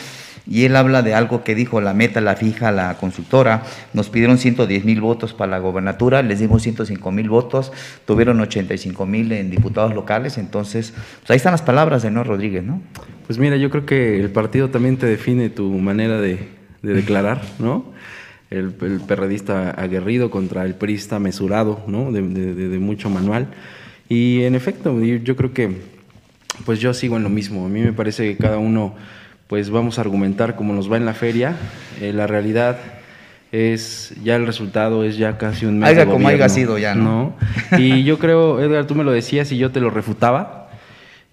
Y 0.48 0.66
él 0.66 0.76
habla 0.76 1.02
de 1.02 1.14
algo 1.14 1.44
que 1.44 1.56
dijo, 1.56 1.82
la 1.82 1.94
meta 1.94 2.22
la 2.22 2.36
fija 2.36 2.72
la 2.72 2.98
consultora, 2.98 3.64
nos 3.94 4.10
pidieron 4.10 4.38
110 4.38 4.86
mil 4.86 5.02
votos 5.02 5.34
para 5.34 5.52
la 5.52 5.60
gobernatura, 5.60 6.22
les 6.22 6.40
dimos 6.40 6.62
105 6.62 7.12
mil 7.12 7.30
votos, 7.30 7.72
tuvieron 8.06 8.40
85 8.40 9.06
mil 9.06 9.32
en 9.32 9.50
diputados 9.50 9.94
locales, 9.94 10.38
entonces, 10.38 10.94
pues 11.20 11.32
ahí 11.32 11.38
están 11.38 11.52
las 11.54 11.62
palabras 11.62 12.04
de 12.04 12.12
Noé 12.12 12.24
Rodríguez, 12.24 12.64
¿no? 12.64 12.82
Pues 13.26 13.40
mira, 13.40 13.58
yo 13.58 13.70
creo 13.72 13.86
que 13.86 14.20
el 14.20 14.30
partido 14.30 14.70
también 14.70 14.98
te 14.98 15.08
define 15.08 15.50
tu 15.50 15.70
manera 15.80 16.22
de, 16.22 16.48
declarar, 16.84 17.42
¿no? 17.58 17.86
El, 18.52 18.72
perredista 18.72 19.72
aguerrido 19.72 20.30
contra 20.30 20.64
el 20.64 20.76
perista 20.76 21.18
mesurado, 21.18 21.84
¿no? 21.88 22.12
De, 22.12 22.22
mucho 22.22 23.10
manual. 23.10 23.48
Y 24.08 24.44
en 24.44 24.54
efecto, 24.54 25.02
yo 25.02 25.36
creo 25.36 25.52
que 25.52 25.96
pues 26.64 26.80
yo 26.80 26.94
sigo 26.94 27.18
en 27.18 27.24
lo 27.24 27.30
mismo. 27.30 27.66
A 27.66 27.70
mí 27.70 27.82
me 27.82 27.92
parece 27.92 28.30
que 28.30 28.38
cada 28.38 28.60
uno 28.60 28.96
pues 29.48 29.70
vamos 29.70 29.98
a 29.98 30.02
argumentar 30.02 30.56
como 30.56 30.74
nos 30.74 30.92
va 30.92 30.98
en 30.98 31.06
la 31.06 31.14
feria. 31.14 31.56
Eh, 32.02 32.14
la 32.14 32.28
realidad 32.28 32.78
es 33.52 34.14
ya 34.24 34.36
el 34.36 34.46
resultado 34.46 35.04
es 35.04 35.18
ya 35.18 35.38
casi 35.38 35.66
un 35.66 35.80
mes 35.80 35.96
de 35.96 36.06
como 36.06 36.28
haya 36.28 36.50
sido 36.50 36.78
ya, 36.78 36.96
¿no? 36.96 37.36
Y 37.78 38.04
yo 38.04 38.20
creo, 38.20 38.60
Edgar, 38.62 38.86
tú 38.86 38.96
me 38.96 39.04
lo 39.04 39.12
decías 39.12 39.52
y 39.52 39.58
yo 39.58 39.72
te 39.72 39.80
lo 39.80 39.90
refutaba. 39.90 40.70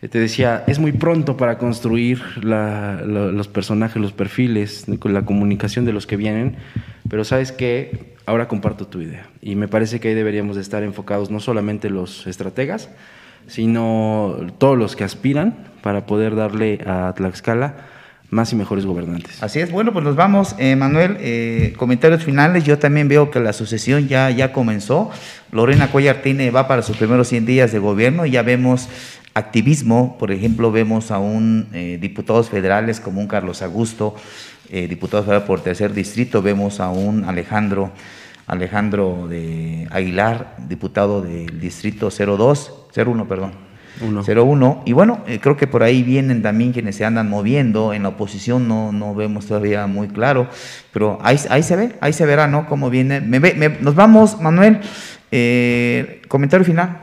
Eh, 0.02 0.08
te 0.08 0.18
decía, 0.18 0.64
es 0.66 0.78
muy 0.78 0.92
pronto 0.92 1.36
para 1.36 1.58
construir 1.58 2.20
los 2.42 3.48
personajes, 3.48 4.00
los 4.00 4.12
perfiles, 4.12 4.86
la 4.88 5.22
comunicación 5.22 5.84
de 5.84 5.92
los 5.92 6.06
que 6.06 6.16
vienen, 6.16 6.56
pero 7.08 7.24
sabes 7.24 7.50
que 7.50 8.12
ahora 8.26 8.46
comparto 8.46 8.86
tu 8.86 9.00
idea 9.00 9.26
y 9.40 9.56
me 9.56 9.66
parece 9.66 9.98
que 9.98 10.08
ahí 10.08 10.14
deberíamos 10.14 10.54
de 10.56 10.62
estar 10.62 10.82
enfocados 10.84 11.30
no 11.30 11.40
solamente 11.40 11.90
los 11.90 12.26
estrategas, 12.26 12.90
sino 13.48 14.36
todos 14.58 14.78
los 14.78 14.94
que 14.94 15.02
aspiran 15.02 15.56
para 15.82 16.06
poder 16.06 16.36
darle 16.36 16.80
a 16.86 17.12
Tlaxcala 17.16 17.91
más 18.32 18.50
y 18.50 18.56
mejores 18.56 18.86
gobernantes. 18.86 19.42
Así 19.42 19.60
es, 19.60 19.70
bueno, 19.70 19.92
pues 19.92 20.06
nos 20.06 20.16
vamos, 20.16 20.56
eh, 20.58 20.74
Manuel, 20.74 21.18
eh, 21.20 21.74
comentarios 21.76 22.24
finales, 22.24 22.64
yo 22.64 22.78
también 22.78 23.06
veo 23.06 23.30
que 23.30 23.40
la 23.40 23.52
sucesión 23.52 24.08
ya, 24.08 24.30
ya 24.30 24.54
comenzó, 24.54 25.10
Lorena 25.50 25.88
Cuellartine 25.88 26.50
va 26.50 26.66
para 26.66 26.80
sus 26.80 26.96
primeros 26.96 27.28
100 27.28 27.44
días 27.44 27.72
de 27.72 27.78
gobierno, 27.78 28.24
ya 28.24 28.40
vemos 28.40 28.88
activismo, 29.34 30.16
por 30.18 30.32
ejemplo, 30.32 30.72
vemos 30.72 31.10
a 31.10 31.18
un 31.18 31.68
eh, 31.74 31.98
diputados 32.00 32.48
federales 32.48 33.00
como 33.00 33.20
un 33.20 33.28
Carlos 33.28 33.60
Augusto, 33.60 34.16
diputado 34.70 35.22
federal 35.24 35.44
por 35.44 35.60
tercer 35.60 35.92
distrito, 35.92 36.40
vemos 36.40 36.80
a 36.80 36.88
un 36.88 37.26
Alejandro, 37.26 37.92
Alejandro 38.46 39.26
de 39.28 39.86
Aguilar, 39.90 40.56
diputado 40.66 41.20
del 41.20 41.60
distrito 41.60 42.08
02, 42.08 42.72
01, 42.96 43.28
perdón 43.28 43.71
0-1. 44.02 44.82
Y 44.84 44.92
bueno, 44.92 45.20
eh, 45.26 45.38
creo 45.40 45.56
que 45.56 45.66
por 45.66 45.82
ahí 45.82 46.02
vienen 46.02 46.42
también 46.42 46.72
quienes 46.72 46.96
se 46.96 47.04
andan 47.04 47.28
moviendo. 47.28 47.92
En 47.92 48.02
la 48.02 48.10
oposición 48.10 48.68
no, 48.68 48.92
no 48.92 49.14
vemos 49.14 49.46
todavía 49.46 49.86
muy 49.86 50.08
claro, 50.08 50.48
pero 50.92 51.18
ahí, 51.22 51.38
ahí 51.50 51.62
se 51.62 51.76
ve, 51.76 51.96
ahí 52.00 52.12
se 52.12 52.26
verá, 52.26 52.46
¿no? 52.46 52.66
Cómo 52.66 52.90
viene. 52.90 53.20
nos 53.80 53.94
vamos, 53.94 54.40
Manuel. 54.40 54.80
Eh, 55.30 56.22
comentario 56.28 56.64
final. 56.64 57.01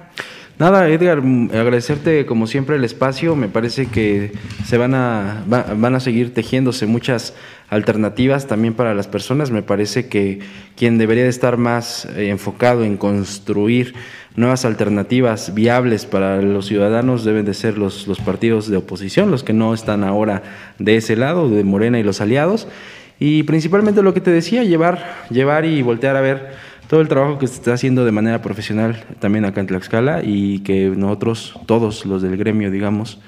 Nada, 0.60 0.90
Edgar, 0.90 1.22
mm, 1.22 1.52
agradecerte 1.54 2.26
como 2.26 2.46
siempre 2.46 2.76
el 2.76 2.84
espacio. 2.84 3.34
Me 3.38 3.48
parece 3.48 3.86
que 3.86 4.34
se 4.66 4.78
van 4.78 4.94
a, 4.94 5.46
van 5.48 5.96
a 5.96 6.02
seguir 6.02 6.34
tejiéndose 6.34 6.86
muchas 6.86 7.34
alternativas 7.70 8.46
también 8.46 8.74
para 8.74 8.94
las 8.94 9.08
personas. 9.08 9.52
Me 9.52 9.62
parece 9.62 10.10
que 10.10 10.40
quien 10.76 10.98
debería 10.98 11.24
de 11.24 11.30
estar 11.30 11.56
más 11.56 12.04
eh, 12.18 12.28
enfocado 12.28 12.84
en 12.84 12.98
construir 12.98 13.94
nuevas 14.36 14.66
alternativas 14.66 15.54
viables 15.54 16.06
para 16.06 16.42
los 16.42 16.66
ciudadanos 16.66 17.24
deben 17.24 17.46
de 17.46 17.54
ser 17.54 17.78
los, 17.78 18.06
los 18.06 18.20
partidos 18.20 18.70
de 18.70 18.76
oposición, 18.76 19.32
los 19.32 19.44
que 19.44 19.54
no 19.54 19.74
están 19.74 20.04
ahora 20.04 20.44
de 20.78 20.98
ese 20.98 21.16
lado, 21.16 21.50
de 21.50 21.64
Morena 21.64 22.00
y 22.00 22.04
los 22.04 22.20
aliados. 22.20 22.68
Y 23.18 23.44
principalmente 23.44 24.02
lo 24.02 24.14
que 24.14 24.22
te 24.22 24.32
decía, 24.32 24.66
llevar, 24.66 25.26
llevar 25.30 25.64
y 25.64 25.82
voltear 25.82 26.18
a 26.18 26.22
ver 26.22 26.69
todo 26.90 27.02
el 27.02 27.08
trabajo 27.08 27.38
que 27.38 27.46
se 27.46 27.54
está 27.54 27.74
haciendo 27.74 28.04
de 28.04 28.12
manera 28.12 28.42
profesional 28.42 29.06
también 29.20 29.46
acá 29.46 29.62
en 29.62 29.68
Tlaxcala 29.68 30.22
y 30.24 30.60
que 30.62 30.90
nosotros, 30.90 31.54
todos 31.68 32.04
los 32.08 32.24
del 32.24 32.36
gremio, 32.36 32.72
digamos, 32.72 33.20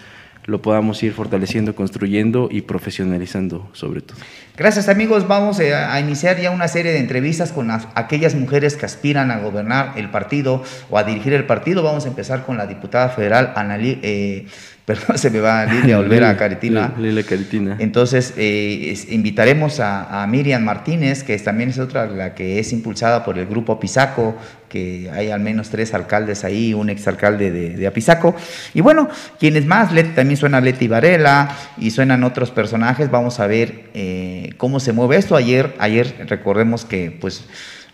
lo 0.45 0.63
podamos 0.63 1.03
ir 1.03 1.13
fortaleciendo, 1.13 1.75
construyendo 1.75 2.49
y 2.51 2.61
profesionalizando 2.61 3.69
sobre 3.73 4.01
todo. 4.01 4.17
Gracias 4.57 4.89
amigos, 4.89 5.27
vamos 5.27 5.59
eh, 5.59 5.75
a 5.75 5.99
iniciar 5.99 6.39
ya 6.41 6.49
una 6.49 6.67
serie 6.67 6.91
de 6.91 6.97
entrevistas 6.97 7.51
con 7.51 7.69
aquellas 7.69 8.33
mujeres 8.33 8.75
que 8.75 8.87
aspiran 8.87 9.29
a 9.29 9.37
gobernar 9.37 9.93
el 9.95 10.09
partido 10.09 10.63
o 10.89 10.97
a 10.97 11.03
dirigir 11.03 11.33
el 11.33 11.45
partido. 11.45 11.83
Vamos 11.83 12.05
a 12.05 12.07
empezar 12.07 12.43
con 12.43 12.57
la 12.57 12.65
diputada 12.65 13.09
federal 13.09 13.53
Analí, 13.55 13.99
eh, 14.01 14.47
perdón, 14.85 15.17
se 15.17 15.29
me 15.29 15.39
va 15.39 15.65
Lilia 15.65 15.99
Olvera 15.99 16.35
Caritina. 16.37 16.93
Lilia 16.97 17.23
Caritina. 17.23 17.75
Entonces, 17.79 18.33
eh, 18.37 18.97
invitaremos 19.09 19.79
a, 19.79 20.25
Miriam 20.27 20.63
Martínez, 20.63 21.23
que 21.23 21.37
también 21.39 21.69
es 21.69 21.79
otra, 21.79 22.05
la 22.07 22.33
que 22.33 22.59
es 22.59 22.71
impulsada 22.73 23.23
por 23.23 23.37
el 23.37 23.45
grupo 23.45 23.79
Pisaco, 23.79 24.35
que 24.69 25.09
hay 25.13 25.29
al 25.29 25.41
menos 25.41 25.69
tres 25.69 25.93
alcaldes 25.93 26.43
ahí, 26.43 26.73
un 26.73 26.89
exalcalde 26.89 27.51
de, 27.51 27.71
de 27.71 27.87
Apizaco. 27.87 28.35
Y 28.73 28.81
bueno, 28.81 29.09
quienes 29.39 29.65
más, 29.65 29.89
también 30.15 30.37
suena 30.37 30.61
Leti 30.61 30.87
Varela 30.87 31.55
y 31.77 31.91
suenan 31.91 32.23
otros 32.23 32.51
personajes, 32.51 33.11
vamos 33.11 33.39
a 33.39 33.47
ver 33.47 33.89
eh, 33.93 34.51
cómo 34.57 34.79
se 34.79 34.93
mueve 34.93 35.17
esto. 35.17 35.35
Ayer, 35.35 35.75
ayer 35.79 36.25
recordemos 36.27 36.85
que 36.85 37.15
pues 37.19 37.43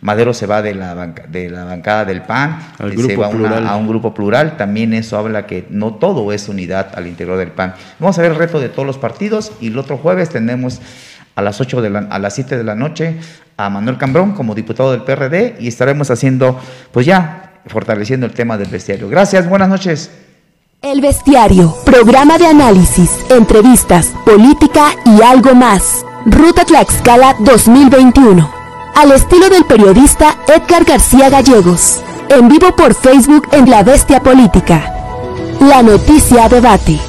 Madero 0.01 0.33
se 0.33 0.45
va 0.45 0.61
de 0.61 0.75
la, 0.75 0.95
de 1.27 1.49
la 1.49 1.65
bancada 1.65 2.05
del 2.05 2.21
PAN, 2.21 2.59
se 2.77 3.17
va 3.17 3.27
a 3.27 3.75
un 3.75 3.87
grupo 3.87 4.13
plural, 4.13 4.55
también 4.55 4.93
eso 4.93 5.17
habla 5.17 5.47
que 5.47 5.65
no 5.69 5.95
todo 5.95 6.31
es 6.31 6.47
unidad 6.49 6.91
al 6.95 7.07
interior 7.07 7.37
del 7.37 7.51
PAN. 7.51 7.73
Vamos 7.99 8.17
a 8.19 8.21
ver 8.21 8.31
el 8.31 8.37
reto 8.37 8.59
de 8.59 8.69
todos 8.69 8.85
los 8.85 8.97
partidos 8.97 9.51
y 9.59 9.67
el 9.67 9.77
otro 9.77 9.97
jueves 9.97 10.29
tenemos 10.29 10.81
a 11.35 11.41
las 11.41 11.59
8 11.59 11.81
de 11.81 11.89
la, 11.89 11.99
a 11.99 12.19
las 12.19 12.35
7 12.35 12.57
de 12.57 12.63
la 12.63 12.75
noche 12.75 13.15
a 13.57 13.69
Manuel 13.69 13.97
Cambrón 13.97 14.33
como 14.33 14.53
diputado 14.53 14.91
del 14.91 15.01
PRD 15.01 15.57
y 15.59 15.67
estaremos 15.67 16.11
haciendo, 16.11 16.59
pues 16.91 17.05
ya, 17.05 17.61
fortaleciendo 17.65 18.25
el 18.25 18.33
tema 18.33 18.57
del 18.57 18.69
bestiario. 18.69 19.09
Gracias, 19.09 19.49
buenas 19.49 19.69
noches. 19.69 20.11
El 20.83 21.01
Bestiario, 21.01 21.75
programa 21.85 22.37
de 22.37 22.45
análisis, 22.45 23.09
entrevistas, 23.31 24.13
política 24.25 24.91
y 25.05 25.23
algo 25.23 25.55
más. 25.55 26.05
Ruta 26.27 26.65
Tlaxcala 26.65 27.35
2021 27.39 28.56
al 28.97 29.11
estilo 29.11 29.47
del 29.49 29.63
periodista 29.63 30.39
Edgar 30.47 30.83
García 30.83 31.29
Gallegos, 31.29 32.01
en 32.29 32.47
vivo 32.47 32.75
por 32.75 32.95
Facebook 32.95 33.47
en 33.51 33.69
La 33.69 33.83
Bestia 33.83 34.23
Política. 34.23 34.91
La 35.59 35.83
noticia 35.83 36.49
debate. 36.49 36.99